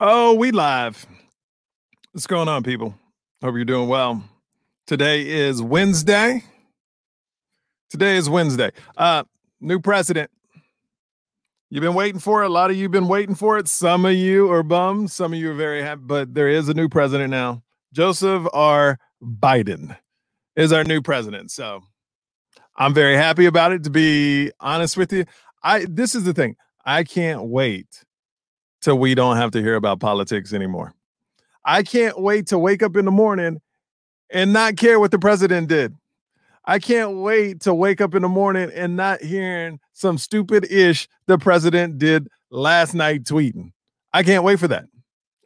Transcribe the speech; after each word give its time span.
Oh, 0.00 0.34
we 0.34 0.50
live. 0.50 1.06
What's 2.10 2.26
going 2.26 2.48
on, 2.48 2.64
people? 2.64 2.96
Hope 3.40 3.54
you're 3.54 3.64
doing 3.64 3.88
well. 3.88 4.24
Today 4.88 5.24
is 5.24 5.62
Wednesday. 5.62 6.42
Today 7.90 8.16
is 8.16 8.28
Wednesday. 8.28 8.72
Uh, 8.96 9.22
new 9.60 9.78
president. 9.78 10.32
You've 11.70 11.82
been 11.82 11.94
waiting 11.94 12.18
for 12.18 12.42
it. 12.42 12.46
A 12.46 12.48
lot 12.48 12.70
of 12.70 12.76
you 12.76 12.82
have 12.82 12.90
been 12.90 13.06
waiting 13.06 13.36
for 13.36 13.56
it. 13.56 13.68
Some 13.68 14.04
of 14.04 14.14
you 14.14 14.50
are 14.50 14.64
bummed. 14.64 15.12
Some 15.12 15.32
of 15.32 15.38
you 15.38 15.52
are 15.52 15.54
very 15.54 15.80
happy, 15.80 16.02
but 16.04 16.34
there 16.34 16.48
is 16.48 16.68
a 16.68 16.74
new 16.74 16.88
president 16.88 17.30
now. 17.30 17.62
Joseph 17.92 18.48
R. 18.52 18.98
Biden 19.22 19.96
is 20.56 20.72
our 20.72 20.82
new 20.82 21.02
president. 21.02 21.52
So 21.52 21.82
I'm 22.76 22.94
very 22.94 23.14
happy 23.14 23.46
about 23.46 23.70
it. 23.70 23.84
To 23.84 23.90
be 23.90 24.50
honest 24.58 24.96
with 24.96 25.12
you, 25.12 25.24
I 25.62 25.86
this 25.88 26.16
is 26.16 26.24
the 26.24 26.34
thing. 26.34 26.56
I 26.84 27.04
can't 27.04 27.44
wait 27.44 28.04
till 28.84 28.98
we 28.98 29.14
don't 29.14 29.38
have 29.38 29.50
to 29.52 29.62
hear 29.62 29.76
about 29.76 29.98
politics 29.98 30.52
anymore. 30.52 30.92
I 31.64 31.82
can't 31.82 32.20
wait 32.20 32.48
to 32.48 32.58
wake 32.58 32.82
up 32.82 32.96
in 32.96 33.06
the 33.06 33.10
morning 33.10 33.62
and 34.30 34.52
not 34.52 34.76
care 34.76 35.00
what 35.00 35.10
the 35.10 35.18
president 35.18 35.68
did. 35.68 35.94
I 36.66 36.78
can't 36.78 37.18
wait 37.18 37.60
to 37.62 37.74
wake 37.74 38.02
up 38.02 38.14
in 38.14 38.20
the 38.20 38.28
morning 38.28 38.70
and 38.74 38.94
not 38.94 39.22
hearing 39.22 39.80
some 39.94 40.18
stupid 40.18 40.70
ish 40.70 41.08
the 41.26 41.38
president 41.38 41.98
did 41.98 42.28
last 42.50 42.94
night 42.94 43.24
tweeting. 43.24 43.72
I 44.12 44.22
can't 44.22 44.44
wait 44.44 44.58
for 44.58 44.68
that. 44.68 44.84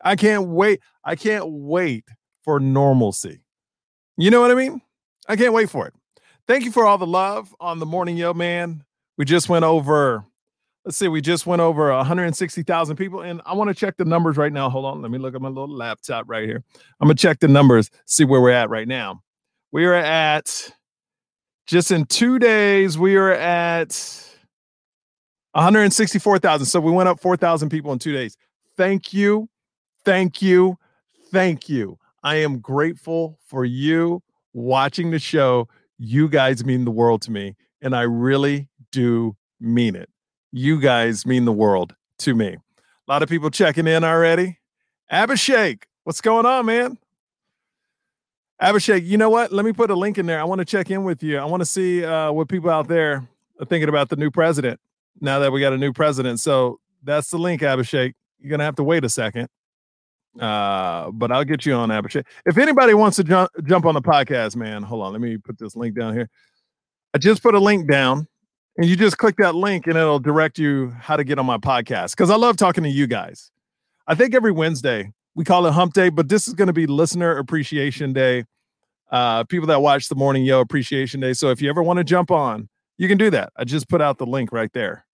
I 0.05 0.17
can't 0.17 0.49
wait. 0.49 0.81
I 1.05 1.15
can't 1.15 1.47
wait 1.49 2.05
for 2.43 2.59
normalcy. 2.59 3.41
You 4.17 4.33
know 4.33 4.41
what 4.41 4.51
I 4.51 4.55
mean? 4.55 4.83
I 5.29 5.37
can't 5.37 5.53
wait 5.53 5.71
for 5.71 5.87
it. 5.87 5.95
Thank 6.49 6.65
you 6.65 6.73
for 6.73 6.87
all 6.87 6.99
the 6.99 7.07
love 7.07 7.55
on 7.61 7.79
the 7.79 7.87
morning, 7.87 8.17
yo, 8.17 8.35
man. 8.35 8.83
We 9.17 9.25
just 9.25 9.49
went 9.49 9.65
over 9.65 10.25
let's 10.89 10.97
see, 10.97 11.07
we 11.07 11.21
just 11.21 11.47
went 11.47 11.61
over 11.61 11.93
160,000 11.93 12.97
people, 12.97 13.21
and 13.21 13.43
I 13.45 13.53
want 13.53 13.69
to 13.69 13.75
check 13.75 13.99
the 13.99 14.07
numbers 14.07 14.39
right 14.39 14.51
now. 14.51 14.71
Hold 14.71 14.87
on, 14.87 15.03
let 15.03 15.11
me 15.11 15.19
look 15.19 15.35
at 15.35 15.43
my 15.43 15.51
little 15.51 15.69
laptop 15.69 16.25
right 16.27 16.49
here. 16.49 16.65
I'm 16.99 17.09
gonna 17.09 17.15
check 17.15 17.41
the 17.41 17.47
numbers, 17.47 17.91
see 18.07 18.25
where 18.25 18.41
we're 18.41 18.53
at 18.53 18.71
right 18.71 18.89
now. 18.89 19.23
We 19.71 19.85
are 19.85 19.93
at 19.93 20.73
just 21.67 21.91
in 21.91 22.07
two 22.07 22.39
days, 22.39 22.97
we 22.97 23.17
are 23.17 23.33
at 23.33 23.91
164,000. 25.53 26.65
So 26.65 26.81
we 26.81 26.91
went 26.91 27.11
up 27.11 27.21
4,000 27.21 27.69
people 27.69 27.93
in 27.93 27.99
two 27.99 28.15
days. 28.15 28.39
Thank 28.79 29.13
you, 29.13 29.51
thank 30.07 30.41
you, 30.41 30.79
thank 31.31 31.69
you. 31.69 31.99
I 32.23 32.37
am 32.37 32.61
grateful 32.61 33.39
for 33.47 33.67
you 33.67 34.23
watching 34.55 35.11
the 35.11 35.19
show. 35.19 35.69
You 35.99 36.31
guys 36.31 36.65
mean 36.65 36.87
the 36.87 36.91
world 36.91 37.21
to 37.23 37.31
me, 37.31 37.57
and 37.83 37.95
I 37.95 38.03
really 38.03 38.71
do 38.91 39.37
mean 39.61 39.95
it. 39.95 40.09
You 40.53 40.81
guys 40.81 41.27
mean 41.27 41.45
the 41.45 41.53
world 41.53 41.95
to 42.21 42.35
me. 42.35 42.49
A 42.49 43.11
lot 43.11 43.23
of 43.23 43.29
people 43.29 43.51
checking 43.51 43.87
in 43.87 44.05
already. 44.05 44.59
Abhishek, 45.13 45.85
what's 46.05 46.21
going 46.21 46.47
on, 46.47 46.67
man? 46.67 46.99
Abhishek, 48.61 49.07
you 49.07 49.17
know 49.17 49.31
what? 49.31 49.53
Let 49.53 49.65
me 49.65 49.73
put 49.73 49.91
a 49.91 49.95
link 49.95 50.19
in 50.19 50.27
there. 50.27 50.41
I 50.41 50.45
want 50.45 50.59
to 50.59 50.65
check 50.65 50.91
in 50.91 51.05
with 51.05 51.23
you. 51.23 51.39
I 51.39 51.45
want 51.45 51.61
to 51.61 51.67
see 51.67 52.05
uh, 52.05 52.33
what 52.33 52.49
people 52.49 52.71
out 52.71 52.89
there 52.89 53.27
are 53.61 53.67
thinking 53.67 53.89
about 53.89 54.09
the 54.09 54.17
new 54.17 54.31
president 54.31 54.81
now 55.21 55.39
that 55.39 55.53
we 55.53 55.61
got 55.61 55.73
a 55.73 55.79
new 55.79 55.93
president. 55.93 56.41
So 56.41 56.81
that's 57.03 57.31
the 57.31 57.39
link, 57.39 57.63
Abhishek. 57.63 58.15
You're 58.41 58.51
going 58.51 58.59
to 58.59 58.65
have 58.65 58.77
to 58.77 58.85
wait 58.85 59.05
a 59.05 59.09
second. 59.09 59.49
Uh, 60.39 61.11
but 61.11 61.33
I'll 61.33 61.45
get 61.45 61.67
you 61.67 61.75
on 61.75 61.89
Abhishek. 61.89 62.25
If 62.47 62.59
anybody 62.59 62.95
wants 62.95 63.17
to 63.17 63.25
jump 63.25 63.51
jump 63.65 63.87
on 63.87 63.95
the 63.95 64.03
podcast, 64.03 64.57
man, 64.57 64.83
hold 64.83 65.03
on. 65.03 65.13
Let 65.13 65.21
me 65.21 65.37
put 65.37 65.59
this 65.59 65.75
link 65.75 65.97
down 65.97 66.15
here. 66.15 66.29
I 67.15 67.19
just 67.19 67.43
put 67.43 67.55
a 67.55 67.59
link 67.59 67.89
down 67.91 68.29
and 68.79 68.87
you 68.87 68.97
just 68.97 69.19
click 69.19 69.37
that 69.37 69.57
link 69.57 69.89
and 69.89 69.97
it'll 69.97 70.21
direct 70.21 70.59
you 70.59 70.95
how 71.01 71.17
to 71.17 71.25
get 71.25 71.39
on 71.39 71.45
my 71.45 71.59
podcast 71.59 72.13
because 72.13 72.31
I 72.31 72.37
love 72.37 72.57
talking 72.57 72.85
to 72.85 72.91
you 72.91 73.09
guys. 73.09 73.51
I 74.07 74.15
think 74.15 74.35
every 74.35 74.53
Wednesday 74.53 75.13
we 75.35 75.45
call 75.45 75.67
it 75.67 75.73
Hump 75.73 75.95
Day, 75.95 76.09
but 76.09 76.29
this 76.29 76.47
is 76.49 76.55
going 76.55 76.69
to 76.69 76.73
be 76.73 76.87
Listener 76.87 77.37
Appreciation 77.37 78.13
Day. 78.13 78.45
Uh, 79.11 79.43
people 79.45 79.67
that 79.67 79.83
watch 79.83 80.09
the 80.09 80.15
Morning 80.15 80.45
Yo 80.45 80.61
Appreciation 80.61 81.21
Day. 81.21 81.33
So 81.33 81.51
if 81.51 81.61
you 81.61 81.69
ever 81.69 81.83
want 81.83 81.99
to 81.99 82.05
jump 82.05 82.31
on, 82.31 82.69
you 82.99 83.09
can 83.09 83.19
do 83.19 83.31
that. 83.31 83.53
I 83.57 83.65
just 83.65 83.89
put 83.89 84.01
out 84.01 84.19
the 84.19 84.27
link 84.27 84.53
right 84.53 84.73
there. 84.73 85.07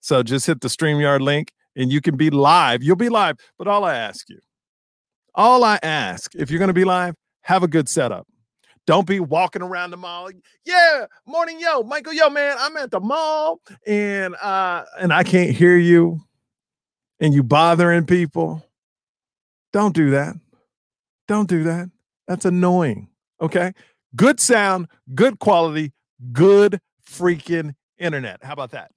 So 0.00 0.22
just 0.22 0.46
hit 0.46 0.60
the 0.60 0.68
StreamYard 0.68 1.20
link 1.20 1.52
and 1.76 1.90
you 1.90 2.00
can 2.00 2.16
be 2.16 2.30
live. 2.30 2.82
You'll 2.82 2.96
be 2.96 3.08
live. 3.08 3.36
But 3.56 3.68
all 3.68 3.84
I 3.84 3.94
ask 3.94 4.28
you, 4.28 4.40
all 5.34 5.64
I 5.64 5.78
ask, 5.82 6.34
if 6.34 6.50
you're 6.50 6.58
going 6.58 6.68
to 6.68 6.74
be 6.74 6.84
live, 6.84 7.14
have 7.42 7.62
a 7.62 7.68
good 7.68 7.88
setup. 7.88 8.26
Don't 8.88 9.06
be 9.06 9.20
walking 9.20 9.60
around 9.60 9.90
the 9.90 9.98
mall. 9.98 10.30
Yeah, 10.64 11.04
morning, 11.26 11.60
yo, 11.60 11.82
Michael, 11.82 12.14
yo, 12.14 12.30
man, 12.30 12.56
I'm 12.58 12.74
at 12.78 12.90
the 12.90 13.00
mall 13.00 13.60
and 13.86 14.34
uh 14.36 14.86
and 14.98 15.12
I 15.12 15.24
can't 15.24 15.50
hear 15.50 15.76
you 15.76 16.22
and 17.20 17.34
you 17.34 17.42
bothering 17.42 18.06
people. 18.06 18.64
Don't 19.74 19.94
do 19.94 20.12
that. 20.12 20.36
Don't 21.26 21.50
do 21.50 21.64
that. 21.64 21.90
That's 22.28 22.46
annoying. 22.46 23.10
Okay. 23.42 23.74
Good 24.16 24.40
sound, 24.40 24.88
good 25.14 25.38
quality, 25.38 25.92
good 26.32 26.80
freaking 27.06 27.74
internet. 27.98 28.42
How 28.42 28.54
about 28.54 28.70
that? 28.70 28.90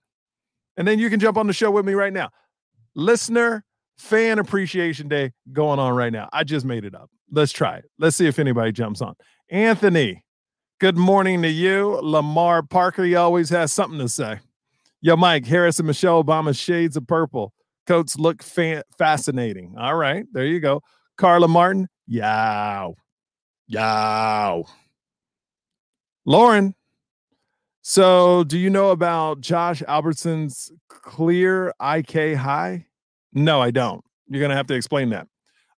And 0.78 0.88
then 0.88 1.00
you 1.00 1.10
can 1.10 1.20
jump 1.20 1.36
on 1.36 1.48
the 1.48 1.54
show 1.54 1.70
with 1.70 1.86
me 1.86 1.96
right 1.96 2.14
now. 2.14 2.30
Listener 2.96 3.66
fan 3.98 4.40
appreciation 4.40 5.10
day 5.10 5.34
going 5.52 5.80
on 5.80 5.94
right 5.96 6.14
now. 6.14 6.30
I 6.32 6.46
just 6.46 6.66
made 6.66 6.86
it 6.86 6.96
up. 6.96 7.10
Let's 7.30 7.52
try 7.52 7.78
it. 7.78 7.92
Let's 8.00 8.16
see 8.16 8.28
if 8.28 8.40
anybody 8.40 8.72
jumps 8.72 9.02
on. 9.02 9.16
Anthony, 9.52 10.24
good 10.80 10.96
morning 10.96 11.42
to 11.42 11.50
you. 11.50 12.00
Lamar 12.02 12.64
Parker, 12.64 13.04
he 13.04 13.16
always 13.16 13.50
has 13.50 13.74
something 13.74 14.00
to 14.00 14.08
say. 14.08 14.40
Yo, 15.02 15.18
Mike, 15.18 15.46
Harris 15.46 15.78
and 15.78 15.88
Michelle 15.88 16.24
Obama, 16.24 16.58
shades 16.58 16.96
of 16.96 17.06
purple. 17.06 17.54
Coats 17.86 18.18
look 18.18 18.42
fa- 18.42 18.86
fascinating. 18.98 19.76
All 19.78 19.96
right, 19.96 20.26
there 20.32 20.46
you 20.46 20.62
go. 20.62 20.82
Carla 21.18 21.50
Martin, 21.50 21.90
yow, 22.08 22.96
yow. 23.68 24.64
Lauren, 26.24 26.74
so 27.82 28.46
do 28.46 28.58
you 28.58 28.70
know 28.70 28.92
about 28.92 29.42
Josh 29.42 29.84
Albertson's 29.86 30.72
clear 30.88 31.74
IK 31.82 32.38
high? 32.38 32.86
No, 33.34 33.62
I 33.62 33.72
don't. 33.72 34.02
You're 34.30 34.40
going 34.40 34.52
to 34.52 34.56
have 34.56 34.68
to 34.68 34.76
explain 34.76 35.10
that. 35.10 35.28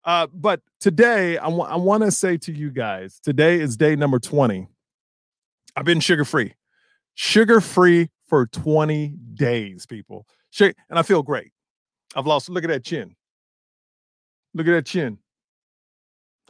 Uh, 0.06 0.28
but 0.34 0.62
today, 0.80 1.38
I, 1.38 1.46
w- 1.46 1.64
I 1.64 1.75
want 1.78 2.03
to 2.03 2.12
say 2.12 2.38
to 2.38 2.52
you 2.52 2.72
guys 2.72 3.19
today 3.24 3.59
is 3.59 3.78
day 3.78 3.96
number 3.96 4.19
20. 4.19 4.68
I've 5.75 5.86
been 5.86 6.00
sugar 6.00 6.25
free, 6.25 6.53
sugar 7.14 7.62
free 7.62 8.09
for 8.28 8.46
20 8.47 9.16
days, 9.34 9.86
people. 9.86 10.28
And 10.90 11.00
I 11.00 11.03
feel 11.03 11.24
great. 11.24 11.52
I've 12.16 12.28
lost, 12.28 12.50
look 12.50 12.64
at 12.64 12.69
that 12.69 12.84
chin. 12.84 13.16
Look 14.53 14.68
at 14.68 14.72
that 14.72 14.86
chin. 14.86 15.18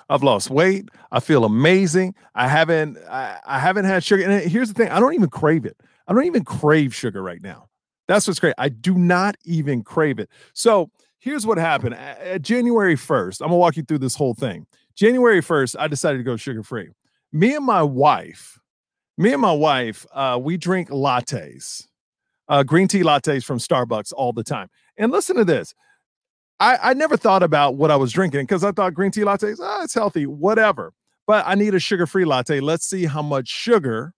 I've 0.09 0.23
lost 0.23 0.49
weight. 0.49 0.89
I 1.11 1.19
feel 1.19 1.45
amazing. 1.45 2.15
I 2.35 2.47
haven't 2.47 2.97
I, 3.09 3.39
I 3.45 3.59
haven't 3.59 3.85
had 3.85 4.03
sugar. 4.03 4.23
And 4.23 4.51
here's 4.51 4.67
the 4.67 4.73
thing, 4.73 4.89
I 4.89 4.99
don't 4.99 5.13
even 5.13 5.29
crave 5.29 5.65
it. 5.65 5.77
I 6.07 6.13
don't 6.13 6.25
even 6.25 6.43
crave 6.43 6.93
sugar 6.93 7.23
right 7.23 7.41
now. 7.41 7.69
That's 8.07 8.27
what's 8.27 8.39
great. 8.39 8.53
I 8.57 8.69
do 8.69 8.95
not 8.95 9.35
even 9.45 9.83
crave 9.83 10.19
it. 10.19 10.29
So 10.53 10.91
here's 11.23 11.47
what 11.47 11.57
happened. 11.57 11.95
At 11.95 12.41
January 12.41 12.95
1st, 12.95 13.41
I'm 13.41 13.47
gonna 13.47 13.57
walk 13.57 13.77
you 13.77 13.83
through 13.83 13.99
this 13.99 14.15
whole 14.15 14.33
thing. 14.33 14.67
January 14.93 15.41
1st, 15.41 15.77
I 15.79 15.87
decided 15.87 16.17
to 16.17 16.23
go 16.23 16.35
sugar 16.35 16.63
free. 16.63 16.89
Me 17.31 17.55
and 17.55 17.65
my 17.65 17.81
wife, 17.81 18.59
me 19.17 19.31
and 19.31 19.41
my 19.41 19.53
wife, 19.53 20.05
uh, 20.13 20.37
we 20.41 20.57
drink 20.57 20.89
lattes, 20.89 21.87
uh, 22.49 22.61
green 22.63 22.89
tea 22.89 23.03
lattes 23.03 23.43
from 23.43 23.57
Starbucks 23.57 24.11
all 24.13 24.33
the 24.33 24.43
time. 24.43 24.67
And 24.97 25.11
listen 25.11 25.37
to 25.37 25.45
this. 25.45 25.73
I, 26.59 26.77
I 26.91 26.93
never 26.93 27.15
thought 27.15 27.41
about 27.41 27.75
what 27.75 27.89
I 27.89 27.95
was 27.95 28.11
drinking 28.11 28.41
because 28.41 28.63
I 28.63 28.71
thought 28.71 28.93
green 28.93 29.11
tea 29.11 29.21
lattes, 29.21 29.57
oh, 29.61 29.83
it's 29.83 29.93
healthy, 29.93 30.25
whatever. 30.25 30.93
But 31.25 31.45
I 31.47 31.55
need 31.55 31.73
a 31.73 31.79
sugar-free 31.79 32.25
latte. 32.25 32.59
Let's 32.59 32.85
see 32.85 33.05
how 33.05 33.21
much 33.21 33.47
sugar 33.47 34.13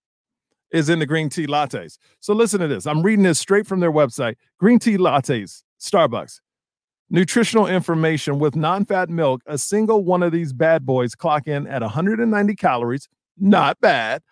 is 0.72 0.90
in 0.90 0.98
the 0.98 1.06
green 1.06 1.30
tea 1.30 1.46
lattes. 1.46 2.00
So 2.20 2.34
listen 2.34 2.60
to 2.62 2.68
this. 2.68 2.88
I'm 2.88 3.04
reading 3.04 3.24
this 3.24 3.38
straight 3.38 3.68
from 3.68 3.80
their 3.80 3.92
website. 3.92 4.36
Green 4.60 4.80
tea 4.80 4.98
lattes, 4.98 5.62
Starbucks. 5.80 6.40
Nutritional 7.10 7.68
information 7.68 8.40
with 8.40 8.56
non-fat 8.56 9.10
milk. 9.10 9.42
A 9.46 9.58
single 9.58 10.04
one 10.04 10.24
of 10.24 10.32
these 10.32 10.54
bad 10.54 10.86
boys 10.86 11.14
clock 11.14 11.48
in 11.48 11.68
at 11.68 11.82
190 11.82 12.56
calories. 12.56 13.08
Not 13.38 13.80
bad, 13.80 14.24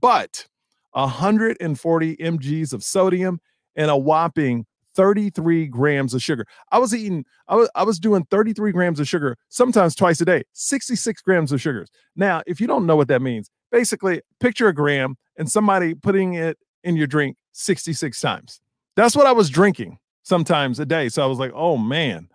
but 0.00 0.46
140 0.92 2.16
mg's 2.16 2.72
of 2.72 2.82
sodium 2.82 3.40
and 3.76 3.90
a 3.90 3.96
whopping 3.96 4.66
33 4.94 5.66
grams 5.66 6.14
of 6.14 6.22
sugar. 6.22 6.46
I 6.70 6.78
was 6.78 6.94
eating, 6.94 7.24
I 7.48 7.56
was, 7.56 7.70
I 7.74 7.82
was 7.82 7.98
doing 7.98 8.24
33 8.30 8.72
grams 8.72 9.00
of 9.00 9.08
sugar, 9.08 9.36
sometimes 9.48 9.94
twice 9.94 10.20
a 10.20 10.24
day, 10.24 10.44
66 10.52 11.22
grams 11.22 11.52
of 11.52 11.60
sugars. 11.60 11.88
Now, 12.16 12.42
if 12.46 12.60
you 12.60 12.66
don't 12.66 12.86
know 12.86 12.96
what 12.96 13.08
that 13.08 13.22
means, 13.22 13.50
basically 13.70 14.22
picture 14.40 14.68
a 14.68 14.74
gram 14.74 15.16
and 15.36 15.50
somebody 15.50 15.94
putting 15.94 16.34
it 16.34 16.58
in 16.84 16.96
your 16.96 17.06
drink 17.06 17.36
66 17.52 18.20
times. 18.20 18.60
That's 18.96 19.16
what 19.16 19.26
I 19.26 19.32
was 19.32 19.48
drinking 19.48 19.98
sometimes 20.22 20.78
a 20.80 20.86
day. 20.86 21.08
So 21.08 21.22
I 21.22 21.26
was 21.26 21.38
like, 21.38 21.52
oh 21.54 21.76
man, 21.76 22.28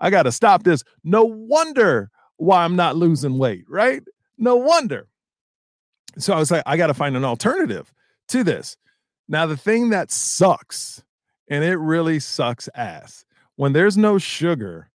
I 0.00 0.10
got 0.10 0.24
to 0.24 0.32
stop 0.32 0.62
this. 0.62 0.82
No 1.02 1.24
wonder 1.24 2.10
why 2.36 2.64
I'm 2.64 2.76
not 2.76 2.96
losing 2.96 3.38
weight, 3.38 3.64
right? 3.68 4.02
No 4.38 4.56
wonder. 4.56 5.08
So 6.18 6.34
I 6.34 6.38
was 6.38 6.50
like, 6.50 6.62
I 6.66 6.76
got 6.76 6.88
to 6.88 6.94
find 6.94 7.16
an 7.16 7.24
alternative 7.24 7.92
to 8.28 8.44
this. 8.44 8.76
Now, 9.28 9.46
the 9.46 9.56
thing 9.56 9.90
that 9.90 10.10
sucks 10.10 11.02
and 11.48 11.64
it 11.64 11.76
really 11.76 12.20
sucks 12.20 12.68
ass. 12.74 13.24
When 13.56 13.72
there's 13.72 13.96
no 13.96 14.18
sugar 14.18 14.90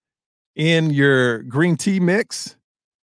in 0.55 0.89
your 0.89 1.43
green 1.43 1.75
tea 1.75 1.99
mix, 1.99 2.55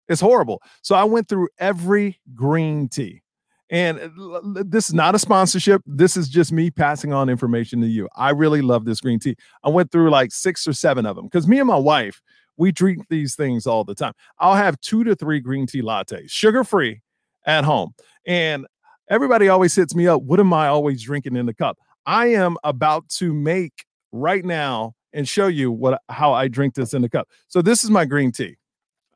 it's 0.08 0.20
horrible. 0.20 0.62
So 0.82 0.94
I 0.94 1.04
went 1.04 1.28
through 1.28 1.48
every 1.58 2.20
green 2.34 2.88
tea. 2.88 3.22
And 3.70 4.00
uh, 4.00 4.40
this 4.66 4.88
is 4.88 4.94
not 4.94 5.14
a 5.14 5.18
sponsorship. 5.18 5.82
This 5.86 6.16
is 6.16 6.28
just 6.28 6.52
me 6.52 6.70
passing 6.70 7.12
on 7.12 7.28
information 7.28 7.80
to 7.82 7.86
you. 7.86 8.08
I 8.16 8.30
really 8.30 8.62
love 8.62 8.84
this 8.84 9.00
green 9.00 9.20
tea. 9.20 9.36
I 9.62 9.68
went 9.68 9.92
through 9.92 10.10
like 10.10 10.32
six 10.32 10.66
or 10.66 10.72
seven 10.72 11.06
of 11.06 11.16
them 11.16 11.26
because 11.26 11.46
me 11.46 11.58
and 11.58 11.68
my 11.68 11.76
wife, 11.76 12.20
we 12.56 12.72
drink 12.72 13.06
these 13.08 13.36
things 13.36 13.66
all 13.66 13.84
the 13.84 13.94
time. 13.94 14.12
I'll 14.38 14.56
have 14.56 14.80
two 14.80 15.04
to 15.04 15.14
three 15.14 15.40
green 15.40 15.66
tea 15.66 15.82
lattes, 15.82 16.30
sugar 16.30 16.64
free 16.64 17.00
at 17.46 17.64
home. 17.64 17.94
And 18.26 18.66
everybody 19.08 19.48
always 19.48 19.74
hits 19.74 19.94
me 19.94 20.08
up. 20.08 20.22
What 20.22 20.40
am 20.40 20.52
I 20.52 20.66
always 20.66 21.02
drinking 21.02 21.36
in 21.36 21.46
the 21.46 21.54
cup? 21.54 21.78
I 22.06 22.26
am 22.26 22.56
about 22.64 23.08
to 23.10 23.32
make 23.32 23.84
right 24.12 24.44
now 24.44 24.94
and 25.12 25.28
show 25.28 25.46
you 25.46 25.70
what 25.70 26.00
how 26.08 26.32
I 26.32 26.48
drink 26.48 26.74
this 26.74 26.92
in 26.92 27.02
the 27.02 27.08
cup. 27.08 27.28
So 27.48 27.62
this 27.62 27.84
is 27.84 27.90
my 27.90 28.04
green 28.04 28.32
tea. 28.32 28.56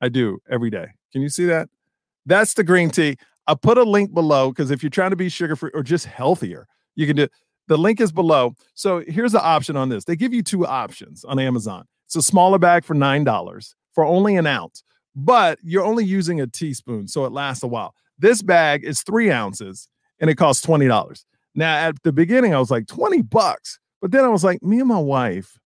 I 0.00 0.08
do 0.08 0.38
every 0.48 0.70
day. 0.70 0.86
Can 1.12 1.22
you 1.22 1.28
see 1.28 1.44
that? 1.46 1.68
That's 2.26 2.54
the 2.54 2.64
green 2.64 2.90
tea. 2.90 3.16
I'll 3.46 3.56
put 3.56 3.78
a 3.78 3.82
link 3.82 4.14
below 4.14 4.50
because 4.50 4.70
if 4.70 4.82
you're 4.82 4.90
trying 4.90 5.10
to 5.10 5.16
be 5.16 5.28
sugar 5.28 5.56
free 5.56 5.70
or 5.74 5.82
just 5.82 6.06
healthier, 6.06 6.66
you 6.94 7.06
can 7.06 7.16
do 7.16 7.28
the 7.68 7.78
link 7.78 8.00
is 8.00 8.12
below. 8.12 8.54
So 8.74 9.02
here's 9.06 9.32
the 9.32 9.42
option 9.42 9.76
on 9.76 9.88
this. 9.88 10.04
They 10.04 10.16
give 10.16 10.34
you 10.34 10.42
two 10.42 10.66
options 10.66 11.24
on 11.24 11.38
Amazon. 11.38 11.86
It's 12.06 12.16
a 12.16 12.22
smaller 12.22 12.58
bag 12.58 12.84
for 12.84 12.94
$9 12.94 13.74
for 13.92 14.04
only 14.04 14.36
an 14.36 14.46
ounce, 14.46 14.82
but 15.16 15.58
you're 15.62 15.84
only 15.84 16.04
using 16.04 16.40
a 16.40 16.46
teaspoon, 16.46 17.08
so 17.08 17.24
it 17.24 17.32
lasts 17.32 17.62
a 17.62 17.66
while. 17.66 17.94
This 18.18 18.42
bag 18.42 18.84
is 18.84 19.02
three 19.02 19.30
ounces 19.30 19.88
and 20.20 20.30
it 20.30 20.36
costs 20.36 20.64
$20. 20.64 21.24
Now, 21.54 21.76
at 21.76 22.02
the 22.02 22.12
beginning, 22.12 22.54
I 22.54 22.58
was 22.58 22.70
like, 22.70 22.86
20 22.86 23.22
bucks. 23.22 23.78
But 24.00 24.10
then 24.10 24.24
I 24.24 24.28
was 24.28 24.44
like, 24.44 24.62
me 24.62 24.80
and 24.80 24.88
my 24.88 24.98
wife 24.98 25.58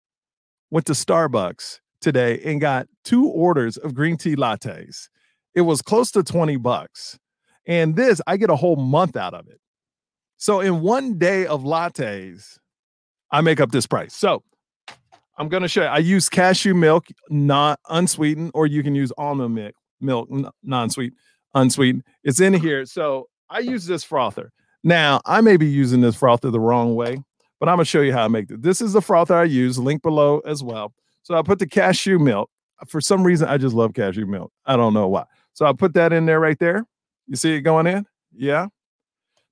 went 0.70 0.86
to 0.86 0.92
Starbucks 0.92 1.80
today 2.00 2.40
and 2.44 2.60
got 2.60 2.86
two 3.04 3.26
orders 3.26 3.76
of 3.76 3.94
green 3.94 4.16
tea 4.16 4.36
lattes. 4.36 5.08
It 5.54 5.62
was 5.62 5.82
close 5.82 6.10
to 6.12 6.22
20 6.22 6.56
bucks. 6.56 7.18
And 7.68 7.94
this, 7.94 8.20
I 8.26 8.38
get 8.38 8.50
a 8.50 8.56
whole 8.56 8.76
month 8.76 9.16
out 9.16 9.34
of 9.34 9.46
it. 9.46 9.60
So 10.38 10.60
in 10.60 10.80
one 10.80 11.18
day 11.18 11.46
of 11.46 11.62
lattes, 11.62 12.58
I 13.30 13.42
make 13.42 13.60
up 13.60 13.70
this 13.70 13.86
price. 13.86 14.14
So 14.14 14.42
I'm 15.36 15.48
going 15.48 15.62
to 15.62 15.68
show 15.68 15.82
you. 15.82 15.88
I 15.88 15.98
use 15.98 16.28
cashew 16.28 16.74
milk, 16.74 17.06
not 17.28 17.78
unsweetened, 17.90 18.52
or 18.54 18.66
you 18.66 18.82
can 18.82 18.94
use 18.94 19.12
almond 19.18 19.54
milk, 19.54 19.74
milk 20.00 20.28
non-sweet, 20.62 21.12
unsweetened. 21.54 22.04
It's 22.24 22.40
in 22.40 22.54
here. 22.54 22.86
So 22.86 23.28
I 23.50 23.58
use 23.60 23.86
this 23.86 24.02
frother. 24.02 24.50
Now, 24.82 25.20
I 25.26 25.40
may 25.42 25.56
be 25.56 25.66
using 25.66 26.00
this 26.00 26.16
frother 26.16 26.50
the 26.50 26.60
wrong 26.60 26.94
way, 26.94 27.22
but 27.60 27.68
I'm 27.68 27.76
going 27.76 27.84
to 27.84 27.90
show 27.90 28.00
you 28.00 28.12
how 28.12 28.24
I 28.24 28.28
make 28.28 28.50
it. 28.50 28.62
This 28.62 28.80
is 28.80 28.94
the 28.94 29.02
frother 29.02 29.34
I 29.34 29.44
use, 29.44 29.78
link 29.78 30.02
below 30.02 30.38
as 30.40 30.62
well. 30.62 30.94
So 31.22 31.34
I 31.34 31.42
put 31.42 31.58
the 31.58 31.66
cashew 31.66 32.18
milk. 32.18 32.48
For 32.86 33.00
some 33.00 33.24
reason, 33.24 33.48
I 33.48 33.58
just 33.58 33.74
love 33.74 33.92
cashew 33.92 34.24
milk. 34.24 34.52
I 34.64 34.76
don't 34.76 34.94
know 34.94 35.08
why. 35.08 35.24
So 35.52 35.66
I 35.66 35.72
put 35.72 35.94
that 35.94 36.12
in 36.12 36.26
there 36.26 36.40
right 36.40 36.58
there. 36.58 36.84
You 37.28 37.36
see 37.36 37.54
it 37.54 37.60
going 37.60 37.86
in? 37.86 38.06
Yeah. 38.34 38.68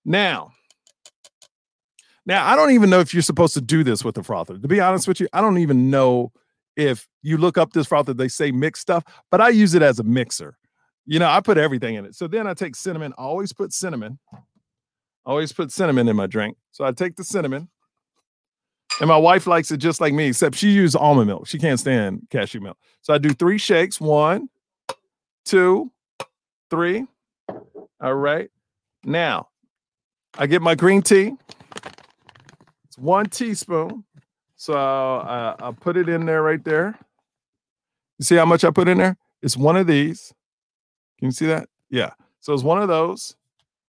Now, 0.04 0.52
now 2.24 2.46
I 2.46 2.56
don't 2.56 2.72
even 2.72 2.90
know 2.90 3.00
if 3.00 3.12
you're 3.12 3.22
supposed 3.22 3.54
to 3.54 3.60
do 3.60 3.84
this 3.84 4.04
with 4.04 4.14
the 4.14 4.22
frother. 4.22 4.58
To 4.58 4.68
be 4.68 4.80
honest 4.80 5.06
with 5.06 5.20
you, 5.20 5.28
I 5.32 5.40
don't 5.40 5.58
even 5.58 5.90
know 5.90 6.32
if 6.76 7.06
you 7.22 7.38
look 7.38 7.58
up 7.58 7.72
this 7.72 7.86
frother, 7.86 8.12
they 8.14 8.28
say 8.28 8.50
mix 8.50 8.80
stuff, 8.80 9.04
but 9.30 9.40
I 9.40 9.48
use 9.48 9.74
it 9.74 9.82
as 9.82 9.98
a 9.98 10.02
mixer. 10.02 10.56
You 11.06 11.18
know, 11.18 11.28
I 11.28 11.40
put 11.40 11.56
everything 11.56 11.94
in 11.94 12.04
it. 12.04 12.14
So 12.14 12.26
then 12.26 12.46
I 12.46 12.54
take 12.54 12.74
cinnamon. 12.74 13.12
Always 13.16 13.52
put 13.52 13.72
cinnamon. 13.72 14.18
Always 15.24 15.52
put 15.52 15.70
cinnamon 15.70 16.08
in 16.08 16.16
my 16.16 16.26
drink. 16.26 16.56
So 16.72 16.84
I 16.84 16.92
take 16.92 17.16
the 17.16 17.24
cinnamon. 17.24 17.68
And 19.00 19.08
my 19.08 19.16
wife 19.16 19.46
likes 19.46 19.70
it 19.70 19.76
just 19.76 20.00
like 20.00 20.14
me, 20.14 20.28
except 20.28 20.56
she 20.56 20.70
uses 20.70 20.96
almond 20.96 21.28
milk. 21.28 21.46
She 21.46 21.58
can't 21.58 21.78
stand 21.78 22.22
cashew 22.30 22.60
milk. 22.60 22.78
So 23.02 23.12
I 23.12 23.18
do 23.18 23.30
three 23.30 23.58
shakes. 23.58 24.00
One, 24.00 24.48
two, 25.44 25.92
three. 26.70 27.06
All 28.00 28.14
right. 28.14 28.50
Now, 29.04 29.48
I 30.36 30.46
get 30.46 30.62
my 30.62 30.74
green 30.74 31.02
tea. 31.02 31.32
It's 32.84 32.98
one 32.98 33.26
teaspoon. 33.26 34.04
So 34.56 34.74
uh, 34.74 35.56
I'll 35.60 35.72
put 35.72 35.96
it 35.96 36.08
in 36.08 36.26
there 36.26 36.42
right 36.42 36.62
there. 36.64 36.98
You 38.18 38.24
see 38.24 38.36
how 38.36 38.46
much 38.46 38.64
I 38.64 38.70
put 38.70 38.88
in 38.88 38.98
there? 38.98 39.16
It's 39.42 39.56
one 39.56 39.76
of 39.76 39.86
these. 39.86 40.32
Can 41.18 41.26
you 41.26 41.32
see 41.32 41.46
that? 41.46 41.68
Yeah. 41.90 42.10
So 42.40 42.52
it's 42.54 42.62
one 42.62 42.80
of 42.80 42.88
those 42.88 43.36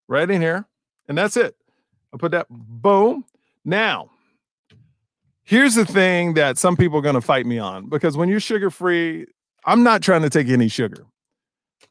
right 0.08 0.30
in 0.30 0.42
here. 0.42 0.66
And 1.08 1.18
that's 1.18 1.38
it. 1.38 1.56
I 2.14 2.18
put 2.18 2.32
that 2.32 2.48
boom. 2.50 3.26
Now, 3.64 4.10
here's 5.44 5.76
the 5.76 5.86
thing 5.86 6.34
that 6.36 6.58
some 6.58 6.76
people 6.76 7.00
are 7.00 7.02
going 7.02 7.16
to 7.16 7.22
fight 7.22 7.46
me 7.46 7.60
on 7.60 7.90
because 7.90 8.18
when 8.18 8.30
you're 8.30 8.40
sugar 8.40 8.70
free, 8.70 9.26
I'm 9.66 9.84
not 9.84 10.02
trying 10.02 10.22
to 10.22 10.30
take 10.30 10.48
any 10.48 10.68
sugar. 10.68 11.06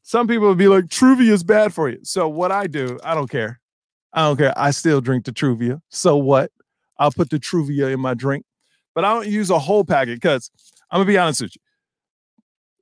Some 0.06 0.28
people 0.28 0.46
would 0.46 0.56
be 0.56 0.68
like, 0.68 0.84
Truvia 0.84 1.32
is 1.32 1.42
bad 1.42 1.74
for 1.74 1.88
you. 1.88 1.98
So 2.04 2.28
what 2.28 2.52
I 2.52 2.68
do, 2.68 2.96
I 3.02 3.12
don't 3.16 3.28
care. 3.28 3.58
I 4.12 4.22
don't 4.22 4.36
care. 4.36 4.54
I 4.56 4.70
still 4.70 5.00
drink 5.00 5.24
the 5.24 5.32
Truvia. 5.32 5.80
So 5.88 6.16
what? 6.16 6.52
I'll 6.96 7.10
put 7.10 7.28
the 7.28 7.40
Truvia 7.40 7.92
in 7.92 7.98
my 7.98 8.14
drink, 8.14 8.44
but 8.94 9.04
I 9.04 9.12
don't 9.12 9.26
use 9.26 9.50
a 9.50 9.58
whole 9.58 9.84
packet 9.84 10.14
because 10.14 10.48
I'm 10.92 10.98
gonna 10.98 11.08
be 11.08 11.18
honest 11.18 11.42
with 11.42 11.56
you. 11.56 11.60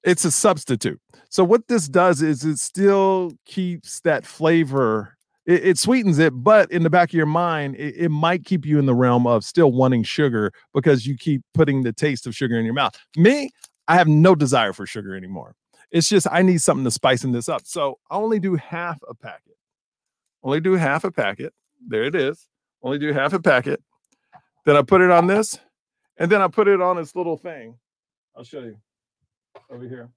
It's 0.04 0.26
a 0.26 0.30
substitute. 0.30 1.00
So 1.30 1.44
what 1.44 1.66
this 1.66 1.88
does 1.88 2.20
is 2.20 2.44
it 2.44 2.58
still 2.58 3.32
keeps 3.46 4.00
that 4.00 4.26
flavor. 4.26 5.16
It, 5.46 5.64
it 5.64 5.78
sweetens 5.78 6.18
it, 6.18 6.34
but 6.34 6.70
in 6.70 6.82
the 6.82 6.90
back 6.90 7.08
of 7.08 7.14
your 7.14 7.24
mind, 7.24 7.76
it, 7.76 7.96
it 7.96 8.10
might 8.10 8.44
keep 8.44 8.66
you 8.66 8.78
in 8.78 8.84
the 8.84 8.94
realm 8.94 9.26
of 9.26 9.44
still 9.44 9.72
wanting 9.72 10.02
sugar 10.02 10.52
because 10.74 11.06
you 11.06 11.16
keep 11.16 11.40
putting 11.54 11.84
the 11.84 11.92
taste 11.94 12.26
of 12.26 12.36
sugar 12.36 12.58
in 12.58 12.66
your 12.66 12.74
mouth. 12.74 12.94
Me, 13.16 13.50
I 13.88 13.94
have 13.94 14.08
no 14.08 14.34
desire 14.34 14.74
for 14.74 14.84
sugar 14.84 15.16
anymore. 15.16 15.54
It's 15.90 16.08
just 16.08 16.26
I 16.30 16.42
need 16.42 16.60
something 16.60 16.84
to 16.84 16.90
spicing 16.90 17.32
this 17.32 17.48
up. 17.48 17.62
So 17.64 17.98
I 18.10 18.16
only 18.16 18.40
do 18.40 18.56
half 18.56 19.00
a 19.08 19.14
packet. 19.14 19.56
Only 20.42 20.60
do 20.60 20.74
half 20.74 21.04
a 21.04 21.10
packet. 21.10 21.54
There 21.86 22.04
it 22.04 22.14
is. 22.14 22.48
Only 22.82 22.98
do 22.98 23.12
half 23.12 23.32
a 23.32 23.40
packet. 23.40 23.82
Then 24.64 24.76
I 24.76 24.82
put 24.82 25.00
it 25.00 25.10
on 25.10 25.26
this, 25.26 25.58
and 26.16 26.30
then 26.30 26.40
I 26.40 26.48
put 26.48 26.68
it 26.68 26.80
on 26.80 26.96
this 26.96 27.14
little 27.14 27.36
thing. 27.36 27.78
I'll 28.36 28.44
show 28.44 28.60
you 28.60 28.76
over 29.70 29.86
here. 29.86 30.10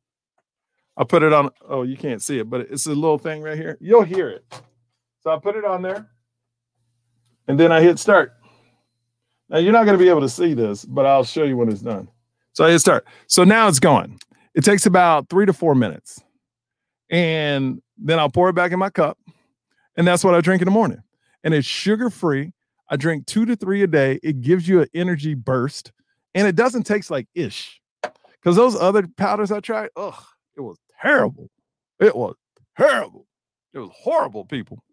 I 0.95 1.03
put 1.03 1.23
it 1.23 1.33
on. 1.33 1.49
Oh, 1.67 1.83
you 1.83 1.97
can't 1.97 2.21
see 2.21 2.39
it, 2.39 2.49
but 2.49 2.61
it's 2.61 2.87
a 2.87 2.91
little 2.91 3.17
thing 3.17 3.41
right 3.41 3.57
here. 3.57 3.77
You'll 3.79 4.03
hear 4.03 4.29
it. 4.29 4.45
So 5.21 5.31
I 5.31 5.39
put 5.39 5.55
it 5.55 5.65
on 5.65 5.81
there, 5.81 6.09
and 7.47 7.59
then 7.59 7.71
I 7.71 7.81
hit 7.81 7.99
start. 7.99 8.33
Now 9.49 9.59
you're 9.59 9.73
not 9.73 9.85
going 9.85 9.97
to 9.97 10.03
be 10.03 10.09
able 10.09 10.21
to 10.21 10.29
see 10.29 10.53
this, 10.53 10.83
but 10.83 11.05
I'll 11.05 11.23
show 11.23 11.43
you 11.43 11.55
when 11.55 11.69
it's 11.69 11.81
done. 11.81 12.09
So 12.53 12.65
I 12.65 12.71
hit 12.71 12.79
start. 12.79 13.05
So 13.27 13.43
now 13.43 13.67
it's 13.67 13.79
going. 13.79 14.19
It 14.57 14.63
takes 14.63 14.87
about 14.87 15.29
three 15.29 15.45
to 15.45 15.53
four 15.53 15.75
minutes. 15.75 16.19
And 17.11 17.79
then 17.95 18.17
I'll 18.17 18.31
pour 18.31 18.49
it 18.49 18.53
back 18.53 18.71
in 18.71 18.79
my 18.79 18.89
cup. 18.89 19.19
And 19.95 20.07
that's 20.07 20.23
what 20.23 20.33
I 20.33 20.41
drink 20.41 20.63
in 20.63 20.65
the 20.65 20.71
morning. 20.71 21.03
And 21.43 21.53
it's 21.53 21.67
sugar 21.67 22.09
free. 22.09 22.53
I 22.89 22.95
drink 22.95 23.27
two 23.27 23.45
to 23.45 23.55
three 23.55 23.83
a 23.83 23.87
day. 23.87 24.19
It 24.23 24.41
gives 24.41 24.67
you 24.67 24.81
an 24.81 24.87
energy 24.95 25.35
burst. 25.35 25.91
And 26.33 26.47
it 26.47 26.55
doesn't 26.55 26.85
taste 26.85 27.11
like 27.11 27.27
ish. 27.35 27.79
Because 28.01 28.55
those 28.55 28.75
other 28.75 29.07
powders 29.15 29.51
I 29.51 29.59
tried, 29.59 29.89
ugh, 29.95 30.23
it 30.55 30.61
was 30.61 30.77
terrible. 31.03 31.51
It 31.99 32.15
was 32.15 32.33
terrible. 32.75 33.27
It 33.75 33.79
was 33.79 33.91
horrible, 33.93 34.43
people. 34.43 34.83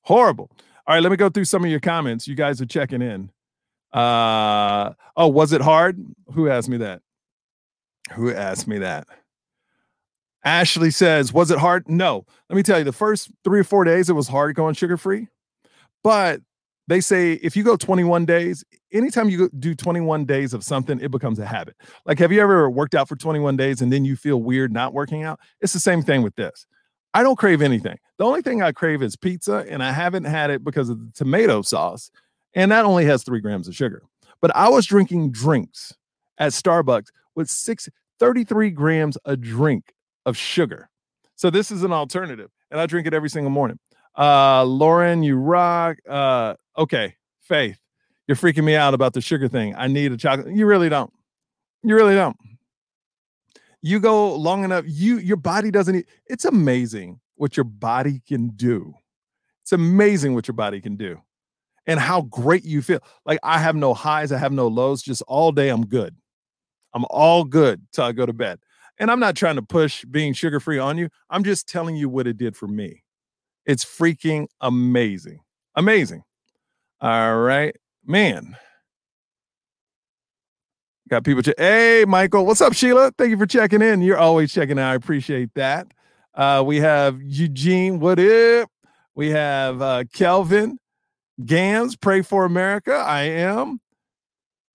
Horrible. 0.00 0.50
All 0.86 0.94
right, 0.94 1.02
let 1.02 1.10
me 1.10 1.18
go 1.18 1.28
through 1.28 1.44
some 1.44 1.62
of 1.62 1.70
your 1.70 1.80
comments. 1.80 2.26
You 2.26 2.36
guys 2.36 2.62
are 2.62 2.66
checking 2.66 3.02
in. 3.02 3.30
Uh 3.92 4.94
oh, 5.14 5.28
was 5.28 5.52
it 5.52 5.60
hard? 5.60 6.02
Who 6.32 6.48
asked 6.48 6.70
me 6.70 6.78
that? 6.78 7.02
Who 8.14 8.32
asked 8.32 8.66
me 8.66 8.78
that? 8.78 9.06
Ashley 10.44 10.90
says, 10.90 11.32
Was 11.32 11.50
it 11.50 11.58
hard? 11.58 11.88
No. 11.88 12.24
Let 12.48 12.56
me 12.56 12.62
tell 12.62 12.78
you, 12.78 12.84
the 12.84 12.92
first 12.92 13.30
three 13.44 13.60
or 13.60 13.64
four 13.64 13.84
days, 13.84 14.08
it 14.08 14.14
was 14.14 14.28
hard 14.28 14.54
going 14.54 14.74
sugar 14.74 14.96
free. 14.96 15.28
But 16.02 16.40
they 16.88 17.00
say 17.00 17.34
if 17.34 17.56
you 17.56 17.62
go 17.62 17.76
21 17.76 18.24
days, 18.24 18.64
anytime 18.92 19.28
you 19.28 19.48
do 19.50 19.74
21 19.74 20.24
days 20.24 20.54
of 20.54 20.64
something, 20.64 20.98
it 21.00 21.10
becomes 21.10 21.38
a 21.38 21.46
habit. 21.46 21.76
Like, 22.04 22.18
have 22.18 22.32
you 22.32 22.40
ever 22.40 22.68
worked 22.70 22.94
out 22.94 23.08
for 23.08 23.16
21 23.16 23.56
days 23.56 23.80
and 23.80 23.92
then 23.92 24.04
you 24.04 24.16
feel 24.16 24.42
weird 24.42 24.72
not 24.72 24.92
working 24.92 25.22
out? 25.22 25.38
It's 25.60 25.72
the 25.72 25.80
same 25.80 26.02
thing 26.02 26.22
with 26.22 26.34
this. 26.34 26.66
I 27.12 27.22
don't 27.22 27.36
crave 27.36 27.60
anything. 27.62 27.98
The 28.18 28.24
only 28.24 28.42
thing 28.42 28.62
I 28.62 28.72
crave 28.72 29.02
is 29.02 29.16
pizza, 29.16 29.64
and 29.68 29.82
I 29.82 29.92
haven't 29.92 30.24
had 30.24 30.50
it 30.50 30.62
because 30.62 30.88
of 30.88 30.98
the 30.98 31.12
tomato 31.12 31.62
sauce. 31.62 32.10
And 32.54 32.70
that 32.72 32.84
only 32.84 33.04
has 33.04 33.22
three 33.22 33.40
grams 33.40 33.68
of 33.68 33.74
sugar. 33.74 34.02
But 34.40 34.54
I 34.56 34.68
was 34.68 34.86
drinking 34.86 35.32
drinks 35.32 35.94
at 36.38 36.52
Starbucks 36.52 37.08
with 37.34 37.48
six, 37.48 37.88
33 38.18 38.70
grams 38.70 39.18
a 39.24 39.36
drink 39.36 39.92
of 40.26 40.36
sugar. 40.36 40.88
So 41.36 41.50
this 41.50 41.70
is 41.70 41.82
an 41.82 41.92
alternative, 41.92 42.50
and 42.70 42.80
I 42.80 42.86
drink 42.86 43.06
it 43.06 43.14
every 43.14 43.30
single 43.30 43.50
morning. 43.50 43.78
Uh, 44.16 44.64
Lauren, 44.64 45.22
you 45.22 45.36
rock. 45.36 45.96
Uh, 46.08 46.54
okay, 46.76 47.14
Faith, 47.40 47.78
you're 48.26 48.36
freaking 48.36 48.64
me 48.64 48.76
out 48.76 48.94
about 48.94 49.14
the 49.14 49.20
sugar 49.20 49.48
thing. 49.48 49.74
I 49.74 49.86
need 49.86 50.12
a 50.12 50.16
chocolate. 50.16 50.54
You 50.54 50.66
really 50.66 50.88
don't. 50.88 51.12
You 51.82 51.94
really 51.94 52.14
don't. 52.14 52.36
You 53.82 53.98
go 54.00 54.34
long 54.34 54.64
enough, 54.64 54.84
you 54.86 55.18
your 55.18 55.38
body 55.38 55.70
doesn't. 55.70 55.94
Eat. 55.94 56.06
It's 56.26 56.44
amazing 56.44 57.20
what 57.36 57.56
your 57.56 57.64
body 57.64 58.20
can 58.28 58.48
do. 58.48 58.92
It's 59.62 59.72
amazing 59.72 60.34
what 60.34 60.46
your 60.46 60.54
body 60.54 60.82
can 60.82 60.96
do, 60.96 61.22
and 61.86 61.98
how 61.98 62.22
great 62.22 62.64
you 62.64 62.82
feel. 62.82 63.00
Like 63.24 63.38
I 63.42 63.58
have 63.58 63.76
no 63.76 63.94
highs, 63.94 64.30
I 64.32 64.38
have 64.38 64.52
no 64.52 64.68
lows. 64.68 65.02
Just 65.02 65.22
all 65.26 65.52
day, 65.52 65.70
I'm 65.70 65.86
good. 65.86 66.14
I'm 66.94 67.04
all 67.10 67.44
good 67.44 67.86
till 67.92 68.04
I 68.04 68.12
go 68.12 68.26
to 68.26 68.32
bed. 68.32 68.58
And 68.98 69.10
I'm 69.10 69.20
not 69.20 69.36
trying 69.36 69.56
to 69.56 69.62
push 69.62 70.04
being 70.04 70.34
sugar 70.34 70.60
free 70.60 70.78
on 70.78 70.98
you. 70.98 71.08
I'm 71.30 71.42
just 71.44 71.68
telling 71.68 71.96
you 71.96 72.08
what 72.08 72.26
it 72.26 72.36
did 72.36 72.56
for 72.56 72.66
me. 72.68 73.02
It's 73.64 73.84
freaking 73.84 74.46
amazing. 74.60 75.40
Amazing. 75.74 76.22
All 77.00 77.38
right, 77.38 77.74
man. 78.04 78.56
Got 81.08 81.24
people. 81.24 81.42
Che- 81.42 81.54
hey, 81.58 82.04
Michael. 82.06 82.46
What's 82.46 82.60
up, 82.60 82.72
Sheila? 82.72 83.12
Thank 83.18 83.30
you 83.30 83.38
for 83.38 83.46
checking 83.46 83.82
in. 83.82 84.02
You're 84.02 84.18
always 84.18 84.52
checking 84.52 84.72
in. 84.72 84.84
I 84.84 84.94
appreciate 84.94 85.52
that. 85.54 85.88
Uh, 86.34 86.62
we 86.64 86.76
have 86.76 87.20
Eugene. 87.22 88.00
What 88.00 88.18
up? 88.18 88.70
We 89.14 89.30
have 89.30 89.82
uh, 89.82 90.04
Kelvin 90.12 90.78
Gans. 91.44 91.96
Pray 91.96 92.22
for 92.22 92.44
America. 92.44 92.94
I 92.94 93.22
am. 93.22 93.80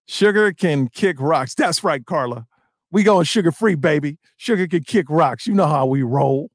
Sugar 0.07 0.53
can 0.53 0.87
kick 0.87 1.17
rocks. 1.19 1.55
That's 1.55 1.83
right, 1.83 2.05
Carla. 2.05 2.45
We 2.91 3.03
going 3.03 3.25
sugar 3.25 3.51
free, 3.51 3.75
baby. 3.75 4.17
Sugar 4.37 4.67
can 4.67 4.83
kick 4.83 5.07
rocks. 5.09 5.47
You 5.47 5.53
know 5.53 5.67
how 5.67 5.85
we 5.85 6.03
roll. 6.03 6.51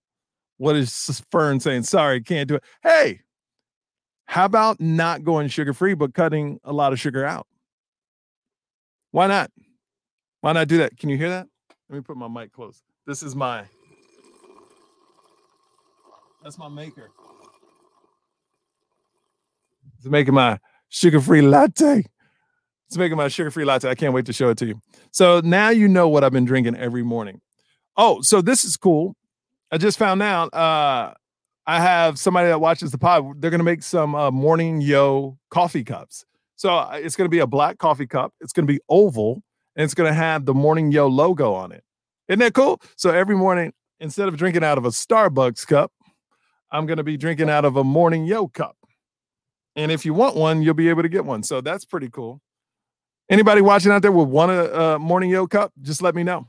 What 0.59 0.77
is 0.77 1.23
Fern 1.31 1.61
saying? 1.61 1.85
Sorry, 1.85 2.23
can't 2.23 2.49
do 2.49 2.57
it. 2.57 2.65
Hey, 2.83 3.21
how 4.27 4.45
about 4.45 4.81
not 4.81 5.25
going 5.25 5.49
sugar 5.49 5.73
free, 5.73 5.95
but 5.95 6.15
cutting 6.15 6.61
a 6.65 6.73
lot 6.73 6.93
of 6.93 7.01
sugar 7.01 7.25
out? 7.25 7.47
Why 9.11 9.27
not? 9.27 9.51
Why 10.41 10.53
not 10.53 10.69
do 10.69 10.79
that? 10.79 10.97
Can 10.97 11.09
you 11.09 11.17
hear 11.17 11.31
that? 11.31 11.49
Let 11.89 11.97
me 11.97 12.03
put 12.03 12.17
my 12.17 12.29
mic 12.29 12.53
close. 12.53 12.83
This 13.07 13.23
is 13.23 13.35
my 13.35 13.65
that's 16.43 16.59
my 16.59 16.69
maker. 16.69 17.11
It's 19.99 20.07
making 20.07 20.35
my 20.35 20.59
sugar-free 20.89 21.43
latte. 21.43 22.05
It's 22.91 22.99
making 22.99 23.17
my 23.17 23.29
sugar-free 23.29 23.65
latte. 23.65 23.89
I 23.89 23.95
can't 23.95 24.13
wait 24.13 24.27
to 24.27 24.33
show 24.33 24.49
it 24.49 24.59
to 24.59 24.67
you. 24.67 24.81
So 25.13 25.41
now 25.45 25.69
you 25.69 25.87
know 25.87 26.09
what 26.09 26.25
I've 26.25 26.33
been 26.33 26.45
drinking 26.45 26.75
every 26.75 27.05
morning. 27.05 27.41
Oh, 27.97 28.21
so 28.21 28.43
this 28.43 28.65
is 28.65 28.77
cool. 28.77 29.15
I 29.71 29.79
just 29.79 29.97
found 29.97 30.21
out 30.23 30.53
uh 30.53 31.15
I 31.69 31.79
have 31.79 32.19
somebody 32.19 32.49
that 32.49 32.61
watches 32.61 32.91
the 32.91 32.99
pod. 32.99 33.41
They're 33.41 33.53
gonna 33.53 33.63
make 33.63 33.85
some 33.85 34.17
uh, 34.17 34.33
morning 34.33 34.81
yo 34.81 35.39
coffee 35.51 35.85
cups. 35.85 36.25
So 36.57 36.75
uh, 36.75 36.99
it's 37.01 37.15
gonna 37.15 37.29
be 37.29 37.39
a 37.39 37.47
black 37.47 37.79
coffee 37.79 38.09
cup. 38.09 38.35
It's 38.41 38.53
gonna 38.53 38.67
be 38.67 38.81
oval, 38.89 39.45
and 39.77 39.85
it's 39.85 39.95
gonna 39.95 40.13
have 40.13 40.47
the 40.47 40.55
morning 40.55 40.91
yo 40.91 41.07
logo 41.07 41.55
on 41.55 41.71
it. 41.71 41.85
Isn't 42.29 42.41
that 42.41 42.55
cool? 42.55 42.83
So 42.97 43.11
every 43.11 43.37
morning, 43.37 43.73
instead 44.01 44.27
of 44.27 44.37
drinking 44.37 44.65
out 44.65 44.79
of 44.79 44.85
a 44.85 44.89
Starbucks 44.89 45.65
cup, 45.65 45.93
I'm 46.73 46.87
gonna 46.87 47.05
be 47.05 47.17
drinking 47.17 47.51
out 47.51 47.65
of 47.65 47.77
a 47.77 47.85
morning 47.85 48.25
yo 48.25 48.49
cup. 48.49 48.77
And 49.77 49.93
if 49.93 50.05
you 50.05 50.13
want 50.13 50.35
one, 50.35 50.63
you'll 50.63 50.75
be 50.75 50.89
able 50.89 51.03
to 51.03 51.09
get 51.09 51.25
one. 51.25 51.45
So 51.45 51.61
that's 51.61 51.85
pretty 51.85 52.11
cool. 52.11 52.41
Anybody 53.31 53.61
watching 53.61 53.93
out 53.93 54.03
there 54.03 54.11
would 54.11 54.29
want 54.29 54.51
a 54.51 54.99
morning 54.99 55.31
yo 55.31 55.47
cup? 55.47 55.73
Just 55.81 56.03
let 56.03 56.17
me 56.17 56.25
know 56.25 56.49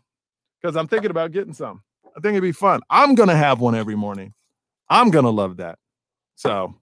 because 0.60 0.76
I'm 0.76 0.88
thinking 0.88 1.12
about 1.12 1.32
getting 1.32 1.54
some. 1.54 1.84
I 2.18 2.20
think 2.20 2.32
it'd 2.32 2.42
be 2.42 2.52
fun. 2.52 2.82
I'm 2.90 3.14
gonna 3.14 3.36
have 3.36 3.60
one 3.60 3.76
every 3.76 3.96
morning. 3.96 4.34
I'm 4.90 5.12
gonna 5.12 5.30
love 5.30 5.58
that. 5.58 5.78
So 6.36 6.76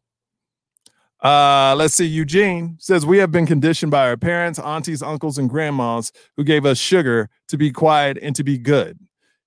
uh 1.21 1.75
let's 1.77 1.95
see. 1.95 2.05
Eugene 2.05 2.77
says 2.79 3.05
we 3.05 3.17
have 3.17 3.29
been 3.29 3.45
conditioned 3.45 3.91
by 3.91 4.07
our 4.07 4.15
parents, 4.15 4.57
aunties, 4.57 5.03
uncles, 5.03 5.37
and 5.37 5.49
grandmas 5.49 6.13
who 6.37 6.45
gave 6.45 6.65
us 6.65 6.77
sugar 6.77 7.29
to 7.49 7.57
be 7.57 7.69
quiet 7.69 8.17
and 8.21 8.33
to 8.37 8.43
be 8.43 8.57
good. 8.57 8.97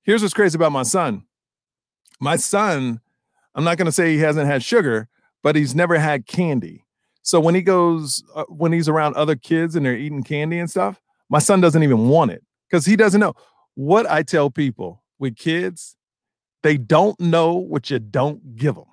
Here's 0.02 0.20
what's 0.20 0.34
crazy 0.34 0.56
about 0.56 0.72
my 0.72 0.82
son. 0.82 1.24
My 2.20 2.36
son, 2.36 3.00
I'm 3.54 3.64
not 3.64 3.78
gonna 3.78 3.90
say 3.90 4.12
he 4.12 4.18
hasn't 4.18 4.46
had 4.46 4.62
sugar, 4.62 5.08
but 5.42 5.56
he's 5.56 5.74
never 5.74 5.98
had 5.98 6.26
candy. 6.26 6.84
So 7.22 7.40
when 7.40 7.54
he 7.54 7.62
goes, 7.62 8.22
uh, 8.34 8.44
when 8.48 8.72
he's 8.72 8.88
around 8.88 9.14
other 9.14 9.36
kids 9.36 9.76
and 9.76 9.86
they're 9.86 9.96
eating 9.96 10.22
candy 10.22 10.58
and 10.58 10.68
stuff, 10.68 11.00
my 11.28 11.38
son 11.38 11.60
doesn't 11.60 11.82
even 11.82 12.08
want 12.08 12.32
it 12.32 12.42
because 12.68 12.84
he 12.84 12.96
doesn't 12.96 13.20
know 13.20 13.34
what 13.74 14.10
I 14.10 14.22
tell 14.22 14.50
people 14.50 15.02
with 15.18 15.36
kids 15.36 15.96
they 16.62 16.76
don't 16.76 17.18
know 17.20 17.54
what 17.54 17.90
you 17.90 17.98
don't 17.98 18.56
give 18.56 18.76
them. 18.76 18.84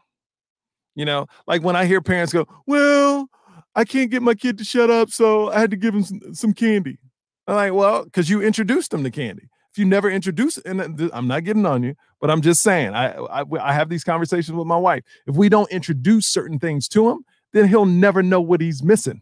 You 0.96 1.06
know, 1.06 1.28
like 1.48 1.64
when 1.64 1.76
I 1.76 1.86
hear 1.86 2.02
parents 2.02 2.34
go, 2.34 2.46
Well, 2.66 3.30
I 3.76 3.86
can't 3.86 4.12
get 4.12 4.22
my 4.22 4.34
kid 4.34 4.58
to 4.58 4.64
shut 4.64 4.90
up, 4.90 5.12
so 5.12 5.52
I 5.52 5.60
had 5.60 5.72
to 5.72 5.78
give 5.78 5.94
him 5.94 6.04
some, 6.04 6.34
some 6.34 6.54
candy. 6.54 6.98
I'm 7.48 7.56
like, 7.56 7.74
Well, 7.74 8.04
because 8.04 8.30
you 8.30 8.42
introduced 8.42 8.92
them 8.92 9.04
to 9.04 9.12
candy. 9.12 9.50
If 9.72 9.78
you 9.78 9.86
never 9.86 10.10
introduce, 10.10 10.58
and 10.58 11.10
I'm 11.14 11.28
not 11.28 11.44
getting 11.44 11.66
on 11.66 11.84
you, 11.84 11.94
but 12.20 12.32
I'm 12.32 12.42
just 12.42 12.64
saying, 12.64 12.96
I, 12.96 13.12
I, 13.12 13.44
I 13.62 13.72
have 13.72 13.88
these 13.88 14.04
conversations 14.04 14.58
with 14.58 14.66
my 14.66 14.76
wife. 14.76 15.04
If 15.28 15.36
we 15.36 15.48
don't 15.48 15.72
introduce 15.72 16.26
certain 16.26 16.58
things 16.58 16.88
to 16.90 17.08
him, 17.08 17.24
then 17.54 17.68
he'll 17.68 17.86
never 17.86 18.22
know 18.24 18.42
what 18.42 18.62
he's 18.62 18.84
missing. 18.84 19.22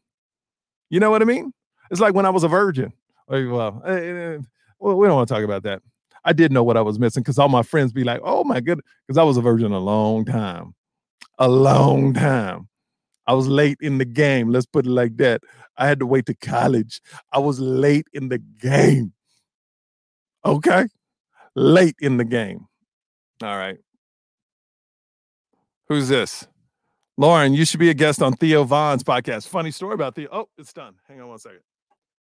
You 0.90 1.00
know 1.00 1.12
what 1.12 1.22
I 1.22 1.26
mean? 1.26 1.54
It's 1.92 2.02
like 2.02 2.14
when 2.14 2.26
I 2.26 2.30
was 2.30 2.44
a 2.44 2.48
virgin. 2.48 2.94
Well, 3.28 3.82
eh, 3.86 3.92
eh, 3.92 4.38
well, 4.80 4.98
we 4.98 5.08
don't 5.08 5.16
want 5.16 5.28
to 5.28 5.34
talk 5.34 5.44
about 5.44 5.64
that. 5.64 5.82
I 6.24 6.34
did 6.34 6.52
know 6.52 6.64
what 6.64 6.78
I 6.78 6.82
was 6.82 7.00
missing 7.00 7.24
because 7.24 7.40
all 7.40 7.50
my 7.50 7.64
friends 7.64 7.92
be 7.92 8.04
like, 8.04 8.22
"Oh 8.24 8.44
my 8.44 8.60
goodness," 8.60 8.86
because 9.06 9.18
I 9.18 9.24
was 9.24 9.38
a 9.38 9.42
virgin 9.42 9.72
a 9.72 9.80
long 9.80 10.26
time, 10.26 10.76
a 11.38 11.48
long 11.48 12.14
time. 12.14 12.68
I 13.26 13.34
was 13.34 13.48
late 13.48 13.78
in 13.82 13.98
the 13.98 14.06
game. 14.06 14.50
Let's 14.50 14.66
put 14.66 14.86
it 14.86 14.90
like 14.90 15.18
that. 15.18 15.42
I 15.78 15.88
had 15.88 16.00
to 16.00 16.06
wait 16.06 16.26
to 16.28 16.34
college. 16.34 17.02
I 17.32 17.40
was 17.40 17.60
late 17.60 18.08
in 18.14 18.30
the 18.30 18.40
game. 18.40 19.14
Okay, 20.46 20.88
late 21.56 21.96
in 22.00 22.18
the 22.18 22.26
game. 22.26 22.68
All 23.42 23.58
right. 23.58 23.78
Who's 25.88 26.10
this? 26.10 26.48
Lauren, 27.18 27.54
you 27.54 27.66
should 27.66 27.80
be 27.80 27.90
a 27.90 27.96
guest 27.96 28.22
on 28.22 28.34
Theo 28.34 28.64
Von's 28.64 29.04
podcast. 29.04 29.48
Funny 29.48 29.72
story 29.72 29.96
about 29.96 30.14
Theo. 30.14 30.30
Oh, 30.32 30.50
it's 30.58 30.72
done. 30.72 30.94
Hang 31.08 31.20
on 31.20 31.30
one 31.30 31.40
second. 31.40 31.62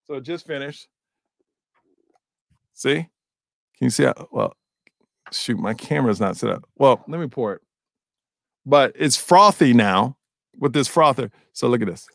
So 0.06 0.16
it 0.16 0.22
just 0.22 0.48
finished. 0.48 0.88
See? 2.74 2.96
Can 2.96 3.08
you 3.82 3.90
see? 3.90 4.04
How, 4.04 4.28
well, 4.32 4.54
shoot, 5.34 5.60
my 5.60 5.74
camera's 5.74 6.22
not 6.22 6.38
set 6.38 6.50
up. 6.50 6.64
Well, 6.78 7.04
let 7.10 7.20
me 7.20 7.28
pour 7.28 7.54
it. 7.54 7.62
But 8.66 8.94
it's 8.96 9.18
frothy 9.18 9.74
now 9.74 10.16
with 10.58 10.72
this 10.72 10.88
frother. 10.88 11.30
So 11.52 11.68
look 11.68 11.82
at 11.82 11.88
this. 11.88 12.08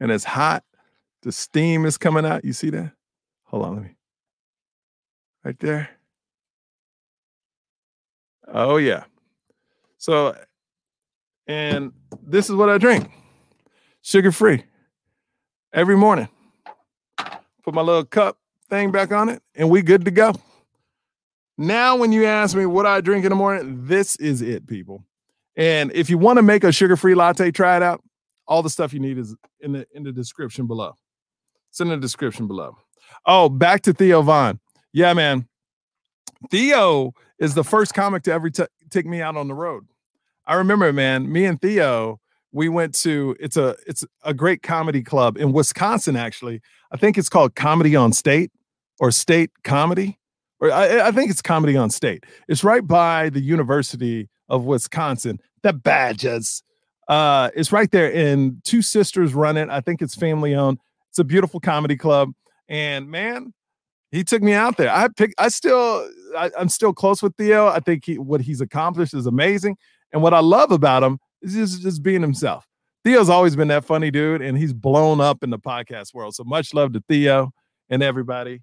And 0.00 0.10
it's 0.10 0.24
hot. 0.24 0.62
The 1.22 1.32
steam 1.32 1.86
is 1.86 1.96
coming 1.96 2.26
out. 2.26 2.44
You 2.44 2.52
see 2.52 2.70
that? 2.70 2.92
Hold 3.44 3.64
on, 3.64 3.74
let 3.76 3.84
me. 3.84 3.90
Right 5.42 5.58
there. 5.58 5.88
Oh, 8.46 8.76
yeah. 8.76 9.04
So, 9.96 10.36
and 11.48 11.92
this 12.22 12.48
is 12.48 12.54
what 12.54 12.68
I 12.68 12.78
drink 12.78 13.10
sugar 14.02 14.30
free 14.30 14.64
every 15.72 15.96
morning. 15.96 16.28
Put 17.64 17.74
my 17.74 17.82
little 17.82 18.04
cup 18.04 18.38
thing 18.70 18.92
back 18.92 19.10
on 19.12 19.28
it, 19.28 19.42
and 19.54 19.68
we 19.68 19.82
good 19.82 20.04
to 20.04 20.10
go. 20.10 20.34
Now, 21.56 21.96
when 21.96 22.12
you 22.12 22.24
ask 22.24 22.56
me 22.56 22.66
what 22.66 22.86
I 22.86 23.00
drink 23.00 23.24
in 23.24 23.30
the 23.30 23.36
morning, 23.36 23.86
this 23.86 24.14
is 24.16 24.42
it, 24.42 24.66
people. 24.66 25.04
And 25.56 25.90
if 25.92 26.08
you 26.08 26.16
want 26.16 26.36
to 26.36 26.42
make 26.42 26.62
a 26.62 26.70
sugar-free 26.70 27.16
latte, 27.16 27.50
try 27.50 27.76
it 27.76 27.82
out. 27.82 28.02
All 28.46 28.62
the 28.62 28.70
stuff 28.70 28.92
you 28.92 29.00
need 29.00 29.18
is 29.18 29.34
in 29.60 29.72
the 29.72 29.86
in 29.92 30.04
the 30.04 30.12
description 30.12 30.66
below. 30.66 30.94
It's 31.70 31.80
in 31.80 31.88
the 31.88 31.96
description 31.96 32.46
below. 32.46 32.78
Oh, 33.26 33.48
back 33.48 33.82
to 33.82 33.92
Theo 33.92 34.22
Von. 34.22 34.60
Yeah, 34.92 35.12
man. 35.12 35.48
Theo 36.50 37.12
is 37.38 37.54
the 37.54 37.64
first 37.64 37.92
comic 37.92 38.22
to 38.22 38.32
ever 38.32 38.48
t- 38.48 38.64
take 38.90 39.04
me 39.04 39.20
out 39.20 39.36
on 39.36 39.48
the 39.48 39.54
road. 39.54 39.86
I 40.48 40.54
remember, 40.54 40.90
man. 40.94 41.30
Me 41.30 41.44
and 41.44 41.60
Theo, 41.60 42.20
we 42.52 42.70
went 42.70 42.94
to 43.00 43.36
it's 43.38 43.58
a 43.58 43.76
it's 43.86 44.04
a 44.24 44.32
great 44.32 44.62
comedy 44.62 45.02
club 45.02 45.36
in 45.36 45.52
Wisconsin. 45.52 46.16
Actually, 46.16 46.62
I 46.90 46.96
think 46.96 47.18
it's 47.18 47.28
called 47.28 47.54
Comedy 47.54 47.94
on 47.94 48.14
State 48.14 48.50
or 48.98 49.10
State 49.10 49.50
Comedy, 49.62 50.18
or 50.58 50.72
I, 50.72 51.08
I, 51.08 51.10
think 51.12 51.30
it's 51.30 51.42
Comedy 51.42 51.76
on 51.76 51.90
State. 51.90 52.24
It's 52.48 52.64
right 52.64 52.84
by 52.84 53.28
the 53.28 53.40
University 53.40 54.30
of 54.48 54.64
Wisconsin, 54.64 55.38
the 55.62 55.74
Badgers. 55.74 56.62
Uh, 57.08 57.50
it's 57.54 57.70
right 57.70 57.90
there, 57.90 58.12
and 58.12 58.64
two 58.64 58.80
sisters 58.80 59.34
run 59.34 59.58
it. 59.58 59.68
I 59.68 59.82
think 59.82 60.00
it's 60.00 60.14
family 60.14 60.54
owned. 60.54 60.78
It's 61.10 61.18
a 61.18 61.24
beautiful 61.24 61.60
comedy 61.60 61.96
club, 61.96 62.32
and 62.70 63.10
man, 63.10 63.52
he 64.10 64.24
took 64.24 64.42
me 64.42 64.54
out 64.54 64.78
there. 64.78 64.90
I 64.90 65.08
pick. 65.08 65.34
I 65.36 65.48
still, 65.48 66.08
I, 66.36 66.50
am 66.58 66.70
still 66.70 66.94
close 66.94 67.22
with 67.22 67.36
Theo. 67.36 67.66
I 67.68 67.80
think 67.80 68.06
he, 68.06 68.16
what 68.16 68.40
he's 68.40 68.62
accomplished 68.62 69.12
is 69.12 69.26
amazing, 69.26 69.76
and 70.12 70.22
what 70.22 70.34
I 70.34 70.40
love 70.40 70.72
about 70.72 71.02
him 71.02 71.18
is 71.42 71.54
just, 71.54 71.82
just 71.82 72.02
being 72.02 72.22
himself. 72.22 72.66
Theo's 73.04 73.28
always 73.28 73.56
been 73.56 73.68
that 73.68 73.84
funny 73.84 74.10
dude, 74.10 74.42
and 74.42 74.58
he's 74.58 74.72
blown 74.72 75.20
up 75.20 75.42
in 75.42 75.50
the 75.50 75.58
podcast 75.58 76.14
world. 76.14 76.34
So 76.34 76.44
much 76.44 76.74
love 76.74 76.92
to 76.94 77.02
Theo 77.08 77.52
and 77.88 78.02
everybody 78.02 78.60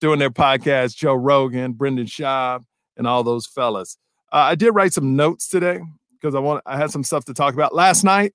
doing 0.00 0.18
their 0.18 0.30
podcast, 0.30 0.96
Joe 0.96 1.14
Rogan, 1.14 1.72
Brendan 1.72 2.06
Schaub, 2.06 2.64
and 2.96 3.06
all 3.06 3.22
those 3.22 3.46
fellas. 3.46 3.96
Uh, 4.32 4.36
I 4.36 4.54
did 4.54 4.70
write 4.70 4.92
some 4.92 5.16
notes 5.16 5.48
today 5.48 5.80
because 6.12 6.34
I 6.34 6.40
want 6.40 6.62
I 6.66 6.76
had 6.76 6.90
some 6.90 7.04
stuff 7.04 7.24
to 7.26 7.34
talk 7.34 7.54
about. 7.54 7.74
Last 7.74 8.04
night, 8.04 8.34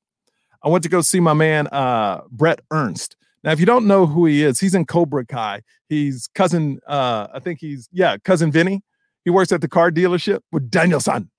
I 0.63 0.69
went 0.69 0.83
to 0.83 0.89
go 0.89 1.01
see 1.01 1.19
my 1.19 1.33
man 1.33 1.67
uh, 1.67 2.21
Bret 2.29 2.61
Ernst. 2.71 3.15
Now, 3.43 3.51
if 3.51 3.59
you 3.59 3.65
don't 3.65 3.87
know 3.87 4.05
who 4.05 4.25
he 4.25 4.43
is, 4.43 4.59
he's 4.59 4.75
in 4.75 4.85
Cobra 4.85 5.25
Kai. 5.25 5.61
He's 5.89 6.29
cousin, 6.35 6.79
uh, 6.87 7.27
I 7.33 7.39
think 7.39 7.59
he's 7.59 7.89
yeah, 7.91 8.17
cousin 8.23 8.51
Vinny. 8.51 8.83
He 9.25 9.31
works 9.31 9.51
at 9.51 9.61
the 9.61 9.67
car 9.67 9.91
dealership 9.91 10.39
with 10.51 10.69
Daniel-san. 10.69 11.29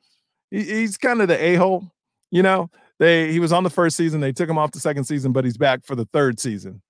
He, 0.52 0.62
he's 0.62 0.96
kind 0.96 1.20
of 1.22 1.28
the 1.28 1.42
a-hole, 1.42 1.90
you 2.30 2.42
know. 2.42 2.70
They 2.98 3.32
he 3.32 3.40
was 3.40 3.52
on 3.52 3.64
the 3.64 3.70
first 3.70 3.96
season, 3.96 4.20
they 4.20 4.32
took 4.32 4.48
him 4.48 4.58
off 4.58 4.70
the 4.70 4.78
second 4.78 5.04
season, 5.04 5.32
but 5.32 5.44
he's 5.44 5.56
back 5.56 5.84
for 5.84 5.96
the 5.96 6.04
third 6.12 6.38
season. 6.38 6.82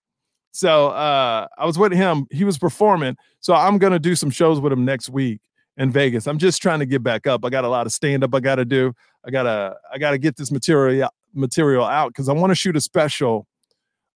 So 0.51 0.89
uh, 0.89 1.47
I 1.57 1.65
was 1.65 1.79
with 1.79 1.93
him. 1.93 2.27
He 2.31 2.45
was 2.45 2.59
performing. 2.59 3.17
So 3.41 3.55
I'm 3.55 3.79
gonna 3.79 3.99
do 3.99 4.15
some 4.15 4.29
shows 4.29 4.61
with 4.61 4.73
him 4.73 4.85
next 4.85 5.09
week 5.09 5.41
in 5.79 5.91
Vegas. 5.91 6.27
I'm 6.27 6.39
just 6.39 6.61
trying 6.61 6.81
to 6.81 6.87
get 6.87 7.03
back 7.03 7.27
up. 7.27 7.45
I 7.45 7.51
got 7.51 7.65
a 7.65 7.69
lot 7.69 7.87
of 7.87 7.93
stand 7.93 8.25
up 8.25 8.35
I 8.35 8.41
got 8.41 8.57
to 8.57 8.65
do. 8.65 8.93
I 9.25 9.31
gotta 9.31 9.77
I 9.93 9.99
gotta 9.99 10.19
get 10.19 10.37
this 10.37 10.51
material 10.51 11.09
material 11.33 11.85
out 11.85 12.09
because 12.09 12.29
I 12.29 12.33
want 12.33 12.51
to 12.51 12.55
shoot 12.55 12.77
a 12.77 12.81
special 12.81 13.47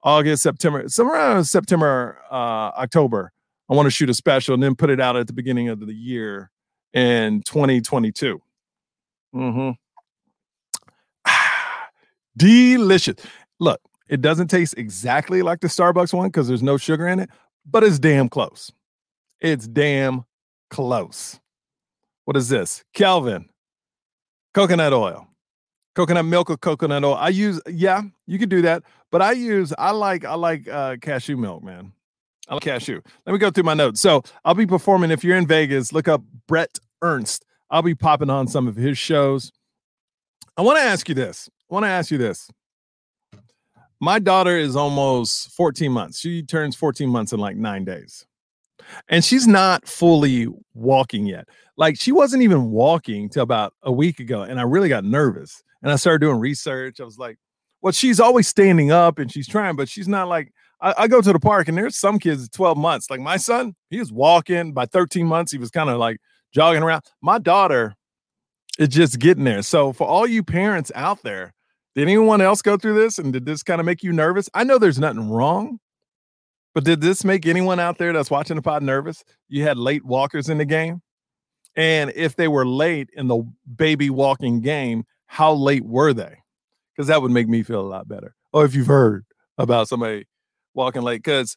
August, 0.02 0.42
September, 0.42 0.88
somewhere 0.88 1.16
around 1.16 1.44
September, 1.44 2.18
uh, 2.30 2.70
October. 2.76 3.32
I 3.68 3.74
want 3.74 3.86
to 3.86 3.90
shoot 3.90 4.10
a 4.10 4.14
special 4.14 4.54
and 4.54 4.62
then 4.62 4.74
put 4.74 4.90
it 4.90 5.00
out 5.00 5.16
at 5.16 5.26
the 5.26 5.32
beginning 5.32 5.68
of 5.68 5.80
the 5.80 5.94
year 5.94 6.50
in 6.92 7.42
2022. 7.42 8.40
Mm-hmm. 9.36 9.70
Delicious. 12.36 13.16
Look, 13.60 13.80
it 14.08 14.20
doesn't 14.20 14.48
taste 14.48 14.74
exactly 14.76 15.42
like 15.42 15.60
the 15.60 15.68
Starbucks 15.68 16.12
one 16.12 16.28
because 16.28 16.48
there's 16.48 16.62
no 16.62 16.76
sugar 16.76 17.06
in 17.06 17.18
it, 17.18 17.30
but 17.64 17.84
it's 17.84 17.98
damn 17.98 18.28
close. 18.28 18.72
It's 19.40 19.66
damn 19.66 20.24
close. 20.70 21.38
What 22.24 22.36
is 22.36 22.48
this? 22.48 22.84
Kelvin, 22.92 23.48
coconut 24.54 24.92
oil, 24.92 25.28
coconut 25.94 26.24
milk 26.24 26.50
or 26.50 26.56
coconut 26.56 27.04
oil. 27.04 27.14
I 27.14 27.28
use, 27.28 27.60
yeah, 27.68 28.02
you 28.26 28.38
could 28.38 28.48
do 28.48 28.62
that, 28.62 28.82
but 29.10 29.22
I 29.22 29.32
use, 29.32 29.72
I 29.78 29.92
like, 29.92 30.24
I 30.24 30.34
like 30.34 30.68
uh, 30.68 30.96
cashew 31.00 31.36
milk, 31.36 31.62
man. 31.62 31.92
I 32.48 32.54
like 32.54 32.62
cashew. 32.62 33.00
Let 33.26 33.32
me 33.32 33.38
go 33.38 33.50
through 33.50 33.64
my 33.64 33.74
notes. 33.74 34.00
So 34.00 34.22
I'll 34.44 34.54
be 34.54 34.66
performing. 34.66 35.10
If 35.10 35.24
you're 35.24 35.36
in 35.36 35.46
Vegas, 35.46 35.92
look 35.92 36.08
up 36.08 36.22
Bret 36.46 36.78
Ernst. 37.02 37.44
I'll 37.70 37.82
be 37.82 37.94
popping 37.94 38.30
on 38.30 38.46
some 38.46 38.68
of 38.68 38.76
his 38.76 38.98
shows. 38.98 39.52
I 40.56 40.62
want 40.62 40.78
to 40.78 40.82
ask 40.82 41.08
you 41.08 41.14
this. 41.14 41.48
I 41.70 41.74
want 41.74 41.84
to 41.84 41.90
ask 41.90 42.10
you 42.10 42.18
this. 42.18 42.50
My 44.00 44.18
daughter 44.18 44.56
is 44.56 44.76
almost 44.76 45.50
14 45.52 45.90
months. 45.90 46.20
She 46.20 46.42
turns 46.42 46.76
14 46.76 47.08
months 47.08 47.32
in 47.32 47.40
like 47.40 47.56
nine 47.56 47.84
days. 47.84 48.26
And 49.08 49.24
she's 49.24 49.46
not 49.46 49.88
fully 49.88 50.46
walking 50.74 51.26
yet. 51.26 51.48
Like 51.76 51.98
she 51.98 52.12
wasn't 52.12 52.42
even 52.42 52.70
walking 52.70 53.28
till 53.28 53.42
about 53.42 53.74
a 53.82 53.90
week 53.90 54.20
ago. 54.20 54.42
And 54.42 54.60
I 54.60 54.62
really 54.62 54.88
got 54.88 55.04
nervous. 55.04 55.62
And 55.82 55.90
I 55.90 55.96
started 55.96 56.20
doing 56.20 56.38
research. 56.38 57.00
I 57.00 57.04
was 57.04 57.18
like, 57.18 57.38
well, 57.82 57.92
she's 57.92 58.20
always 58.20 58.48
standing 58.48 58.90
up 58.90 59.18
and 59.18 59.30
she's 59.30 59.48
trying, 59.48 59.76
but 59.76 59.88
she's 59.88 60.08
not 60.08 60.28
like 60.28 60.52
I, 60.80 60.94
I 60.98 61.08
go 61.08 61.20
to 61.20 61.32
the 61.32 61.40
park 61.40 61.68
and 61.68 61.76
there's 61.76 61.96
some 61.96 62.18
kids 62.18 62.48
12 62.48 62.76
months. 62.76 63.10
Like 63.10 63.20
my 63.20 63.36
son, 63.36 63.74
he 63.90 63.98
was 63.98 64.12
walking 64.12 64.72
by 64.72 64.86
13 64.86 65.26
months, 65.26 65.52
he 65.52 65.58
was 65.58 65.70
kind 65.70 65.90
of 65.90 65.98
like 65.98 66.18
jogging 66.52 66.82
around. 66.82 67.02
My 67.22 67.38
daughter 67.38 67.94
is 68.78 68.88
just 68.88 69.18
getting 69.18 69.44
there. 69.44 69.62
So 69.62 69.92
for 69.92 70.06
all 70.06 70.26
you 70.26 70.42
parents 70.42 70.92
out 70.94 71.22
there, 71.22 71.54
did 71.94 72.02
anyone 72.02 72.40
else 72.40 72.60
go 72.62 72.76
through 72.76 72.94
this 72.94 73.18
and 73.18 73.32
did 73.32 73.46
this 73.46 73.62
kind 73.62 73.80
of 73.80 73.86
make 73.86 74.02
you 74.02 74.12
nervous? 74.12 74.50
I 74.52 74.64
know 74.64 74.78
there's 74.78 74.98
nothing 74.98 75.30
wrong, 75.30 75.78
but 76.74 76.84
did 76.84 77.00
this 77.00 77.24
make 77.24 77.46
anyone 77.46 77.80
out 77.80 77.96
there 77.98 78.12
that's 78.12 78.30
watching 78.30 78.56
the 78.56 78.62
pod 78.62 78.82
nervous? 78.82 79.24
You 79.48 79.62
had 79.62 79.78
late 79.78 80.04
walkers 80.04 80.48
in 80.48 80.58
the 80.58 80.66
game. 80.66 81.00
And 81.74 82.12
if 82.14 82.36
they 82.36 82.48
were 82.48 82.66
late 82.66 83.10
in 83.14 83.28
the 83.28 83.42
baby 83.76 84.10
walking 84.10 84.60
game, 84.60 85.04
how 85.26 85.52
late 85.52 85.84
were 85.84 86.12
they? 86.12 86.38
Because 86.94 87.08
that 87.08 87.20
would 87.20 87.30
make 87.30 87.48
me 87.48 87.62
feel 87.62 87.80
a 87.80 87.88
lot 87.88 88.08
better. 88.08 88.34
Oh, 88.52 88.60
if 88.60 88.74
you've 88.74 88.86
heard 88.86 89.24
about 89.58 89.88
somebody 89.88 90.26
walking 90.74 91.02
late, 91.02 91.22
because 91.22 91.56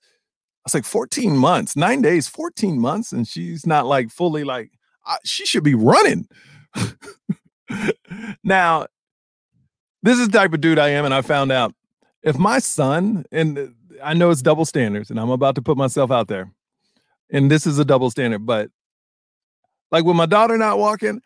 it's 0.65 0.73
like 0.73 0.85
14 0.85 1.37
months, 1.37 1.75
nine 1.75 2.01
days, 2.01 2.27
14 2.27 2.79
months, 2.79 3.11
and 3.11 3.27
she's 3.27 3.65
not 3.65 3.85
like 3.85 4.09
fully 4.09 4.43
like, 4.43 4.71
I, 5.09 5.17
she 5.25 5.45
should 5.45 5.63
be 5.63 5.75
running. 5.75 6.27
now, 8.43 8.85
this 10.03 10.19
is 10.19 10.29
the 10.29 10.37
type 10.37 10.53
of 10.53 10.61
dude 10.61 10.79
I 10.79 10.89
am, 10.89 11.03
and 11.03 11.13
I 11.13 11.21
found 11.21 11.51
out 11.51 11.73
if 12.23 12.37
my 12.37 12.59
son, 12.59 13.25
and 13.31 13.57
uh, 13.57 13.65
I 14.03 14.13
know 14.13 14.29
it's 14.29 14.41
double 14.41 14.65
standards, 14.65 15.09
and 15.09 15.19
I'm 15.19 15.31
about 15.31 15.55
to 15.55 15.61
put 15.61 15.77
myself 15.77 16.11
out 16.11 16.27
there, 16.27 16.51
and 17.31 17.49
this 17.49 17.65
is 17.67 17.79
a 17.79 17.85
double 17.85 18.09
standard, 18.11 18.45
but 18.45 18.69
like 19.91 20.05
with 20.05 20.15
my 20.15 20.27
daughter 20.27 20.57
not 20.57 20.77
walking, 20.77 21.21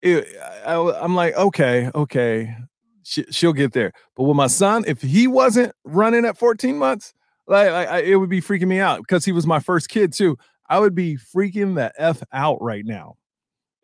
it, 0.00 0.26
I, 0.64 0.74
am 1.02 1.16
like, 1.16 1.34
okay, 1.34 1.90
okay, 1.94 2.56
she, 3.02 3.24
she'll 3.30 3.52
get 3.52 3.72
there. 3.72 3.92
But 4.16 4.24
with 4.24 4.36
my 4.36 4.46
son, 4.46 4.84
if 4.86 5.02
he 5.02 5.26
wasn't 5.26 5.74
running 5.84 6.24
at 6.24 6.38
14 6.38 6.78
months, 6.78 7.12
like, 7.48 7.70
like 7.72 8.04
it 8.04 8.16
would 8.16 8.30
be 8.30 8.40
freaking 8.40 8.68
me 8.68 8.78
out 8.78 9.00
because 9.00 9.24
he 9.24 9.32
was 9.32 9.46
my 9.46 9.60
first 9.60 9.88
kid 9.88 10.12
too. 10.12 10.38
I 10.68 10.78
would 10.78 10.94
be 10.94 11.16
freaking 11.16 11.74
the 11.74 11.92
f 11.98 12.22
out 12.32 12.62
right 12.62 12.84
now 12.86 13.16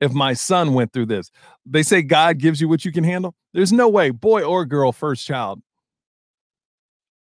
if 0.00 0.12
my 0.12 0.32
son 0.32 0.74
went 0.74 0.92
through 0.92 1.06
this. 1.06 1.30
They 1.66 1.82
say 1.82 2.02
God 2.02 2.38
gives 2.38 2.60
you 2.60 2.68
what 2.68 2.84
you 2.84 2.92
can 2.92 3.04
handle. 3.04 3.34
There's 3.52 3.72
no 3.72 3.88
way, 3.88 4.10
boy 4.10 4.42
or 4.42 4.64
girl, 4.64 4.92
first 4.92 5.26
child, 5.26 5.60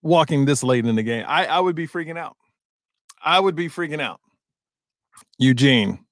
walking 0.03 0.45
this 0.45 0.63
late 0.63 0.85
in 0.87 0.97
the 0.97 1.03
game. 1.03 1.25
I, 1.27 1.47
I 1.47 1.61
would 1.61 1.77
be 1.77 1.87
freaking 1.87 2.19
out. 2.19 2.37
I 3.23 3.41
would 3.41 3.55
be 3.55 3.69
freaking 3.69 4.01
out. 4.01 4.21
Eugene. 5.39 6.05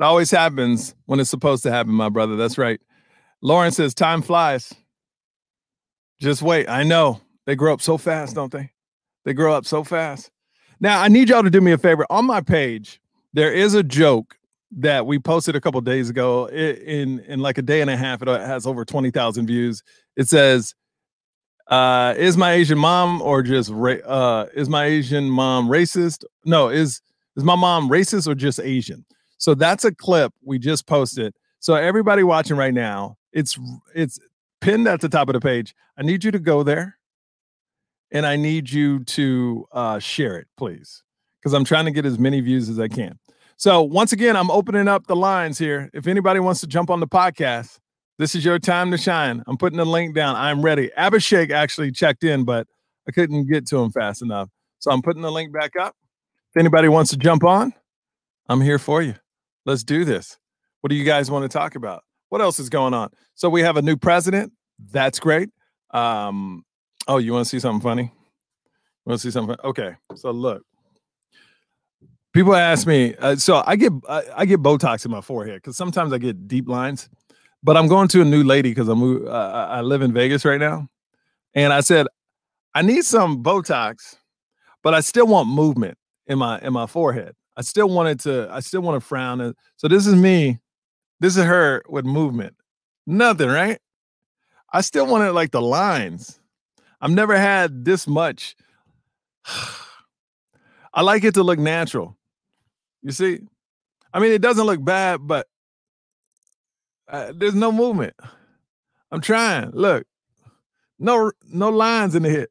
It 0.00 0.02
always 0.02 0.30
happens 0.30 0.94
when 1.06 1.20
it's 1.20 1.30
supposed 1.30 1.62
to 1.64 1.70
happen, 1.70 1.92
my 1.92 2.08
brother. 2.08 2.36
That's 2.36 2.58
right. 2.58 2.80
Lauren 3.42 3.70
says, 3.70 3.94
time 3.94 4.22
flies. 4.22 4.72
Just 6.20 6.42
wait. 6.42 6.68
I 6.68 6.82
know. 6.82 7.20
They 7.46 7.54
grow 7.54 7.72
up 7.72 7.82
so 7.82 7.98
fast, 7.98 8.34
don't 8.34 8.50
they? 8.50 8.70
They 9.24 9.34
grow 9.34 9.54
up 9.54 9.66
so 9.66 9.84
fast. 9.84 10.30
Now, 10.80 11.00
I 11.00 11.08
need 11.08 11.28
y'all 11.28 11.42
to 11.42 11.50
do 11.50 11.60
me 11.60 11.72
a 11.72 11.78
favor. 11.78 12.06
On 12.10 12.24
my 12.24 12.40
page, 12.40 13.00
there 13.32 13.52
is 13.52 13.74
a 13.74 13.82
joke 13.82 14.36
that 14.76 15.06
we 15.06 15.18
posted 15.18 15.56
a 15.56 15.60
couple 15.60 15.80
days 15.80 16.10
ago 16.10 16.46
in 16.46 17.20
in 17.20 17.40
like 17.40 17.58
a 17.58 17.62
day 17.62 17.80
and 17.80 17.90
a 17.90 17.96
half 17.96 18.22
it 18.22 18.28
has 18.28 18.66
over 18.66 18.84
20,000 18.84 19.46
views. 19.46 19.82
It 20.16 20.28
says 20.28 20.74
uh 21.68 22.14
is 22.16 22.36
my 22.36 22.52
asian 22.52 22.78
mom 22.78 23.22
or 23.22 23.42
just 23.42 23.70
ra- 23.70 24.04
uh 24.04 24.46
is 24.54 24.68
my 24.68 24.84
asian 24.84 25.30
mom 25.30 25.68
racist? 25.68 26.24
No 26.44 26.68
is 26.68 27.00
is 27.36 27.44
my 27.44 27.56
mom 27.56 27.88
racist 27.88 28.26
or 28.28 28.34
just 28.34 28.60
asian? 28.60 29.04
So 29.38 29.54
that's 29.54 29.84
a 29.84 29.94
clip 29.94 30.32
we 30.42 30.58
just 30.58 30.86
posted. 30.86 31.34
So 31.60 31.74
everybody 31.74 32.22
watching 32.22 32.56
right 32.56 32.74
now 32.74 33.16
it's 33.32 33.58
it's 33.94 34.18
pinned 34.60 34.88
at 34.88 35.00
the 35.00 35.08
top 35.08 35.28
of 35.28 35.34
the 35.34 35.40
page. 35.40 35.74
I 35.96 36.02
need 36.02 36.24
you 36.24 36.30
to 36.32 36.38
go 36.38 36.62
there 36.62 36.98
and 38.14 38.24
i 38.24 38.36
need 38.36 38.70
you 38.70 39.00
to 39.04 39.66
uh 39.72 39.98
share 39.98 40.38
it 40.38 40.46
please 40.56 41.02
because 41.40 41.52
i'm 41.52 41.64
trying 41.64 41.84
to 41.84 41.90
get 41.90 42.06
as 42.06 42.18
many 42.18 42.40
views 42.40 42.70
as 42.70 42.80
i 42.80 42.88
can 42.88 43.18
so 43.56 43.82
once 43.82 44.12
again, 44.12 44.36
I'm 44.36 44.50
opening 44.50 44.88
up 44.88 45.06
the 45.06 45.16
lines 45.16 45.58
here. 45.58 45.90
If 45.94 46.06
anybody 46.06 46.40
wants 46.40 46.60
to 46.60 46.66
jump 46.66 46.90
on 46.90 47.00
the 47.00 47.06
podcast, 47.06 47.78
this 48.18 48.34
is 48.34 48.44
your 48.44 48.58
time 48.58 48.90
to 48.90 48.98
shine. 48.98 49.42
I'm 49.46 49.56
putting 49.56 49.76
the 49.76 49.84
link 49.84 50.14
down. 50.14 50.36
I'm 50.36 50.62
ready. 50.62 50.90
Abhishek 50.96 51.50
actually 51.50 51.90
checked 51.90 52.24
in, 52.24 52.44
but 52.44 52.66
I 53.08 53.12
couldn't 53.12 53.46
get 53.46 53.66
to 53.68 53.78
him 53.78 53.90
fast 53.90 54.22
enough. 54.22 54.50
So 54.78 54.90
I'm 54.90 55.02
putting 55.02 55.22
the 55.22 55.32
link 55.32 55.52
back 55.52 55.76
up. 55.76 55.96
If 56.50 56.60
anybody 56.60 56.88
wants 56.88 57.10
to 57.10 57.16
jump 57.16 57.42
on, 57.42 57.72
I'm 58.48 58.60
here 58.60 58.78
for 58.78 59.02
you. 59.02 59.14
Let's 59.66 59.82
do 59.82 60.04
this. 60.04 60.38
What 60.80 60.90
do 60.90 60.96
you 60.96 61.04
guys 61.04 61.30
want 61.30 61.50
to 61.50 61.58
talk 61.58 61.74
about? 61.74 62.04
What 62.28 62.40
else 62.40 62.60
is 62.60 62.68
going 62.68 62.94
on? 62.94 63.10
So 63.34 63.48
we 63.48 63.62
have 63.62 63.76
a 63.76 63.82
new 63.82 63.96
president. 63.96 64.52
That's 64.92 65.18
great. 65.18 65.48
Um, 65.92 66.64
oh, 67.08 67.18
you 67.18 67.32
want 67.32 67.46
to 67.46 67.48
see 67.48 67.58
something 67.58 67.80
funny? 67.80 68.12
Want 69.06 69.20
to 69.20 69.26
see 69.26 69.30
something? 69.30 69.56
Okay. 69.64 69.94
So 70.14 70.30
look, 70.30 70.62
People 72.34 72.56
ask 72.56 72.84
me, 72.84 73.14
uh, 73.20 73.36
so 73.36 73.62
I 73.64 73.76
get 73.76 73.92
I, 74.08 74.22
I, 74.38 74.44
get 74.44 74.60
Botox 74.60 75.04
in 75.04 75.12
my 75.12 75.20
forehead 75.20 75.54
because 75.62 75.76
sometimes 75.76 76.12
I 76.12 76.18
get 76.18 76.48
deep 76.48 76.68
lines. 76.68 77.08
But 77.62 77.76
I'm 77.76 77.86
going 77.86 78.08
to 78.08 78.22
a 78.22 78.24
new 78.24 78.42
lady 78.42 78.72
because 78.72 78.88
I'm 78.88 79.26
uh, 79.26 79.30
I 79.30 79.82
live 79.82 80.02
in 80.02 80.12
Vegas 80.12 80.44
right 80.44 80.58
now, 80.58 80.88
and 81.54 81.72
I 81.72 81.78
said 81.78 82.08
I 82.74 82.82
need 82.82 83.04
some 83.04 83.44
Botox, 83.44 84.16
but 84.82 84.94
I 84.94 85.00
still 85.00 85.28
want 85.28 85.48
movement 85.48 85.96
in 86.26 86.38
my 86.38 86.58
in 86.60 86.72
my 86.72 86.88
forehead. 86.88 87.36
I 87.56 87.62
still 87.62 87.88
wanted 87.88 88.18
to 88.20 88.48
I 88.50 88.58
still 88.58 88.80
want 88.80 89.00
to 89.00 89.06
frown. 89.06 89.54
So 89.76 89.86
this 89.86 90.04
is 90.04 90.16
me, 90.16 90.58
this 91.20 91.36
is 91.36 91.44
her 91.44 91.84
with 91.88 92.04
movement. 92.04 92.56
Nothing, 93.06 93.48
right? 93.48 93.78
I 94.72 94.80
still 94.80 95.06
wanted 95.06 95.32
like 95.32 95.52
the 95.52 95.62
lines. 95.62 96.40
I've 97.00 97.12
never 97.12 97.36
had 97.36 97.84
this 97.84 98.08
much. 98.08 98.56
I 100.94 101.02
like 101.02 101.22
it 101.22 101.34
to 101.34 101.44
look 101.44 101.60
natural. 101.60 102.16
You 103.04 103.12
see, 103.12 103.40
I 104.12 104.18
mean, 104.18 104.32
it 104.32 104.40
doesn't 104.40 104.64
look 104.64 104.82
bad, 104.82 105.20
but 105.22 105.46
uh, 107.06 107.32
there's 107.36 107.54
no 107.54 107.70
movement. 107.70 108.14
I'm 109.12 109.20
trying. 109.20 109.70
Look, 109.72 110.06
no, 110.98 111.30
no 111.46 111.68
lines 111.68 112.14
in 112.14 112.22
the 112.22 112.30
hit. 112.30 112.50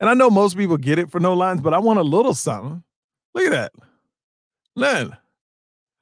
And 0.00 0.08
I 0.08 0.14
know 0.14 0.30
most 0.30 0.56
people 0.56 0.78
get 0.78 0.98
it 0.98 1.12
for 1.12 1.20
no 1.20 1.34
lines, 1.34 1.60
but 1.60 1.74
I 1.74 1.78
want 1.78 1.98
a 1.98 2.02
little 2.02 2.34
something. 2.34 2.82
Look 3.34 3.44
at 3.44 3.52
that. 3.52 3.72
Nothing. 4.74 5.16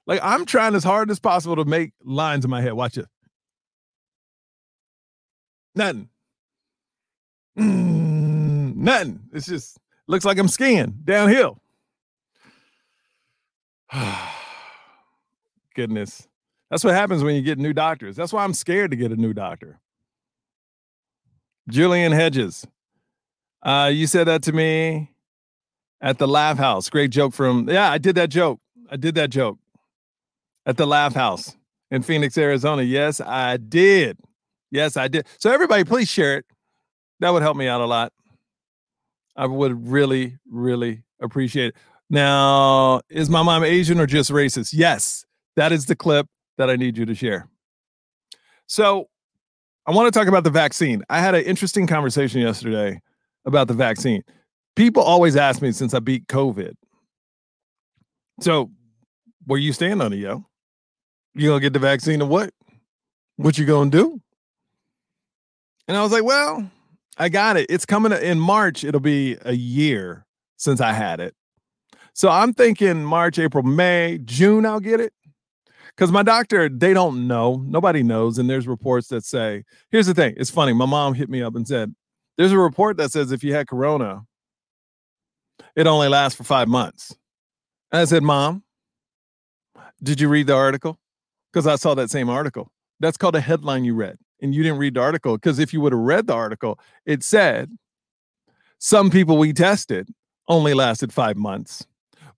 Like 0.06 0.20
I'm 0.22 0.46
trying 0.46 0.74
as 0.74 0.84
hard 0.84 1.10
as 1.10 1.18
possible 1.18 1.56
to 1.56 1.64
make 1.64 1.92
lines 2.02 2.44
in 2.44 2.50
my 2.50 2.62
head. 2.62 2.72
Watch 2.72 2.96
it. 2.96 3.06
Nothing. 5.74 6.08
Mm, 7.58 8.76
nothing. 8.76 9.20
It's 9.32 9.46
just 9.46 9.78
looks 10.06 10.24
like 10.24 10.38
I'm 10.38 10.48
skiing 10.48 10.98
downhill. 11.04 11.60
Goodness. 15.76 16.28
That's 16.70 16.84
what 16.84 16.94
happens 16.94 17.22
when 17.24 17.34
you 17.36 17.42
get 17.42 17.58
new 17.58 17.72
doctors. 17.72 18.16
That's 18.16 18.32
why 18.32 18.44
I'm 18.44 18.54
scared 18.54 18.90
to 18.92 18.96
get 18.96 19.12
a 19.12 19.16
new 19.16 19.32
doctor. 19.32 19.80
Julian 21.68 22.12
Hedges. 22.12 22.66
Uh, 23.62 23.90
you 23.92 24.06
said 24.06 24.26
that 24.28 24.42
to 24.44 24.52
me. 24.52 25.10
at 26.00 26.18
the 26.18 26.28
Laugh 26.28 26.58
House. 26.58 26.90
Great 26.90 27.10
joke 27.10 27.34
from 27.34 27.68
yeah, 27.68 27.90
I 27.90 27.98
did 27.98 28.16
that 28.16 28.30
joke. 28.30 28.60
I 28.90 28.96
did 28.96 29.14
that 29.16 29.30
joke 29.30 29.58
at 30.66 30.76
the 30.76 30.86
Laugh 30.86 31.14
House 31.14 31.56
in 31.90 32.02
Phoenix, 32.02 32.38
Arizona. 32.38 32.82
Yes, 32.82 33.20
I 33.20 33.56
did. 33.58 34.18
Yes, 34.70 34.96
I 34.96 35.08
did. 35.08 35.26
So 35.38 35.52
everybody, 35.52 35.84
please 35.84 36.08
share 36.08 36.38
it. 36.38 36.46
That 37.20 37.30
would 37.30 37.42
help 37.42 37.56
me 37.56 37.68
out 37.68 37.80
a 37.80 37.86
lot. 37.86 38.12
I 39.36 39.46
would 39.46 39.88
really, 39.88 40.38
really 40.50 41.02
appreciate 41.20 41.68
it. 41.68 41.76
Now, 42.10 43.00
is 43.08 43.30
my 43.30 43.42
mom 43.42 43.62
Asian 43.62 44.00
or 44.00 44.06
just 44.06 44.30
racist? 44.32 44.72
Yes, 44.72 45.24
that 45.54 45.70
is 45.70 45.86
the 45.86 45.94
clip 45.94 46.26
that 46.58 46.68
I 46.68 46.74
need 46.74 46.98
you 46.98 47.06
to 47.06 47.14
share. 47.14 47.48
So, 48.66 49.08
I 49.86 49.92
want 49.92 50.12
to 50.12 50.18
talk 50.18 50.28
about 50.28 50.44
the 50.44 50.50
vaccine. 50.50 51.04
I 51.08 51.20
had 51.20 51.34
an 51.34 51.44
interesting 51.44 51.86
conversation 51.86 52.40
yesterday 52.40 53.00
about 53.44 53.68
the 53.68 53.74
vaccine. 53.74 54.22
People 54.74 55.02
always 55.02 55.36
ask 55.36 55.62
me 55.62 55.72
since 55.72 55.94
I 55.94 56.00
beat 56.00 56.26
COVID. 56.26 56.74
So, 58.40 58.70
where 59.46 59.60
you 59.60 59.72
stand 59.72 60.02
on 60.02 60.12
it, 60.12 60.16
yo? 60.16 60.44
You 61.34 61.48
gonna 61.48 61.60
get 61.60 61.72
the 61.72 61.78
vaccine 61.78 62.20
or 62.22 62.28
what? 62.28 62.50
What 63.36 63.56
you 63.56 63.66
gonna 63.66 63.90
do? 63.90 64.20
And 65.86 65.96
I 65.96 66.02
was 66.02 66.12
like, 66.12 66.24
well, 66.24 66.68
I 67.16 67.28
got 67.28 67.56
it. 67.56 67.66
It's 67.68 67.86
coming 67.86 68.12
in 68.12 68.38
March. 68.40 68.84
It'll 68.84 69.00
be 69.00 69.36
a 69.42 69.52
year 69.52 70.26
since 70.56 70.80
I 70.80 70.92
had 70.92 71.20
it. 71.20 71.34
So 72.20 72.28
I'm 72.28 72.52
thinking 72.52 73.02
March, 73.02 73.38
April, 73.38 73.62
May, 73.62 74.18
June, 74.22 74.66
I'll 74.66 74.78
get 74.78 75.00
it. 75.00 75.14
Because 75.96 76.12
my 76.12 76.22
doctor, 76.22 76.68
they 76.68 76.92
don't 76.92 77.26
know. 77.26 77.64
Nobody 77.66 78.02
knows. 78.02 78.36
And 78.36 78.50
there's 78.50 78.68
reports 78.68 79.08
that 79.08 79.24
say, 79.24 79.64
here's 79.90 80.06
the 80.06 80.12
thing. 80.12 80.34
It's 80.36 80.50
funny. 80.50 80.74
My 80.74 80.84
mom 80.84 81.14
hit 81.14 81.30
me 81.30 81.40
up 81.42 81.54
and 81.54 81.66
said, 81.66 81.94
there's 82.36 82.52
a 82.52 82.58
report 82.58 82.98
that 82.98 83.10
says 83.10 83.32
if 83.32 83.42
you 83.42 83.54
had 83.54 83.68
corona, 83.68 84.26
it 85.74 85.86
only 85.86 86.08
lasts 86.08 86.36
for 86.36 86.44
five 86.44 86.68
months. 86.68 87.16
And 87.90 88.02
I 88.02 88.04
said, 88.04 88.22
Mom, 88.22 88.64
did 90.02 90.20
you 90.20 90.28
read 90.28 90.46
the 90.46 90.54
article? 90.54 90.98
Because 91.50 91.66
I 91.66 91.76
saw 91.76 91.94
that 91.94 92.10
same 92.10 92.28
article. 92.28 92.70
That's 93.00 93.16
called 93.16 93.34
a 93.34 93.40
headline 93.40 93.84
you 93.84 93.94
read. 93.94 94.18
And 94.42 94.54
you 94.54 94.62
didn't 94.62 94.78
read 94.78 94.92
the 94.92 95.00
article. 95.00 95.38
Because 95.38 95.58
if 95.58 95.72
you 95.72 95.80
would 95.80 95.94
have 95.94 96.02
read 96.02 96.26
the 96.26 96.34
article, 96.34 96.78
it 97.06 97.22
said 97.22 97.70
some 98.76 99.08
people 99.08 99.38
we 99.38 99.54
tested 99.54 100.10
only 100.48 100.74
lasted 100.74 101.14
five 101.14 101.38
months 101.38 101.86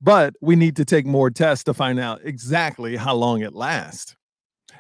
but 0.02 0.34
we 0.40 0.56
need 0.56 0.76
to 0.76 0.84
take 0.84 1.06
more 1.06 1.30
tests 1.30 1.64
to 1.64 1.74
find 1.74 2.00
out 2.00 2.20
exactly 2.24 2.96
how 2.96 3.14
long 3.14 3.40
it 3.40 3.54
lasts. 3.54 4.16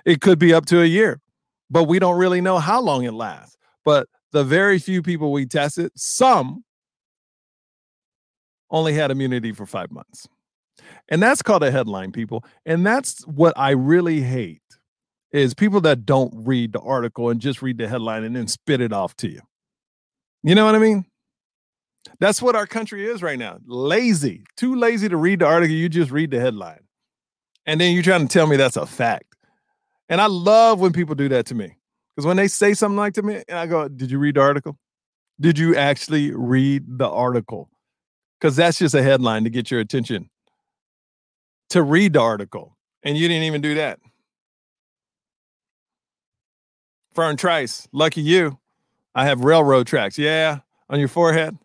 It 0.04 0.20
could 0.20 0.38
be 0.38 0.52
up 0.52 0.66
to 0.66 0.82
a 0.82 0.86
year, 0.86 1.20
but 1.70 1.84
we 1.84 2.00
don't 2.00 2.18
really 2.18 2.40
know 2.40 2.58
how 2.58 2.80
long 2.80 3.04
it 3.04 3.14
lasts. 3.14 3.56
But 3.84 4.08
the 4.32 4.42
very 4.42 4.78
few 4.78 5.00
people 5.00 5.30
we 5.30 5.46
tested, 5.46 5.92
some 5.94 6.64
only 8.70 8.94
had 8.94 9.10
immunity 9.10 9.52
for 9.52 9.66
five 9.66 9.92
months. 9.92 10.26
And 11.08 11.22
that's 11.22 11.42
called 11.42 11.62
a 11.62 11.70
headline, 11.70 12.10
people. 12.10 12.44
And 12.66 12.84
that's 12.84 13.24
what 13.26 13.52
I 13.56 13.70
really 13.70 14.22
hate 14.22 14.62
is 15.30 15.54
people 15.54 15.80
that 15.82 16.04
don't 16.04 16.32
read 16.34 16.72
the 16.72 16.80
article 16.80 17.30
and 17.30 17.40
just 17.40 17.62
read 17.62 17.78
the 17.78 17.88
headline 17.88 18.24
and 18.24 18.34
then 18.34 18.48
spit 18.48 18.80
it 18.80 18.92
off 18.92 19.14
to 19.16 19.28
you. 19.28 19.40
You 20.42 20.54
know 20.54 20.64
what 20.64 20.74
I 20.74 20.78
mean? 20.78 21.06
That's 22.18 22.42
what 22.42 22.56
our 22.56 22.66
country 22.66 23.06
is 23.06 23.22
right 23.22 23.38
now. 23.38 23.58
Lazy, 23.66 24.44
too 24.56 24.74
lazy 24.74 25.08
to 25.08 25.16
read 25.16 25.40
the 25.40 25.46
article. 25.46 25.74
You 25.74 25.88
just 25.88 26.10
read 26.10 26.30
the 26.30 26.40
headline. 26.40 26.80
And 27.66 27.80
then 27.80 27.94
you're 27.94 28.02
trying 28.02 28.26
to 28.26 28.32
tell 28.32 28.46
me 28.46 28.56
that's 28.56 28.76
a 28.76 28.86
fact. 28.86 29.36
And 30.08 30.20
I 30.20 30.26
love 30.26 30.80
when 30.80 30.92
people 30.92 31.14
do 31.14 31.28
that 31.28 31.46
to 31.46 31.54
me. 31.54 31.76
Because 32.14 32.26
when 32.26 32.36
they 32.36 32.48
say 32.48 32.74
something 32.74 32.96
like 32.96 33.14
to 33.14 33.22
me, 33.22 33.42
and 33.48 33.58
I 33.58 33.66
go, 33.66 33.88
Did 33.88 34.10
you 34.10 34.18
read 34.18 34.34
the 34.34 34.40
article? 34.40 34.78
Did 35.40 35.58
you 35.58 35.76
actually 35.76 36.32
read 36.32 36.84
the 36.86 37.08
article? 37.08 37.70
Because 38.38 38.56
that's 38.56 38.78
just 38.78 38.94
a 38.94 39.02
headline 39.02 39.44
to 39.44 39.50
get 39.50 39.70
your 39.70 39.80
attention 39.80 40.28
to 41.70 41.82
read 41.82 42.12
the 42.12 42.20
article. 42.20 42.76
And 43.02 43.16
you 43.16 43.28
didn't 43.28 43.44
even 43.44 43.60
do 43.62 43.74
that. 43.76 43.98
Fern 47.14 47.36
Trice, 47.36 47.88
lucky 47.92 48.20
you. 48.20 48.58
I 49.14 49.26
have 49.26 49.40
railroad 49.42 49.86
tracks. 49.86 50.18
Yeah, 50.18 50.60
on 50.88 50.98
your 50.98 51.08
forehead. 51.08 51.56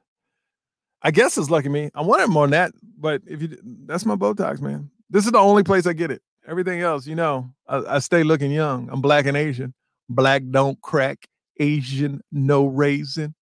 I 1.01 1.11
guess 1.11 1.37
it's 1.37 1.49
lucky 1.49 1.69
me. 1.69 1.89
I 1.93 2.01
wanted 2.01 2.27
more 2.27 2.45
than 2.45 2.51
that, 2.51 2.71
but 2.97 3.21
if 3.25 3.41
you 3.41 3.57
that's 3.85 4.05
my 4.05 4.15
Botox, 4.15 4.61
man. 4.61 4.89
This 5.09 5.25
is 5.25 5.31
the 5.31 5.37
only 5.37 5.63
place 5.63 5.85
I 5.85 5.93
get 5.93 6.11
it. 6.11 6.21
Everything 6.47 6.81
else, 6.81 7.07
you 7.07 7.15
know, 7.15 7.49
I, 7.67 7.95
I 7.95 7.99
stay 7.99 8.23
looking 8.23 8.51
young. 8.51 8.89
I'm 8.91 9.01
black 9.01 9.25
and 9.25 9.37
Asian. 9.37 9.73
Black 10.09 10.43
don't 10.49 10.81
crack. 10.81 11.27
Asian 11.59 12.21
no 12.31 12.65
raisin. 12.65 13.35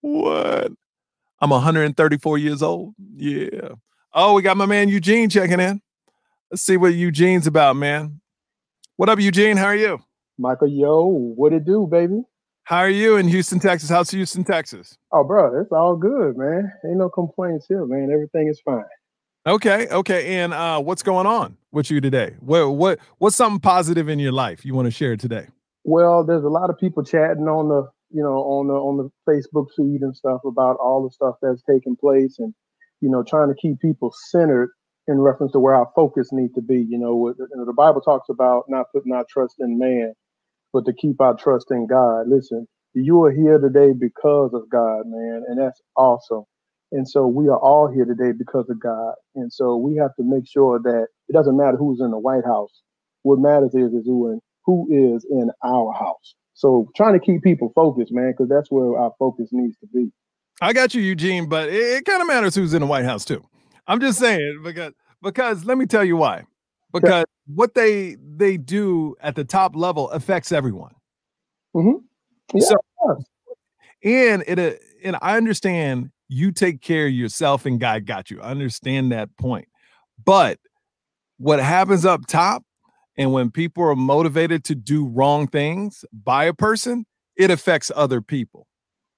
What? 0.00 0.72
I'm 1.40 1.50
134 1.50 2.38
years 2.38 2.62
old. 2.62 2.94
Yeah. 3.14 3.70
Oh, 4.12 4.34
we 4.34 4.42
got 4.42 4.56
my 4.56 4.66
man 4.66 4.88
Eugene 4.88 5.30
checking 5.30 5.60
in. 5.60 5.80
Let's 6.50 6.62
see 6.62 6.76
what 6.76 6.94
Eugene's 6.94 7.46
about, 7.46 7.76
man. 7.76 8.20
What 8.96 9.08
up, 9.08 9.20
Eugene? 9.20 9.56
How 9.56 9.66
are 9.66 9.76
you? 9.76 10.00
Michael, 10.38 10.68
yo, 10.68 11.04
what 11.04 11.52
it 11.52 11.64
do, 11.64 11.86
baby? 11.86 12.22
How 12.68 12.80
are 12.80 12.90
you 12.90 13.16
in 13.16 13.28
Houston, 13.28 13.58
Texas? 13.58 13.88
How's 13.88 14.10
Houston, 14.10 14.44
Texas? 14.44 14.98
Oh, 15.10 15.24
bro, 15.24 15.58
it's 15.58 15.72
all 15.72 15.96
good, 15.96 16.36
man. 16.36 16.70
Ain't 16.84 16.98
no 16.98 17.08
complaints 17.08 17.64
here, 17.66 17.86
man. 17.86 18.10
Everything 18.12 18.46
is 18.46 18.60
fine. 18.62 18.84
Okay, 19.46 19.88
okay. 19.88 20.36
And 20.36 20.52
uh, 20.52 20.78
what's 20.78 21.02
going 21.02 21.26
on 21.26 21.56
with 21.72 21.90
you 21.90 22.02
today? 22.02 22.34
What 22.40 22.72
what 22.72 22.98
what's 23.16 23.36
something 23.36 23.58
positive 23.58 24.10
in 24.10 24.18
your 24.18 24.32
life 24.32 24.66
you 24.66 24.74
want 24.74 24.84
to 24.84 24.90
share 24.90 25.16
today? 25.16 25.46
Well, 25.84 26.24
there's 26.24 26.44
a 26.44 26.50
lot 26.50 26.68
of 26.68 26.76
people 26.78 27.02
chatting 27.02 27.48
on 27.48 27.70
the 27.70 27.88
you 28.10 28.22
know 28.22 28.36
on 28.36 28.66
the 28.66 28.74
on 28.74 28.98
the 28.98 29.10
Facebook 29.26 29.68
feed 29.74 30.02
and 30.02 30.14
stuff 30.14 30.42
about 30.44 30.76
all 30.76 31.02
the 31.02 31.10
stuff 31.10 31.36
that's 31.40 31.62
taking 31.62 31.96
place, 31.96 32.38
and 32.38 32.52
you 33.00 33.08
know 33.08 33.22
trying 33.22 33.48
to 33.48 33.54
keep 33.54 33.80
people 33.80 34.12
centered 34.28 34.72
in 35.06 35.18
reference 35.18 35.52
to 35.52 35.58
where 35.58 35.74
our 35.74 35.88
focus 35.96 36.28
needs 36.32 36.52
to 36.52 36.60
be. 36.60 36.84
You 36.86 36.98
know, 36.98 37.32
the 37.38 37.72
Bible 37.72 38.02
talks 38.02 38.28
about 38.28 38.64
not 38.68 38.92
putting 38.94 39.14
our 39.14 39.24
trust 39.26 39.54
in 39.58 39.78
man, 39.78 40.12
but 40.72 40.84
to 40.86 40.92
keep 40.92 41.20
our 41.20 41.34
trust 41.34 41.70
in 41.70 41.86
God. 41.86 42.28
Listen, 42.28 42.66
you 42.94 43.22
are 43.24 43.32
here 43.32 43.58
today 43.58 43.92
because 43.92 44.52
of 44.54 44.68
God, 44.70 45.02
man, 45.06 45.42
and 45.46 45.58
that's 45.58 45.80
awesome. 45.96 46.44
And 46.90 47.06
so 47.06 47.26
we 47.26 47.48
are 47.48 47.58
all 47.58 47.90
here 47.92 48.04
today 48.04 48.32
because 48.36 48.68
of 48.70 48.80
God. 48.80 49.14
And 49.34 49.52
so 49.52 49.76
we 49.76 49.96
have 49.96 50.14
to 50.16 50.24
make 50.24 50.48
sure 50.48 50.80
that 50.82 51.06
it 51.28 51.32
doesn't 51.32 51.56
matter 51.56 51.76
who's 51.76 52.00
in 52.00 52.10
the 52.10 52.18
White 52.18 52.44
House. 52.46 52.82
What 53.22 53.38
matters 53.38 53.74
is, 53.74 53.92
is 53.92 54.06
who, 54.06 54.32
in, 54.32 54.40
who 54.64 54.86
is 54.90 55.26
in 55.30 55.50
our 55.62 55.92
house. 55.92 56.34
So 56.54 56.88
trying 56.96 57.12
to 57.12 57.24
keep 57.24 57.42
people 57.42 57.72
focused, 57.74 58.12
man, 58.12 58.32
because 58.32 58.48
that's 58.48 58.70
where 58.70 58.98
our 58.98 59.12
focus 59.18 59.48
needs 59.52 59.76
to 59.78 59.86
be. 59.92 60.10
I 60.60 60.72
got 60.72 60.94
you, 60.94 61.02
Eugene, 61.02 61.48
but 61.48 61.68
it, 61.68 61.74
it 61.74 62.04
kind 62.04 62.22
of 62.22 62.26
matters 62.26 62.54
who's 62.54 62.74
in 62.74 62.80
the 62.80 62.86
White 62.86 63.04
House 63.04 63.24
too. 63.24 63.44
I'm 63.86 64.00
just 64.00 64.18
saying 64.18 64.62
because 64.64 64.92
because 65.22 65.64
let 65.64 65.78
me 65.78 65.86
tell 65.86 66.04
you 66.04 66.16
why 66.16 66.44
because 66.92 67.24
what 67.46 67.74
they 67.74 68.16
they 68.36 68.56
do 68.56 69.16
at 69.20 69.34
the 69.34 69.44
top 69.44 69.76
level 69.76 70.10
affects 70.10 70.52
everyone. 70.52 70.94
Mm-hmm. 71.74 71.98
Yeah. 72.54 72.66
So, 72.66 72.76
and 74.04 74.44
it 74.46 74.58
uh, 74.58 74.72
and 75.04 75.16
I 75.20 75.36
understand 75.36 76.10
you 76.28 76.52
take 76.52 76.80
care 76.80 77.06
of 77.06 77.12
yourself 77.12 77.66
and 77.66 77.80
God 77.80 78.06
got 78.06 78.30
you. 78.30 78.40
I 78.40 78.50
understand 78.50 79.12
that 79.12 79.34
point. 79.36 79.68
But 80.24 80.58
what 81.38 81.60
happens 81.60 82.04
up 82.04 82.26
top 82.26 82.64
and 83.16 83.32
when 83.32 83.50
people 83.50 83.84
are 83.84 83.96
motivated 83.96 84.64
to 84.64 84.74
do 84.74 85.06
wrong 85.06 85.46
things 85.46 86.04
by 86.12 86.44
a 86.44 86.54
person, 86.54 87.06
it 87.36 87.50
affects 87.50 87.90
other 87.94 88.20
people. 88.20 88.66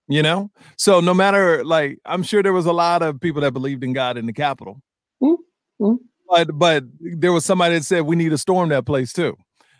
You 0.08 0.22
know? 0.22 0.50
So 0.76 1.00
no 1.00 1.14
matter 1.14 1.64
like 1.64 1.98
I'm 2.04 2.22
sure 2.22 2.42
there 2.42 2.52
was 2.52 2.66
a 2.66 2.72
lot 2.72 3.02
of 3.02 3.20
people 3.20 3.40
that 3.42 3.52
believed 3.52 3.84
in 3.84 3.92
God 3.92 4.16
in 4.16 4.26
the 4.26 4.32
Capitol. 4.32 4.80
Mm-hmm 5.22 5.94
but 6.30 6.56
but 6.56 6.84
there 7.00 7.32
was 7.32 7.44
somebody 7.44 7.74
that 7.74 7.84
said 7.84 8.02
we 8.02 8.16
need 8.16 8.30
to 8.30 8.38
storm 8.38 8.68
that 8.70 8.86
place 8.86 9.12
too. 9.12 9.36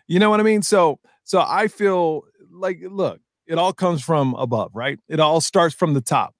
You 0.08 0.18
know 0.18 0.28
what 0.28 0.40
I 0.40 0.42
mean? 0.42 0.62
So 0.62 0.98
so 1.24 1.40
I 1.46 1.68
feel 1.68 2.24
like 2.50 2.80
look, 2.82 3.20
it 3.46 3.58
all 3.58 3.72
comes 3.72 4.02
from 4.02 4.34
above, 4.34 4.72
right? 4.74 4.98
It 5.08 5.20
all 5.20 5.40
starts 5.40 5.74
from 5.74 5.94
the 5.94 6.00
top. 6.00 6.34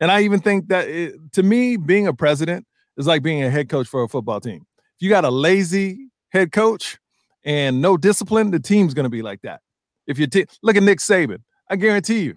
And 0.00 0.10
I 0.10 0.22
even 0.22 0.40
think 0.40 0.68
that 0.68 0.88
it, 0.88 1.32
to 1.32 1.42
me, 1.42 1.76
being 1.76 2.06
a 2.06 2.14
president 2.14 2.66
is 2.96 3.06
like 3.06 3.22
being 3.22 3.42
a 3.42 3.50
head 3.50 3.68
coach 3.68 3.86
for 3.86 4.02
a 4.02 4.08
football 4.08 4.40
team. 4.40 4.66
If 4.96 5.02
you 5.02 5.08
got 5.08 5.24
a 5.24 5.30
lazy 5.30 6.08
head 6.30 6.52
coach 6.52 6.98
and 7.44 7.80
no 7.80 7.96
discipline, 7.96 8.50
the 8.50 8.60
team's 8.60 8.94
going 8.94 9.04
to 9.04 9.10
be 9.10 9.22
like 9.22 9.42
that. 9.42 9.60
If 10.06 10.18
you 10.18 10.26
look 10.62 10.76
at 10.76 10.82
Nick 10.82 10.98
Saban, 10.98 11.38
I 11.70 11.76
guarantee 11.76 12.20
you, 12.20 12.36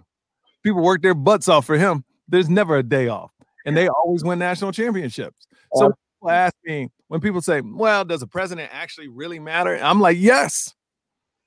people 0.62 0.82
work 0.82 1.02
their 1.02 1.14
butts 1.14 1.48
off 1.48 1.66
for 1.66 1.76
him. 1.76 2.04
There's 2.28 2.48
never 2.48 2.76
a 2.76 2.82
day 2.82 3.08
off, 3.08 3.32
and 3.66 3.76
they 3.76 3.88
always 3.88 4.24
win 4.24 4.38
national 4.38 4.72
championships. 4.72 5.46
So 5.74 5.92
people 6.18 6.30
ask 6.30 6.54
me 6.64 6.88
when 7.08 7.20
people 7.20 7.40
say, 7.40 7.60
well, 7.60 8.04
does 8.04 8.22
a 8.22 8.26
president 8.26 8.70
actually 8.72 9.08
really 9.08 9.38
matter? 9.38 9.78
I'm 9.80 10.00
like, 10.00 10.16
yes. 10.18 10.74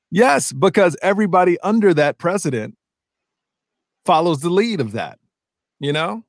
Yes, 0.10 0.52
because 0.52 0.98
everybody 1.02 1.60
under 1.62 1.94
that 1.94 2.18
president 2.18 2.76
follows 4.06 4.42
the 4.42 4.50
lead 4.50 4.80
of 4.82 4.94
that. 4.94 5.20
You 5.80 5.94
know? 5.94 6.24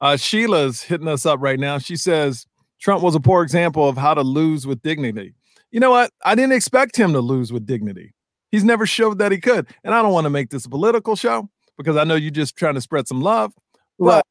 Uh, 0.00 0.16
Sheila's 0.16 0.82
hitting 0.82 1.08
us 1.08 1.26
up 1.26 1.40
right 1.40 1.60
now. 1.60 1.78
She 1.78 1.96
says 1.96 2.46
Trump 2.80 3.02
was 3.02 3.14
a 3.14 3.20
poor 3.20 3.42
example 3.42 3.88
of 3.88 3.96
how 3.96 4.14
to 4.14 4.22
lose 4.22 4.66
with 4.66 4.82
dignity. 4.82 5.34
You 5.70 5.80
know 5.80 5.90
what? 5.90 6.10
I 6.24 6.34
didn't 6.34 6.52
expect 6.52 6.96
him 6.96 7.12
to 7.12 7.20
lose 7.20 7.52
with 7.52 7.66
dignity. 7.66 8.14
He's 8.50 8.64
never 8.64 8.86
showed 8.86 9.18
that 9.18 9.30
he 9.30 9.38
could. 9.38 9.68
And 9.84 9.94
I 9.94 10.02
don't 10.02 10.12
want 10.12 10.24
to 10.24 10.30
make 10.30 10.50
this 10.50 10.64
a 10.64 10.70
political 10.70 11.14
show 11.14 11.48
because 11.76 11.96
I 11.96 12.04
know 12.04 12.14
you're 12.14 12.30
just 12.30 12.56
trying 12.56 12.74
to 12.74 12.80
spread 12.80 13.06
some 13.06 13.20
love, 13.20 13.52
but 13.98 14.06
right. 14.06 14.22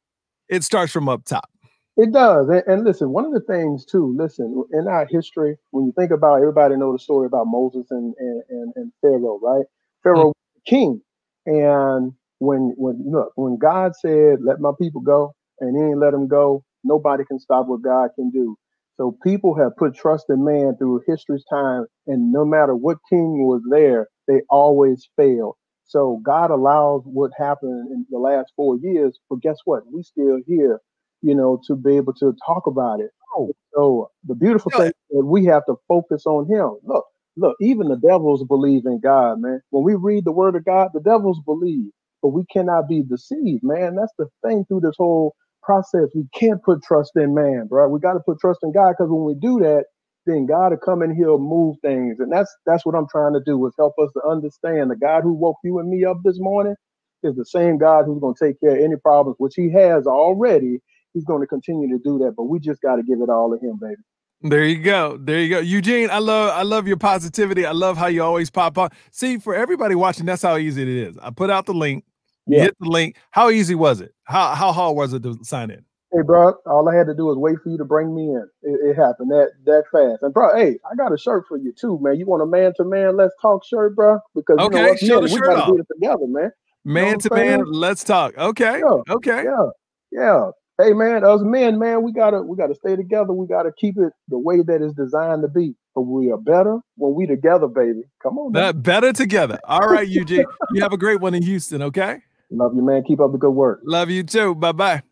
it 0.48 0.64
starts 0.64 0.92
from 0.92 1.08
up 1.08 1.24
top. 1.24 1.48
It 1.96 2.12
does. 2.12 2.48
And, 2.48 2.62
and, 2.66 2.84
listen, 2.84 3.10
one 3.10 3.26
of 3.26 3.32
the 3.32 3.40
things 3.40 3.84
too, 3.84 4.14
listen, 4.16 4.64
in 4.72 4.88
our 4.88 5.06
history, 5.10 5.56
when 5.70 5.86
you 5.86 5.92
think 5.98 6.10
about 6.10 6.36
everybody 6.36 6.76
know 6.76 6.92
the 6.92 6.98
story 6.98 7.26
about 7.26 7.46
Moses 7.46 7.86
and 7.90 8.14
and, 8.18 8.42
and, 8.48 8.72
and 8.76 8.92
Pharaoh, 9.00 9.38
right? 9.42 9.66
Pharaoh 10.02 10.30
mm-hmm. 10.30 10.70
king. 10.74 11.02
And 11.46 12.12
when 12.38 12.74
when 12.76 13.04
look, 13.10 13.32
when 13.36 13.58
God 13.58 13.92
said, 13.96 14.38
Let 14.42 14.60
my 14.60 14.70
people 14.80 15.00
go, 15.02 15.34
and 15.60 15.76
he 15.76 15.82
ain't 15.82 15.98
let 15.98 16.12
them 16.12 16.28
go, 16.28 16.64
nobody 16.84 17.24
can 17.24 17.38
stop 17.38 17.66
what 17.66 17.82
God 17.82 18.10
can 18.14 18.30
do. 18.30 18.56
So 18.96 19.16
people 19.22 19.54
have 19.56 19.76
put 19.76 19.94
trust 19.94 20.26
in 20.28 20.44
man 20.44 20.76
through 20.76 21.02
history's 21.06 21.44
time, 21.50 21.86
and 22.06 22.32
no 22.32 22.44
matter 22.44 22.74
what 22.74 22.98
king 23.08 23.46
was 23.46 23.62
there, 23.70 24.08
they 24.28 24.42
always 24.50 25.08
failed. 25.16 25.56
So 25.86 26.20
God 26.24 26.50
allows 26.50 27.02
what 27.04 27.32
happened 27.36 27.90
in 27.90 28.06
the 28.10 28.18
last 28.18 28.52
four 28.54 28.76
years, 28.76 29.18
but 29.28 29.40
guess 29.40 29.56
what? 29.64 29.82
We 29.92 30.02
still 30.02 30.38
here, 30.46 30.80
you 31.22 31.34
know, 31.34 31.60
to 31.66 31.76
be 31.76 31.96
able 31.96 32.14
to 32.14 32.34
talk 32.46 32.66
about 32.66 33.00
it. 33.00 33.10
Oh. 33.36 33.52
So 33.74 34.10
the 34.26 34.34
beautiful 34.34 34.70
thing 34.72 34.88
is 34.88 35.18
that 35.18 35.24
we 35.26 35.44
have 35.46 35.64
to 35.66 35.76
focus 35.88 36.26
on 36.26 36.46
Him. 36.48 36.78
Look, 36.84 37.04
look, 37.36 37.56
even 37.60 37.88
the 37.88 37.96
devils 37.96 38.44
believe 38.44 38.86
in 38.86 39.00
God, 39.00 39.40
man. 39.40 39.60
When 39.70 39.84
we 39.84 39.94
read 39.94 40.24
the 40.24 40.32
Word 40.32 40.56
of 40.56 40.64
God, 40.64 40.88
the 40.94 41.00
devils 41.00 41.40
believe, 41.44 41.90
but 42.22 42.28
we 42.28 42.44
cannot 42.52 42.88
be 42.88 43.02
deceived, 43.02 43.62
man. 43.62 43.96
That's 43.96 44.12
the 44.18 44.28
thing 44.46 44.64
through 44.68 44.80
this 44.80 44.96
whole 44.98 45.34
process. 45.62 46.08
We 46.14 46.26
can't 46.34 46.62
put 46.62 46.82
trust 46.82 47.12
in 47.16 47.34
man, 47.34 47.66
bro. 47.68 47.88
We 47.88 48.00
got 48.00 48.14
to 48.14 48.20
put 48.20 48.40
trust 48.40 48.60
in 48.62 48.72
God 48.72 48.94
because 48.98 49.10
when 49.10 49.24
we 49.24 49.34
do 49.34 49.60
that, 49.60 49.84
then 50.26 50.46
God 50.46 50.70
will 50.72 50.78
come 50.78 51.02
and 51.02 51.16
He'll 51.16 51.38
move 51.38 51.76
things, 51.82 52.20
and 52.20 52.32
that's 52.32 52.54
that's 52.66 52.86
what 52.86 52.94
I'm 52.94 53.08
trying 53.10 53.34
to 53.34 53.42
do 53.44 53.64
is 53.66 53.74
help 53.78 53.94
us 54.02 54.10
to 54.14 54.28
understand 54.28 54.90
the 54.90 54.96
God 54.96 55.22
who 55.22 55.32
woke 55.32 55.56
you 55.64 55.78
and 55.78 55.88
me 55.88 56.04
up 56.04 56.18
this 56.24 56.38
morning 56.40 56.74
is 57.22 57.36
the 57.36 57.44
same 57.44 57.78
God 57.78 58.04
who's 58.06 58.20
going 58.20 58.34
to 58.34 58.46
take 58.46 58.60
care 58.60 58.76
of 58.76 58.84
any 58.84 58.96
problems, 58.96 59.36
which 59.38 59.54
He 59.56 59.70
has 59.72 60.06
already. 60.06 60.80
He's 61.12 61.24
going 61.24 61.40
to 61.40 61.46
continue 61.46 61.88
to 61.88 62.02
do 62.02 62.18
that, 62.18 62.34
but 62.36 62.44
we 62.44 62.60
just 62.60 62.80
got 62.80 62.96
to 62.96 63.02
give 63.02 63.20
it 63.20 63.28
all 63.28 63.50
to 63.50 63.64
Him, 63.64 63.78
baby. 63.80 63.96
There 64.42 64.64
you 64.64 64.82
go. 64.82 65.18
There 65.18 65.38
you 65.38 65.50
go. 65.50 65.58
Eugene, 65.58 66.08
I 66.10 66.18
love 66.18 66.50
I 66.56 66.62
love 66.62 66.88
your 66.88 66.96
positivity. 66.96 67.66
I 67.66 67.72
love 67.72 67.98
how 67.98 68.06
you 68.06 68.22
always 68.22 68.50
pop 68.50 68.78
on. 68.78 68.88
See, 69.10 69.38
for 69.38 69.54
everybody 69.54 69.94
watching, 69.94 70.24
that's 70.24 70.40
how 70.40 70.56
easy 70.56 70.82
it 70.82 70.88
is. 70.88 71.18
I 71.20 71.30
put 71.30 71.50
out 71.50 71.66
the 71.66 71.74
link. 71.74 72.04
Yeah. 72.46 72.62
hit 72.62 72.76
the 72.80 72.88
link. 72.88 73.16
How 73.32 73.50
easy 73.50 73.74
was 73.74 74.00
it? 74.00 74.14
How 74.24 74.54
how 74.54 74.72
hard 74.72 74.96
was 74.96 75.12
it 75.12 75.22
to 75.24 75.38
sign 75.42 75.70
in? 75.70 75.84
Hey, 76.12 76.22
bro, 76.22 76.54
all 76.66 76.88
I 76.88 76.96
had 76.96 77.06
to 77.06 77.14
do 77.14 77.26
was 77.26 77.36
wait 77.36 77.58
for 77.62 77.70
you 77.70 77.78
to 77.78 77.84
bring 77.84 78.14
me 78.14 78.22
in. 78.22 78.48
It, 78.62 78.80
it 78.82 78.94
happened 78.96 79.30
that 79.30 79.50
that 79.66 79.84
fast. 79.92 80.22
And 80.22 80.32
bro, 80.32 80.56
hey, 80.56 80.78
I 80.90 80.94
got 80.96 81.12
a 81.12 81.18
shirt 81.18 81.44
for 81.46 81.58
you 81.58 81.72
too, 81.78 81.98
man. 82.00 82.16
You 82.16 82.24
want 82.24 82.42
a 82.42 82.46
man 82.46 82.72
to 82.78 82.84
man 82.84 83.18
let's 83.18 83.34
talk 83.42 83.64
shirt, 83.64 83.94
bro? 83.94 84.18
Because 84.34 84.58
okay, 84.58 84.78
you 84.78 84.82
know 84.82 84.88
what, 84.88 84.98
show 84.98 85.20
the 85.20 85.34
we 85.34 85.40
gotta 85.40 85.62
off. 85.62 85.68
do 85.68 85.78
it 85.78 85.86
together, 85.92 86.26
man. 86.26 86.50
Man 86.82 87.06
you 87.06 87.12
know 87.12 87.18
to 87.18 87.34
man, 87.34 87.64
let's 87.66 88.02
talk. 88.02 88.36
Okay, 88.38 88.80
yeah, 88.80 89.14
okay, 89.14 89.44
yeah, 89.44 89.66
yeah. 90.10 90.50
Hey, 90.80 90.92
man, 90.92 91.24
us 91.24 91.40
men, 91.42 91.78
man, 91.78 92.02
we 92.02 92.12
gotta 92.12 92.42
we 92.42 92.56
gotta 92.56 92.74
stay 92.74 92.96
together. 92.96 93.32
We 93.32 93.46
gotta 93.46 93.70
keep 93.72 93.98
it 93.98 94.12
the 94.28 94.38
way 94.38 94.62
that 94.62 94.80
it's 94.80 94.94
designed 94.94 95.42
to 95.42 95.48
be. 95.48 95.74
But 95.94 96.02
we 96.02 96.30
are 96.30 96.38
better 96.38 96.78
when 96.96 97.14
we 97.14 97.26
together, 97.26 97.66
baby. 97.66 98.02
Come 98.22 98.38
on, 98.38 98.52
man. 98.52 98.62
That 98.62 98.82
better 98.82 99.12
together. 99.12 99.58
All 99.64 99.88
right, 99.88 100.08
Eugene. 100.08 100.44
you 100.72 100.82
have 100.82 100.92
a 100.92 100.96
great 100.96 101.20
one 101.20 101.34
in 101.34 101.42
Houston. 101.42 101.82
Okay. 101.82 102.18
Love 102.50 102.74
you, 102.74 102.82
man. 102.82 103.02
Keep 103.02 103.20
up 103.20 103.32
the 103.32 103.38
good 103.38 103.50
work. 103.50 103.80
Love 103.84 104.10
you 104.10 104.22
too. 104.22 104.54
Bye 104.54 104.72
bye. 104.72 105.02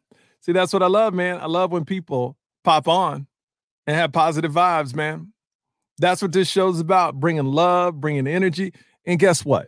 See, 0.40 0.52
that's 0.52 0.72
what 0.72 0.83
I 0.83 0.87
love, 0.87 1.12
man. 1.12 1.40
I 1.40 1.46
love 1.46 1.72
when 1.72 1.85
people 1.85 2.37
pop 2.64 2.88
on 2.88 3.26
and 3.87 3.96
have 3.96 4.12
positive 4.12 4.52
vibes, 4.52 4.94
man. 4.94 5.33
That's 5.98 6.22
what 6.22 6.33
this 6.33 6.48
show's 6.48 6.81
about 6.81 7.18
bringing 7.18 7.46
love, 7.46 8.00
bringing 8.00 8.26
energy. 8.26 8.72
And 9.04 9.18
guess 9.18 9.44
what? 9.44 9.66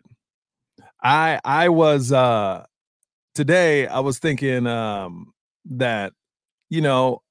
I 1.03 1.41
I 1.45 1.69
was 1.69 2.13
uh 2.13 2.65
today 3.35 3.87
I 3.87 4.01
was 4.01 4.19
thinking 4.19 4.67
um 4.67 5.33
that 5.67 6.13
you 6.69 6.81
know 6.81 7.23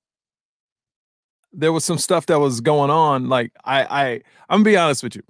there 1.51 1.73
was 1.73 1.83
some 1.83 1.97
stuff 1.97 2.25
that 2.27 2.39
was 2.39 2.61
going 2.61 2.89
on 2.89 3.29
like 3.29 3.51
I 3.65 3.83
I 3.83 4.09
I'm 4.49 4.63
gonna 4.63 4.63
be 4.63 4.77
honest 4.77 5.03
with 5.03 5.15
you. 5.15 5.23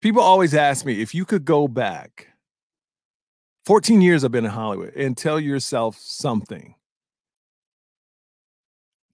People 0.00 0.22
always 0.22 0.54
ask 0.54 0.84
me 0.84 1.00
if 1.00 1.14
you 1.14 1.24
could 1.24 1.44
go 1.44 1.66
back 1.66 2.28
14 3.66 4.00
years 4.00 4.22
I've 4.22 4.30
been 4.30 4.44
in 4.44 4.50
Hollywood 4.50 4.94
and 4.94 5.16
tell 5.16 5.40
yourself 5.40 5.96
something 5.98 6.76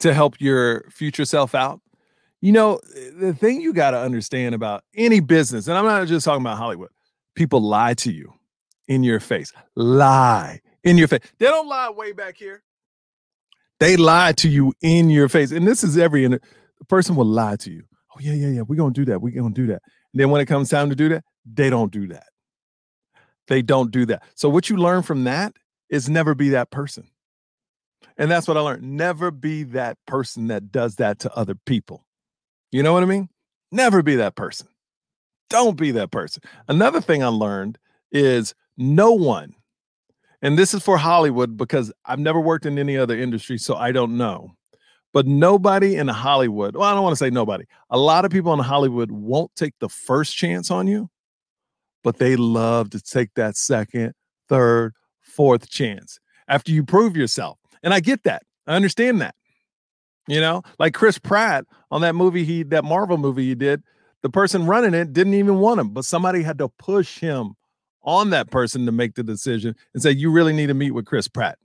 to 0.01 0.13
help 0.13 0.41
your 0.41 0.85
future 0.91 1.25
self 1.25 1.55
out. 1.55 1.81
You 2.43 2.53
know, 2.53 2.81
the 3.19 3.33
thing 3.33 3.61
you 3.61 3.73
got 3.73 3.93
to 3.93 3.99
understand 3.99 4.55
about 4.55 4.85
any 4.95 5.21
business, 5.21 5.69
and 5.69 5.79
I'm 5.79 5.85
not 5.85 6.07
just 6.09 6.25
talking 6.25 6.43
about 6.43 6.59
Hollywood, 6.59 6.91
people 7.35 7.61
lie 7.63 7.95
to 7.95 8.13
you 8.13 8.33
in 8.89 9.05
your 9.05 9.21
face, 9.21 9.53
lie 9.77 10.61
in 10.83 10.99
your 10.99 11.09
face. 11.09 11.21
They 11.39 11.47
don't 11.47 11.69
lie 11.69 11.89
way 11.89 12.13
back 12.13 12.37
here. 12.37 12.63
They 13.83 13.97
lie 13.97 14.31
to 14.35 14.49
you 14.49 14.75
in 14.81 15.11
your 15.11 15.29
face. 15.29 15.51
And 15.51 15.67
this 15.67 15.83
is 15.83 15.99
every 15.99 16.25
the 16.25 16.41
person 16.89 17.17
will 17.17 17.25
lie 17.27 17.57
to 17.57 17.73
you. 17.73 17.83
Oh, 18.15 18.21
yeah, 18.21 18.33
yeah, 18.33 18.47
yeah. 18.47 18.61
We're 18.61 18.77
to 18.77 18.91
do 18.93 19.05
that. 19.07 19.21
We're 19.21 19.35
to 19.35 19.51
do 19.51 19.67
that. 19.67 19.83
And 20.13 20.21
then 20.21 20.31
when 20.31 20.41
it 20.41 20.47
comes 20.47 20.69
time 20.69 20.89
to 20.91 20.95
do 20.95 21.09
that, 21.09 21.25
they 21.45 21.69
don't 21.69 21.91
do 21.91 22.07
that. 22.07 22.27
They 23.49 23.61
don't 23.61 23.91
do 23.91 24.07
that. 24.07 24.23
So 24.37 24.49
what 24.49 24.71
you 24.71 24.77
learn 24.77 25.03
from 25.03 25.25
that 25.25 25.55
is 25.91 26.09
never 26.09 26.37
be 26.37 26.51
that 26.51 26.71
person. 26.71 27.09
And 28.17 28.31
that's 28.31 28.47
what 28.47 28.57
I 28.57 28.61
learned. 28.61 28.85
Never 28.85 29.33
be 29.33 29.65
that 29.65 29.99
person 30.07 30.47
that 30.47 30.71
does 30.71 30.95
that 30.97 31.19
to 31.21 31.37
other 31.37 31.57
people. 31.57 32.07
You 32.71 32.85
know 32.85 32.93
what 32.93 33.03
I 33.03 33.07
mean? 33.07 33.31
Never 33.73 34.01
be 34.01 34.15
that 34.15 34.37
person. 34.37 34.69
Don't 35.51 35.77
be 35.77 35.91
that 35.91 36.13
person. 36.13 36.41
Another 36.69 37.01
thing 37.01 37.25
I 37.25 37.29
learned 37.29 37.79
is 38.13 38.55
no 38.77 39.11
one, 39.11 39.57
and 40.43 40.59
this 40.59 40.75
is 40.75 40.83
for 40.83 40.97
Hollywood 40.97 41.57
because 41.57 41.93
I've 42.05 42.19
never 42.19 42.41
worked 42.41 42.67
in 42.67 42.79
any 42.79 42.99
other 42.99 43.17
industry, 43.17 43.59
so 43.59 43.77
I 43.77 43.93
don't 43.93 44.17
know. 44.17 44.51
But 45.13 45.27
nobody 45.27 45.97
in 45.97 46.09
Hollywood, 46.09 46.75
well, 46.75 46.89
I 46.89 46.95
don't 46.95 47.03
want 47.03 47.13
to 47.13 47.25
say 47.25 47.31
nobody, 47.31 47.65
a 47.91 47.99
lot 47.99 48.25
of 48.25 48.33
people 48.33 48.53
in 48.53 48.59
Hollywood 48.59 49.13
won't 49.13 49.55
take 49.55 49.75
the 49.79 49.89
first 49.89 50.37
chance 50.37 50.71
on 50.71 50.87
you, 50.87 51.11
but 52.03 52.19
they 52.19 52.35
love 52.35 52.91
to 52.91 53.01
take 53.01 53.35
that 53.35 53.57
second, 53.57 54.15
third, 54.49 54.95
fourth 55.21 55.69
chance 55.69 56.19
after 56.49 56.73
you 56.73 56.83
prove 56.83 57.17
yourself. 57.17 57.59
And 57.83 57.95
I 57.95 58.01
get 58.01 58.25
that. 58.25 58.43
I 58.67 58.75
understand 58.75 59.21
that. 59.21 59.35
You 60.29 60.41
know, 60.41 60.63
like 60.79 60.95
Chris 60.95 61.19
Pratt 61.19 61.67
on 61.91 62.01
that 62.03 62.15
movie 62.15 62.45
he 62.45 62.63
that 62.65 62.85
Marvel 62.85 63.19
movie 63.19 63.49
he 63.49 63.55
did, 63.55 63.83
the 64.23 64.31
person 64.31 64.67
running 64.67 64.95
it 64.95 65.13
didn't 65.13 65.35
even 65.35 65.59
want 65.59 65.81
him, 65.81 65.91
but 65.91 66.05
somebody 66.05 66.43
had 66.43 66.59
to 66.59 66.69
push 66.69 67.19
him 67.19 67.55
on 68.05 68.31
that 68.31 68.51
person 68.51 68.87
to 68.87 68.93
make 68.93 69.15
the 69.15 69.23
decision 69.23 69.77
and 69.95 70.03
say 70.03 70.11
you 70.11 70.31
really 70.31 70.53
need 70.53 70.67
to 70.67 70.75
meet 70.75 70.93
with 70.93 71.07
Chris 71.07 71.29
Pratt. 71.29 71.59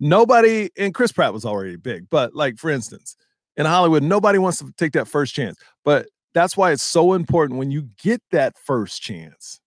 Nobody 0.00 0.70
and 0.76 0.94
Chris 0.94 1.12
Pratt 1.12 1.32
was 1.32 1.44
already 1.44 1.76
big, 1.76 2.08
but 2.10 2.34
like 2.34 2.58
for 2.58 2.70
instance, 2.70 3.16
in 3.56 3.66
Hollywood 3.66 4.02
nobody 4.02 4.38
wants 4.38 4.58
to 4.58 4.72
take 4.76 4.92
that 4.92 5.08
first 5.08 5.34
chance. 5.34 5.58
But 5.84 6.06
that's 6.34 6.56
why 6.56 6.72
it's 6.72 6.82
so 6.82 7.14
important 7.14 7.58
when 7.58 7.70
you 7.70 7.88
get 8.02 8.22
that 8.30 8.56
first 8.64 9.02
chance. 9.02 9.60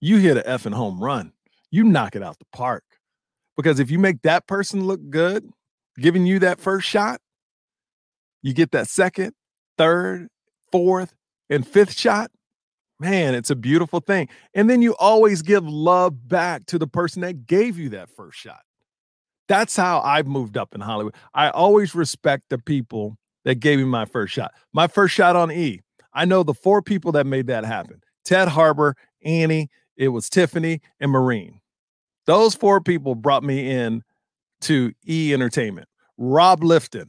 You 0.00 0.18
hit 0.18 0.36
an 0.36 0.42
effing 0.42 0.74
home 0.74 1.02
run. 1.02 1.32
You 1.70 1.84
knock 1.84 2.16
it 2.16 2.22
out 2.22 2.38
the 2.38 2.44
park. 2.52 2.84
Because 3.56 3.80
if 3.80 3.90
you 3.90 3.98
make 3.98 4.22
that 4.22 4.46
person 4.46 4.84
look 4.84 5.00
good, 5.10 5.48
giving 5.98 6.26
you 6.26 6.38
that 6.40 6.60
first 6.60 6.88
shot, 6.88 7.20
you 8.42 8.52
get 8.52 8.72
that 8.72 8.88
second, 8.88 9.32
third, 9.78 10.28
fourth, 10.70 11.14
and 11.48 11.66
fifth 11.66 11.98
shot. 11.98 12.30
Man, 13.02 13.34
it's 13.34 13.50
a 13.50 13.56
beautiful 13.56 13.98
thing. 13.98 14.28
And 14.54 14.70
then 14.70 14.80
you 14.80 14.94
always 14.94 15.42
give 15.42 15.66
love 15.66 16.28
back 16.28 16.66
to 16.66 16.78
the 16.78 16.86
person 16.86 17.22
that 17.22 17.48
gave 17.48 17.76
you 17.76 17.88
that 17.88 18.08
first 18.08 18.38
shot. 18.38 18.60
That's 19.48 19.74
how 19.74 20.00
I've 20.02 20.28
moved 20.28 20.56
up 20.56 20.72
in 20.72 20.80
Hollywood. 20.80 21.16
I 21.34 21.50
always 21.50 21.96
respect 21.96 22.44
the 22.48 22.58
people 22.58 23.18
that 23.44 23.56
gave 23.56 23.78
me 23.78 23.84
my 23.86 24.04
first 24.04 24.32
shot. 24.32 24.52
My 24.72 24.86
first 24.86 25.14
shot 25.14 25.34
on 25.34 25.50
E. 25.50 25.80
I 26.14 26.26
know 26.26 26.44
the 26.44 26.54
four 26.54 26.80
people 26.80 27.10
that 27.12 27.26
made 27.26 27.48
that 27.48 27.64
happen 27.64 28.00
Ted 28.24 28.46
Harbert, 28.46 28.94
Annie, 29.24 29.68
it 29.96 30.08
was 30.08 30.30
Tiffany, 30.30 30.80
and 31.00 31.10
Marine. 31.10 31.60
Those 32.26 32.54
four 32.54 32.80
people 32.80 33.16
brought 33.16 33.42
me 33.42 33.68
in 33.68 34.04
to 34.60 34.92
E 35.08 35.34
Entertainment. 35.34 35.88
Rob 36.18 36.60
Lifton 36.60 37.06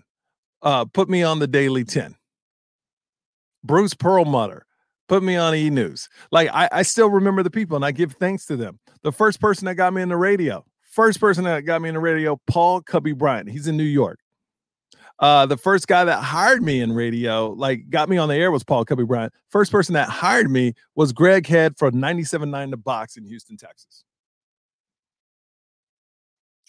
uh, 0.63 0.86
put 0.86 1.08
me 1.08 1.21
on 1.21 1.38
the 1.38 1.45
Daily 1.45 1.84
10. 1.84 2.15
Bruce 3.63 3.93
Perlmutter 3.93 4.65
put 5.08 5.24
me 5.24 5.36
on 5.36 5.56
E 5.56 5.70
News. 5.70 6.10
Like 6.32 6.50
I, 6.54 6.70
I 6.72 6.82
still 6.84 7.10
remember 7.10 7.44
the 7.44 7.52
people 7.52 7.76
and 7.76 7.86
I 7.86 7.92
give 7.92 8.13
thanks 8.13 8.46
to 8.48 8.56
them. 8.56 8.80
The 9.04 9.12
first 9.12 9.39
person 9.39 9.66
that 9.66 9.76
got 9.76 9.94
me 9.94 10.02
in 10.02 10.10
the 10.10 10.18
radio, 10.18 10.66
first 10.82 11.20
person 11.20 11.44
that 11.46 11.62
got 11.62 11.82
me 11.82 11.89
in 11.89 11.96
the 11.96 12.02
radio, 12.02 12.39
Paul 12.48 12.82
Cubby 12.82 13.13
Bryant. 13.13 13.50
He's 13.50 13.68
in 13.68 13.78
New 13.78 13.84
York. 13.84 14.20
Uh, 15.20 15.46
the 15.46 15.58
first 15.58 15.88
guy 15.88 16.04
that 16.04 16.22
hired 16.22 16.63
me 16.63 16.82
in 16.82 16.92
radio, 16.92 17.52
like 17.52 17.89
got 17.89 18.10
me 18.10 18.18
on 18.18 18.28
the 18.30 18.36
air, 18.36 18.52
was 18.52 18.63
Paul 18.63 18.84
Cubby 18.84 19.06
Bryant. 19.06 19.32
First 19.50 19.72
person 19.72 19.94
that 19.94 20.10
hired 20.10 20.50
me 20.50 20.74
was 20.96 21.13
Greg 21.13 21.48
Head 21.48 21.78
from 21.78 21.94
97.9 21.96 22.72
The 22.72 22.78
Box 22.78 23.16
in 23.16 23.26
Houston, 23.26 23.56
Texas. 23.56 24.04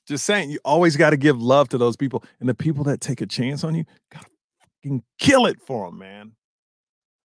Just 0.06 0.26
saying, 0.26 0.50
you 0.50 0.58
always 0.64 0.96
got 0.96 1.10
to 1.10 1.16
give 1.16 1.40
love 1.40 1.70
to 1.70 1.78
those 1.78 1.96
people. 1.96 2.22
And 2.38 2.48
the 2.48 2.54
people 2.54 2.84
that 2.84 3.00
take 3.00 3.22
a 3.22 3.26
chance 3.26 3.64
on 3.64 3.74
you, 3.74 3.84
gotta 4.12 4.26
fucking 4.60 5.02
kill 5.18 5.46
it 5.46 5.60
for 5.66 5.86
them, 5.86 5.98
man. 5.98 6.32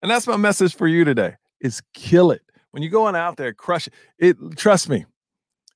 And 0.02 0.11
that's 0.11 0.26
my 0.26 0.37
message 0.37 0.76
for 0.76 0.87
you 0.87 1.04
today 1.04 1.34
is 1.61 1.82
kill 1.94 2.30
it. 2.30 2.42
When 2.70 2.82
you're 2.82 2.92
going 2.92 3.16
out 3.16 3.37
there, 3.37 3.52
crush 3.52 3.87
it. 3.88 3.94
it. 4.18 4.37
Trust 4.56 4.88
me. 4.88 5.06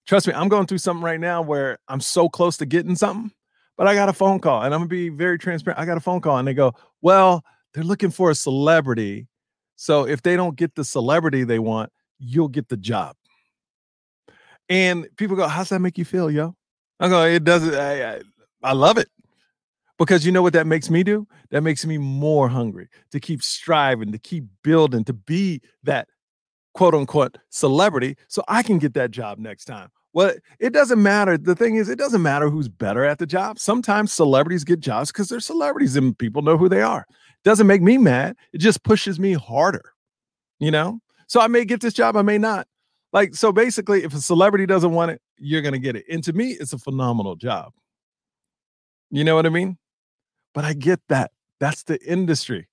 Trust 0.07 0.27
me, 0.27 0.35
I'm 0.35 0.49
going 0.49 0.67
through 0.67 0.79
something 0.79 1.03
right 1.05 1.21
now 1.21 1.43
where 1.43 1.79
I'm 1.89 2.01
so 2.01 2.29
close 2.29 2.57
to 2.59 2.67
getting 2.67 2.97
something, 2.97 3.31
But 3.77 3.87
I 3.87 3.95
got 3.95 4.09
a 4.09 4.13
phone 4.13 4.41
call, 4.41 4.63
and 4.63 4.75
I'm 4.75 4.81
gonna 4.81 4.89
be 4.89 5.09
very 5.09 5.39
transparent. 5.39 5.81
I 5.81 5.87
got 5.87 5.97
a 5.97 6.01
phone 6.01 6.21
call, 6.21 6.39
and 6.39 6.47
they 6.47 6.55
go, 6.55 6.75
"Well, 7.01 7.43
they're 7.73 7.85
looking 7.85 8.11
for 8.11 8.31
a 8.31 8.35
celebrity, 8.35 9.29
so 9.77 10.07
if 10.07 10.23
they 10.23 10.37
don't 10.37 10.57
get 10.57 10.75
the 10.75 10.85
celebrity 10.85 11.45
they 11.45 11.59
want, 11.59 11.91
you'll 12.19 12.49
get 12.49 12.69
the 12.69 12.77
job." 12.77 13.17
And 14.69 15.09
people 15.17 15.37
go, 15.37 15.49
"How's 15.49 15.71
that 15.71 15.81
make 15.81 15.99
you 15.99 16.05
feel, 16.05 16.31
yo?" 16.31 16.55
I 17.01 17.09
go, 17.09 17.25
"It 17.25 17.45
doesn't. 17.45 17.75
I, 17.75 18.17
I, 18.17 18.23
I 18.63 18.73
love 18.73 18.99
it." 18.99 19.09
Because 20.05 20.27
you 20.27 20.33
know 20.33 20.43
what 20.43 20.53
that 20.55 20.67
makes 20.67 20.91
me 20.91 21.05
do? 21.05 21.29
That 21.51 21.63
makes 21.63 21.87
me 21.87 21.97
more 21.97 22.49
hungry 22.49 22.89
to 23.13 23.21
keep 23.21 23.41
striving, 23.41 24.11
to 24.11 24.19
keep 24.19 24.45
building, 24.65 25.05
to 25.05 25.13
be 25.13 25.61
that 25.85 26.09
quote 26.75 26.93
unquote 26.93 27.39
celebrity 27.51 28.17
so 28.27 28.43
I 28.49 28.65
can 28.65 28.79
get 28.79 28.95
that 28.95 29.13
job 29.13 29.39
next 29.39 29.67
time. 29.67 29.91
Well, 30.13 30.35
it 30.59 30.73
doesn't 30.73 31.01
matter. 31.01 31.39
The 31.39 31.55
thing 31.55 31.77
is, 31.77 31.89
it 31.89 31.99
doesn't 31.99 32.21
matter 32.21 32.51
who's 32.51 32.69
better 32.69 33.05
at 33.05 33.19
the 33.19 33.27
job. 33.27 33.61
Sometimes 33.61 34.13
celebrities 34.13 34.65
get 34.65 34.81
jobs 34.81 35.13
because 35.13 35.29
they're 35.29 35.39
celebrities 35.39 35.95
and 35.95 36.19
people 36.19 36.43
know 36.43 36.59
who 36.59 36.69
they 36.69 36.83
are. 36.83 37.07
It 37.09 37.45
doesn't 37.45 37.69
make 37.69 37.81
me 37.81 37.97
mad. 37.97 38.37
It 38.53 38.59
just 38.59 38.83
pushes 38.83 39.21
me 39.21 39.35
harder, 39.35 39.93
you 40.59 40.73
know? 40.73 40.99
So 41.29 41.41
I 41.41 41.47
may 41.47 41.65
get 41.65 41.81
this 41.81 41.95
job, 41.95 42.17
I 42.17 42.23
may 42.23 42.39
not. 42.39 42.67
Like, 43.13 43.37
so 43.37 43.53
basically, 43.53 44.03
if 44.03 44.15
a 44.15 44.21
celebrity 44.21 44.67
doesn't 44.67 44.93
want 44.93 45.13
it, 45.13 45.23
you're 45.39 45.63
going 45.63 45.75
to 45.75 45.79
get 45.79 45.95
it. 45.95 46.05
And 46.11 46.25
to 46.25 46.33
me, 46.33 46.57
it's 46.59 46.73
a 46.73 46.79
phenomenal 46.79 47.37
job. 47.37 47.73
You 49.11 49.23
know 49.23 49.37
what 49.37 49.47
I 49.47 49.51
mean? 49.51 49.79
But 50.55 50.65
I 50.65 50.75
get 50.75 51.01
that. 51.09 51.33
That's 51.61 51.85
the 51.85 52.01
industry 52.03 52.69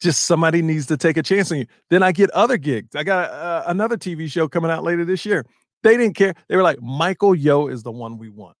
just 0.00 0.22
somebody 0.22 0.62
needs 0.62 0.86
to 0.86 0.96
take 0.96 1.16
a 1.16 1.22
chance 1.22 1.50
on 1.50 1.58
you. 1.58 1.66
Then 1.90 2.02
I 2.02 2.12
get 2.12 2.30
other 2.30 2.56
gigs. 2.56 2.94
I 2.94 3.02
got 3.02 3.30
uh, 3.30 3.64
another 3.66 3.96
TV 3.96 4.30
show 4.30 4.48
coming 4.48 4.70
out 4.70 4.84
later 4.84 5.04
this 5.04 5.24
year. 5.26 5.44
They 5.82 5.96
didn't 5.96 6.14
care. 6.14 6.34
They 6.48 6.56
were 6.56 6.62
like, 6.62 6.80
Michael 6.80 7.34
Yo 7.34 7.68
is 7.68 7.82
the 7.82 7.92
one 7.92 8.18
we 8.18 8.28
want. 8.28 8.56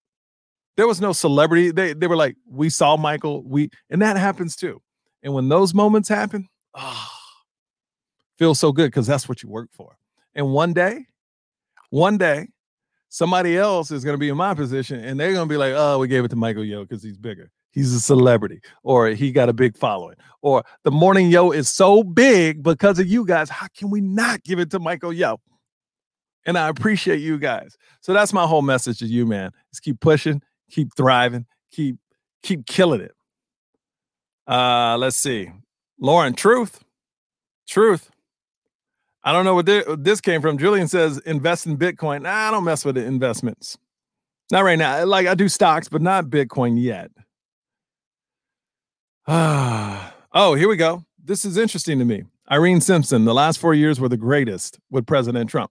There 0.76 0.86
was 0.86 1.00
no 1.00 1.12
celebrity. 1.12 1.72
They 1.72 1.92
they 1.92 2.06
were 2.06 2.16
like, 2.16 2.36
we 2.48 2.70
saw 2.70 2.96
Michael. 2.96 3.42
We 3.42 3.70
and 3.90 4.00
that 4.02 4.16
happens 4.16 4.54
too. 4.54 4.80
And 5.22 5.34
when 5.34 5.48
those 5.48 5.74
moments 5.74 6.08
happen, 6.08 6.48
oh, 6.74 7.08
feels 8.38 8.60
so 8.60 8.70
good 8.70 8.86
because 8.86 9.06
that's 9.06 9.28
what 9.28 9.42
you 9.42 9.48
work 9.48 9.70
for. 9.72 9.96
And 10.36 10.52
one 10.52 10.72
day, 10.72 11.06
one 11.90 12.16
day, 12.16 12.46
somebody 13.08 13.56
else 13.56 13.90
is 13.90 14.04
going 14.04 14.14
to 14.14 14.18
be 14.18 14.28
in 14.28 14.36
my 14.36 14.54
position, 14.54 15.02
and 15.02 15.18
they're 15.18 15.32
going 15.32 15.48
to 15.48 15.52
be 15.52 15.56
like, 15.56 15.72
oh, 15.74 15.98
we 15.98 16.06
gave 16.06 16.24
it 16.24 16.28
to 16.28 16.36
Michael 16.36 16.64
Yo 16.64 16.82
because 16.84 17.02
he's 17.02 17.16
bigger 17.16 17.50
he's 17.78 17.94
a 17.94 18.00
celebrity 18.00 18.60
or 18.82 19.08
he 19.10 19.30
got 19.30 19.48
a 19.48 19.52
big 19.52 19.76
following 19.76 20.16
or 20.42 20.64
the 20.82 20.90
morning 20.90 21.30
yo 21.30 21.52
is 21.52 21.68
so 21.68 22.02
big 22.02 22.60
because 22.60 22.98
of 22.98 23.06
you 23.06 23.24
guys 23.24 23.48
how 23.48 23.68
can 23.76 23.88
we 23.88 24.00
not 24.00 24.42
give 24.42 24.58
it 24.58 24.68
to 24.70 24.80
michael 24.80 25.12
yo? 25.12 25.40
And 26.44 26.58
i 26.58 26.68
appreciate 26.68 27.18
you 27.20 27.38
guys. 27.38 27.76
So 28.00 28.12
that's 28.12 28.32
my 28.32 28.46
whole 28.46 28.62
message 28.62 28.98
to 28.98 29.06
you 29.06 29.26
man 29.26 29.52
is 29.72 29.78
keep 29.78 30.00
pushing 30.00 30.42
keep 30.70 30.88
thriving 30.96 31.46
keep 31.70 31.96
keep 32.42 32.66
killing 32.66 33.00
it. 33.00 33.14
Uh 34.48 34.96
let's 34.98 35.16
see. 35.16 35.50
Lauren 36.00 36.34
truth 36.34 36.82
truth. 37.68 38.10
I 39.22 39.32
don't 39.32 39.44
know 39.44 39.54
what 39.54 39.66
this 40.02 40.20
came 40.20 40.42
from. 40.42 40.58
Julian 40.58 40.88
says 40.88 41.18
invest 41.18 41.66
in 41.66 41.78
bitcoin. 41.78 42.22
Nah, 42.22 42.48
i 42.48 42.50
don't 42.50 42.64
mess 42.64 42.84
with 42.84 42.96
the 42.96 43.04
investments. 43.04 43.78
Not 44.50 44.64
right 44.64 44.78
now. 44.78 45.04
Like 45.04 45.28
i 45.28 45.36
do 45.36 45.48
stocks 45.48 45.88
but 45.88 46.02
not 46.02 46.24
bitcoin 46.24 46.82
yet 46.82 47.12
oh, 49.30 50.54
here 50.56 50.70
we 50.70 50.76
go. 50.78 51.04
This 51.22 51.44
is 51.44 51.58
interesting 51.58 51.98
to 51.98 52.06
me. 52.06 52.22
Irene 52.50 52.80
Simpson, 52.80 53.26
the 53.26 53.34
last 53.34 53.58
four 53.58 53.74
years 53.74 54.00
were 54.00 54.08
the 54.08 54.16
greatest 54.16 54.78
with 54.90 55.04
President 55.06 55.50
Trump. 55.50 55.70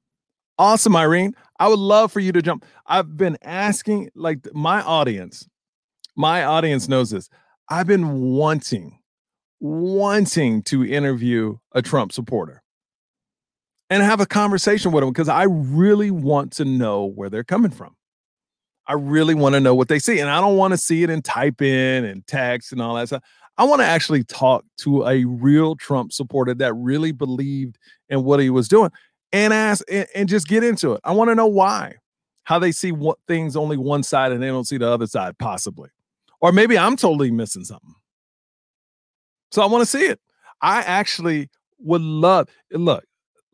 Awesome, 0.59 0.95
Irene. 0.95 1.33
I 1.59 1.67
would 1.67 1.79
love 1.79 2.11
for 2.11 2.19
you 2.19 2.31
to 2.33 2.43
jump. 2.43 2.63
I've 2.85 3.17
been 3.17 3.35
asking, 3.41 4.11
like, 4.13 4.47
my 4.53 4.83
audience, 4.83 5.49
my 6.15 6.43
audience 6.43 6.87
knows 6.87 7.09
this. 7.09 7.29
I've 7.67 7.87
been 7.87 8.21
wanting, 8.21 8.99
wanting 9.59 10.61
to 10.65 10.85
interview 10.85 11.57
a 11.71 11.81
Trump 11.81 12.11
supporter 12.11 12.61
and 13.89 14.03
have 14.03 14.21
a 14.21 14.27
conversation 14.27 14.91
with 14.91 15.01
them 15.01 15.11
because 15.11 15.29
I 15.29 15.45
really 15.45 16.11
want 16.11 16.51
to 16.53 16.65
know 16.65 17.05
where 17.05 17.31
they're 17.31 17.43
coming 17.43 17.71
from. 17.71 17.95
I 18.85 18.93
really 18.93 19.33
want 19.33 19.53
to 19.55 19.59
know 19.59 19.75
what 19.75 19.87
they 19.87 19.99
see. 19.99 20.19
And 20.19 20.29
I 20.29 20.39
don't 20.41 20.57
want 20.57 20.73
to 20.73 20.77
see 20.77 21.03
it 21.03 21.09
in 21.09 21.21
type 21.21 21.61
in 21.61 22.05
and 22.05 22.25
text 22.25 22.71
and 22.71 22.81
all 22.81 22.95
that 22.95 23.07
stuff. 23.07 23.23
I 23.57 23.63
want 23.63 23.81
to 23.81 23.85
actually 23.85 24.23
talk 24.23 24.63
to 24.79 25.05
a 25.07 25.25
real 25.25 25.75
Trump 25.75 26.13
supporter 26.13 26.53
that 26.55 26.73
really 26.75 27.11
believed 27.11 27.77
in 28.09 28.23
what 28.23 28.39
he 28.39 28.49
was 28.49 28.67
doing 28.67 28.91
and 29.31 29.53
ask 29.53 29.83
and, 29.91 30.07
and 30.13 30.29
just 30.29 30.47
get 30.47 30.63
into 30.63 30.93
it. 30.93 31.01
I 31.03 31.11
want 31.13 31.29
to 31.29 31.35
know 31.35 31.47
why, 31.47 31.95
how 32.43 32.59
they 32.59 32.71
see 32.71 32.91
what 32.91 33.17
things 33.27 33.55
only 33.55 33.77
one 33.77 34.03
side 34.03 34.31
and 34.31 34.41
they 34.41 34.47
don't 34.47 34.65
see 34.67 34.77
the 34.77 34.87
other 34.87 35.07
side, 35.07 35.37
possibly. 35.37 35.89
Or 36.39 36.51
maybe 36.51 36.77
I'm 36.77 36.95
totally 36.95 37.31
missing 37.31 37.63
something. 37.63 37.95
So 39.51 39.61
I 39.61 39.65
want 39.65 39.81
to 39.81 39.85
see 39.85 40.05
it. 40.05 40.19
I 40.61 40.81
actually 40.81 41.49
would 41.79 42.01
love 42.01 42.47
look. 42.71 43.03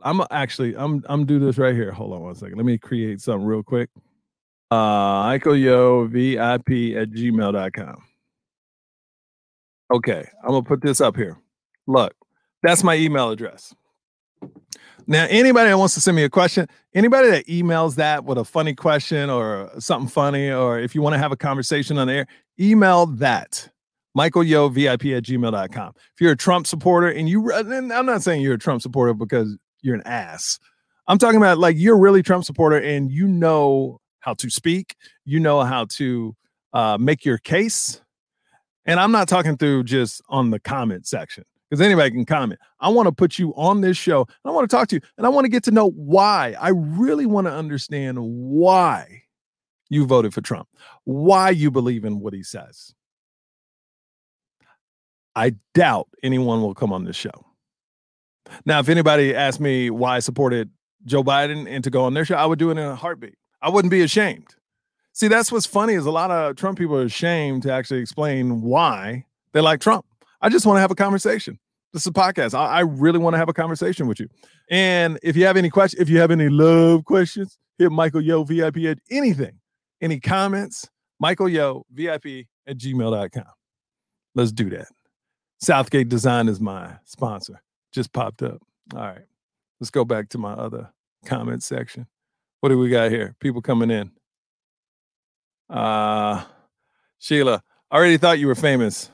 I'm 0.01 0.21
actually 0.31 0.75
I'm 0.75 1.03
I'm 1.07 1.25
do 1.25 1.39
this 1.39 1.57
right 1.57 1.75
here. 1.75 1.91
Hold 1.91 2.13
on 2.13 2.21
one 2.21 2.35
second. 2.35 2.57
Let 2.57 2.65
me 2.65 2.77
create 2.77 3.21
something 3.21 3.45
real 3.45 3.63
quick. 3.63 3.89
Uh 4.71 5.37
Yo 5.45 6.07
VIP 6.07 6.97
at 6.97 7.11
gmail.com. 7.11 8.03
Okay, 9.93 10.27
I'm 10.43 10.49
gonna 10.49 10.63
put 10.63 10.81
this 10.81 10.99
up 10.99 11.15
here. 11.15 11.37
Look, 11.85 12.13
that's 12.63 12.83
my 12.83 12.95
email 12.95 13.29
address. 13.29 13.75
Now, 15.05 15.27
anybody 15.29 15.69
that 15.69 15.77
wants 15.77 15.93
to 15.95 16.01
send 16.01 16.15
me 16.15 16.23
a 16.23 16.29
question, 16.29 16.67
anybody 16.95 17.29
that 17.29 17.45
emails 17.47 17.95
that 17.95 18.23
with 18.23 18.37
a 18.37 18.45
funny 18.45 18.73
question 18.73 19.29
or 19.29 19.69
something 19.77 20.09
funny, 20.09 20.49
or 20.49 20.79
if 20.79 20.95
you 20.95 21.01
want 21.01 21.13
to 21.13 21.19
have 21.19 21.31
a 21.31 21.37
conversation 21.37 21.97
on 21.97 22.07
the 22.07 22.13
air, 22.13 22.27
email 22.59 23.05
that. 23.05 23.69
Michael 24.15 24.43
Yo 24.43 24.69
VIP 24.69 25.05
at 25.05 25.23
gmail.com. 25.23 25.93
If 25.97 26.21
you're 26.21 26.33
a 26.33 26.37
Trump 26.37 26.67
supporter 26.67 27.09
and 27.09 27.27
you, 27.27 27.51
and 27.51 27.91
I'm 27.91 28.05
not 28.05 28.21
saying 28.21 28.41
you're 28.41 28.53
a 28.53 28.59
Trump 28.59 28.81
supporter 28.81 29.13
because 29.13 29.57
you're 29.81 29.95
an 29.95 30.03
ass. 30.05 30.59
I'm 31.07 31.17
talking 31.17 31.37
about 31.37 31.57
like 31.57 31.75
you're 31.77 31.97
really 31.97 32.23
Trump 32.23 32.45
supporter 32.45 32.77
and 32.77 33.11
you 33.11 33.27
know 33.27 33.99
how 34.19 34.35
to 34.35 34.49
speak, 34.49 34.95
you 35.25 35.39
know 35.39 35.61
how 35.61 35.85
to 35.97 36.35
uh, 36.73 36.97
make 36.99 37.25
your 37.25 37.39
case, 37.39 38.02
and 38.85 38.99
I'm 38.99 39.11
not 39.11 39.27
talking 39.27 39.57
through 39.57 39.83
just 39.83 40.21
on 40.29 40.51
the 40.51 40.59
comment 40.59 41.07
section 41.07 41.43
because 41.69 41.81
anybody 41.81 42.11
can 42.11 42.25
comment. 42.25 42.59
I 42.79 42.89
want 42.89 43.07
to 43.07 43.11
put 43.11 43.39
you 43.39 43.53
on 43.55 43.81
this 43.81 43.97
show. 43.97 44.27
I 44.45 44.51
want 44.51 44.69
to 44.69 44.75
talk 44.75 44.87
to 44.89 44.97
you 44.97 45.01
and 45.17 45.25
I 45.25 45.29
want 45.29 45.45
to 45.45 45.49
get 45.49 45.63
to 45.63 45.71
know 45.71 45.89
why. 45.91 46.55
I 46.59 46.69
really 46.69 47.25
want 47.25 47.47
to 47.47 47.53
understand 47.53 48.17
why 48.19 49.23
you 49.89 50.05
voted 50.05 50.33
for 50.33 50.41
Trump, 50.41 50.67
why 51.05 51.49
you 51.49 51.71
believe 51.71 52.05
in 52.05 52.19
what 52.19 52.33
he 52.33 52.43
says. 52.43 52.93
I 55.35 55.55
doubt 55.73 56.09
anyone 56.21 56.61
will 56.61 56.75
come 56.75 56.93
on 56.93 57.05
this 57.05 57.15
show. 57.15 57.45
Now, 58.65 58.79
if 58.79 58.89
anybody 58.89 59.33
asked 59.33 59.59
me 59.59 59.89
why 59.89 60.17
I 60.17 60.19
supported 60.19 60.69
Joe 61.05 61.23
Biden 61.23 61.67
and 61.67 61.83
to 61.83 61.89
go 61.89 62.03
on 62.03 62.13
their 62.13 62.25
show, 62.25 62.35
I 62.35 62.45
would 62.45 62.59
do 62.59 62.69
it 62.69 62.73
in 62.73 62.79
a 62.79 62.95
heartbeat. 62.95 63.35
I 63.61 63.69
wouldn't 63.69 63.91
be 63.91 64.01
ashamed. 64.01 64.55
See, 65.13 65.27
that's 65.27 65.51
what's 65.51 65.67
funny 65.67 65.93
is 65.93 66.07
a 66.07 66.11
lot 66.11 66.31
of 66.31 66.55
Trump 66.55 66.77
people 66.77 66.97
are 66.97 67.03
ashamed 67.03 67.63
to 67.63 67.71
actually 67.71 67.99
explain 67.99 68.61
why 68.61 69.25
they 69.51 69.61
like 69.61 69.79
Trump. 69.79 70.05
I 70.41 70.49
just 70.49 70.65
want 70.65 70.77
to 70.77 70.81
have 70.81 70.91
a 70.91 70.95
conversation. 70.95 71.59
This 71.93 72.01
is 72.01 72.07
a 72.07 72.11
podcast. 72.11 72.57
I, 72.57 72.65
I 72.65 72.79
really 72.79 73.19
want 73.19 73.35
to 73.35 73.37
have 73.37 73.47
a 73.47 73.53
conversation 73.53 74.07
with 74.07 74.19
you. 74.19 74.27
And 74.71 75.19
if 75.21 75.37
you 75.37 75.45
have 75.45 75.55
any 75.55 75.69
questions, 75.69 76.01
if 76.01 76.09
you 76.09 76.19
have 76.19 76.31
any 76.31 76.49
love 76.49 77.05
questions, 77.05 77.59
hit 77.77 77.91
Michael 77.91 78.21
Yo 78.21 78.43
VIP 78.43 78.77
at 78.85 78.97
anything, 79.11 79.59
any 80.01 80.19
comments, 80.19 80.89
Michael 81.19 81.47
Yo 81.47 81.85
VIP 81.91 82.47
at 82.65 82.77
gmail.com. 82.79 83.45
Let's 84.33 84.51
do 84.51 84.71
that. 84.71 84.87
Southgate 85.61 86.09
Design 86.09 86.49
is 86.49 86.59
my 86.59 86.97
sponsor. 87.05 87.61
Just 87.93 88.11
popped 88.11 88.41
up. 88.41 88.61
All 88.95 89.01
right. 89.01 89.21
Let's 89.79 89.91
go 89.91 90.03
back 90.03 90.29
to 90.29 90.39
my 90.39 90.53
other 90.53 90.91
comment 91.25 91.61
section. 91.61 92.07
What 92.61 92.69
do 92.69 92.79
we 92.79 92.89
got 92.89 93.11
here? 93.11 93.35
People 93.39 93.61
coming 93.61 93.91
in. 93.91 94.11
Uh, 95.69 96.43
Sheila, 97.19 97.63
I 97.89 97.97
already 97.97 98.17
thought 98.17 98.39
you 98.39 98.47
were 98.47 98.55
famous. 98.55 99.09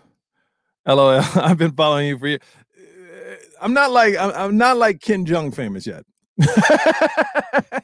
LOL. 0.85 1.21
I've 1.35 1.57
been 1.57 1.73
following 1.73 2.07
you 2.07 2.17
for 2.17 2.27
years. 2.27 2.41
Uh, 2.75 3.35
I'm 3.61 3.73
not 3.73 3.91
like 3.91 4.17
I'm, 4.17 4.31
I'm 4.31 4.57
not 4.57 4.77
like 4.77 5.01
Ken 5.01 5.25
Jeong 5.25 5.53
famous 5.53 5.85
yet. 5.85 6.03
I 6.41 7.81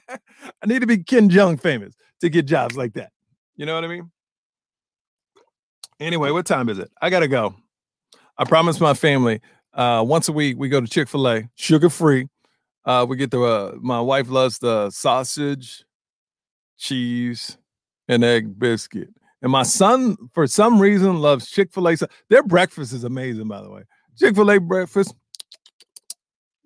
need 0.65 0.79
to 0.79 0.87
be 0.87 0.97
Ken 1.03 1.29
Jeong 1.29 1.59
famous 1.59 1.93
to 2.21 2.29
get 2.29 2.45
jobs 2.45 2.75
like 2.75 2.93
that. 2.93 3.11
You 3.55 3.65
know 3.65 3.75
what 3.75 3.83
I 3.83 3.87
mean? 3.87 4.11
Anyway, 5.99 6.31
what 6.31 6.45
time 6.45 6.69
is 6.69 6.79
it? 6.79 6.89
I 7.01 7.09
gotta 7.09 7.27
go. 7.27 7.55
I 8.37 8.43
promised 8.43 8.81
my 8.81 8.93
family 8.93 9.41
uh, 9.73 10.03
once 10.05 10.27
a 10.27 10.33
week 10.33 10.57
we 10.57 10.69
go 10.69 10.81
to 10.81 10.87
Chick 10.87 11.07
Fil 11.07 11.27
A, 11.27 11.49
sugar 11.55 11.89
free. 11.89 12.27
Uh, 12.83 13.05
we 13.07 13.17
get 13.17 13.31
the 13.31 13.41
uh, 13.41 13.75
my 13.79 13.99
wife 13.99 14.29
loves 14.29 14.59
the 14.59 14.89
sausage, 14.89 15.85
cheese, 16.77 17.57
an 18.07 18.23
egg 18.23 18.57
biscuit. 18.59 19.09
And 19.41 19.51
my 19.51 19.63
son, 19.63 20.17
for 20.33 20.47
some 20.47 20.79
reason, 20.79 21.19
loves 21.19 21.49
Chick 21.49 21.73
fil 21.73 21.87
A. 21.87 21.95
Their 22.29 22.43
breakfast 22.43 22.93
is 22.93 23.03
amazing, 23.03 23.47
by 23.47 23.61
the 23.61 23.69
way. 23.69 23.83
Chick 24.17 24.35
fil 24.35 24.49
A 24.49 24.59
breakfast, 24.59 25.13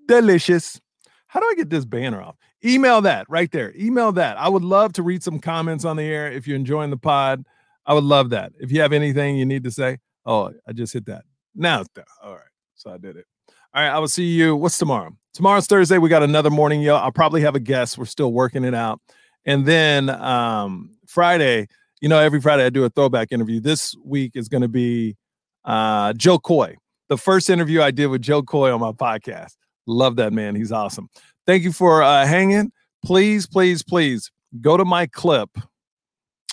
delicious. 0.08 0.80
How 1.28 1.40
do 1.40 1.48
I 1.52 1.56
get 1.56 1.70
this 1.70 1.86
banner 1.86 2.22
off? 2.22 2.36
Email 2.64 3.02
that 3.02 3.26
right 3.30 3.52
there. 3.52 3.74
Email 3.78 4.12
that. 4.14 4.38
I 4.38 4.50
would 4.50 4.64
love 4.64 4.94
to 4.94 5.04
read 5.04 5.24
some 5.24 5.40
comments 5.40 5.86
on 5.86 5.96
the 5.96 6.04
air 6.04 6.32
if 6.32 6.48
you're 6.48 6.56
enjoying 6.56 6.90
the 6.90 6.98
pod. 6.98 7.46
I 7.86 7.94
would 7.94 8.04
love 8.04 8.32
that. 8.32 8.52
If 8.60 8.72
you 8.72 8.82
have 8.82 8.94
anything 8.94 9.38
you 9.38 9.46
need 9.46 9.64
to 9.64 9.72
say, 9.72 10.00
oh, 10.26 10.54
I 10.68 10.74
just 10.74 10.94
hit 10.94 11.06
that. 11.06 11.24
Now 11.56 11.82
it's 11.82 11.90
done. 11.90 12.06
All 12.24 12.34
right. 12.34 12.44
So 12.76 12.92
I 12.92 12.98
did 12.98 13.16
it. 13.16 13.26
All 13.74 13.82
right. 13.82 13.90
I 13.90 14.00
will 14.00 14.08
see 14.08 14.26
you. 14.26 14.56
What's 14.56 14.78
tomorrow? 14.78 15.16
Tomorrow's 15.34 15.68
Thursday. 15.68 15.98
We 15.98 16.10
got 16.10 16.24
another 16.24 16.50
morning, 16.50 16.82
yo. 16.82 16.96
I'll 16.96 17.12
probably 17.12 17.42
have 17.42 17.56
a 17.56 17.60
guest. 17.60 17.98
We're 17.98 18.06
still 18.06 18.34
working 18.34 18.64
it 18.64 18.74
out. 18.74 19.00
And 19.46 19.66
then 19.66 20.10
um 20.10 20.92
Friday, 21.10 21.68
you 22.02 22.08
know, 22.08 22.20
every 22.20 22.40
Friday 22.40 22.66
I 22.66 22.70
do 22.70 22.84
a 22.84 22.90
throwback 22.90 23.32
interview. 23.32 23.60
This 23.60 23.96
week 24.06 24.34
is 24.36 24.48
going 24.48 24.62
to 24.62 24.68
be 24.68 25.18
uh 25.66 26.14
Jo 26.14 26.38
Koy. 26.38 26.76
The 27.10 27.18
first 27.18 27.50
interview 27.50 27.82
I 27.82 27.90
did 27.92 28.08
with 28.08 28.22
Jo 28.22 28.44
Koy 28.44 28.72
on 28.72 28.80
my 28.80 28.92
podcast. 28.92 29.56
Love 29.88 30.18
that 30.18 30.32
man. 30.32 30.56
He's 30.56 30.72
awesome. 30.72 31.10
Thank 31.48 31.64
you 31.64 31.72
for 31.74 32.04
uh 32.04 32.26
hanging. 32.28 32.72
Please, 33.04 33.48
please, 33.48 33.82
please 33.82 34.32
go 34.62 34.78
to 34.78 34.86
my 34.86 35.08
clip, 35.08 35.50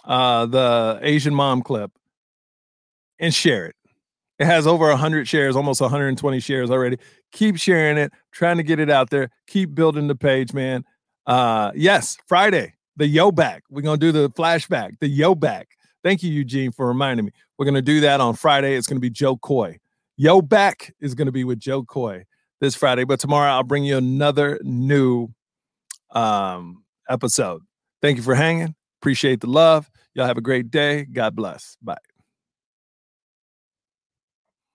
uh, 0.04 0.46
the 0.46 1.00
Asian 1.02 1.34
mom 1.34 1.62
clip, 1.62 1.90
and 3.18 3.34
share 3.34 3.66
it. 3.66 3.74
It 4.38 4.46
has 4.46 4.66
over 4.66 4.88
100 4.88 5.26
shares, 5.26 5.56
almost 5.56 5.80
120 5.80 6.40
shares 6.40 6.70
already. 6.70 6.98
Keep 7.32 7.56
sharing 7.56 7.98
it, 7.98 8.12
trying 8.32 8.58
to 8.58 8.62
get 8.62 8.78
it 8.78 8.90
out 8.90 9.10
there. 9.10 9.30
Keep 9.48 9.74
building 9.74 10.08
the 10.08 10.14
page, 10.14 10.52
man. 10.52 10.84
Uh, 11.26 11.72
yes, 11.74 12.16
Friday, 12.26 12.74
the 12.96 13.06
yo 13.06 13.30
back. 13.30 13.62
We're 13.70 13.82
to 13.98 14.06
do 14.06 14.12
the 14.12 14.30
flashback, 14.30 14.98
the 15.00 15.08
yo 15.08 15.34
back. 15.34 15.68
Thank 16.02 16.22
you, 16.22 16.30
Eugene, 16.30 16.72
for 16.72 16.86
reminding 16.86 17.26
me. 17.26 17.32
We're 17.58 17.64
to 17.74 17.82
do 17.82 18.00
that 18.00 18.20
on 18.20 18.34
Friday. 18.34 18.74
It's 18.74 18.86
to 18.96 19.00
be 19.00 19.10
Jo 19.10 19.36
Koy. 19.36 19.78
Yo 20.16 20.40
back 20.40 20.94
is 21.00 21.14
to 21.26 21.32
be 21.32 21.44
with 21.44 21.58
Jo 21.58 21.82
Koy 21.82 22.24
this 22.60 22.74
Friday, 22.74 23.04
but 23.04 23.20
tomorrow 23.20 23.50
I'll 23.50 23.62
bring 23.62 23.84
you 23.84 23.96
another 23.96 24.58
new 24.62 25.28
um, 26.12 26.84
episode. 27.08 27.62
Thank 28.00 28.16
you 28.16 28.22
for 28.22 28.34
hanging. 28.34 28.74
Appreciate 29.00 29.40
the 29.40 29.48
love. 29.48 29.90
Y'all 30.14 30.26
have 30.26 30.38
a 30.38 30.42
great 30.42 30.70
day. 30.70 31.04
God 31.04 31.36
bless. 31.36 31.76
Bye. 31.82 32.15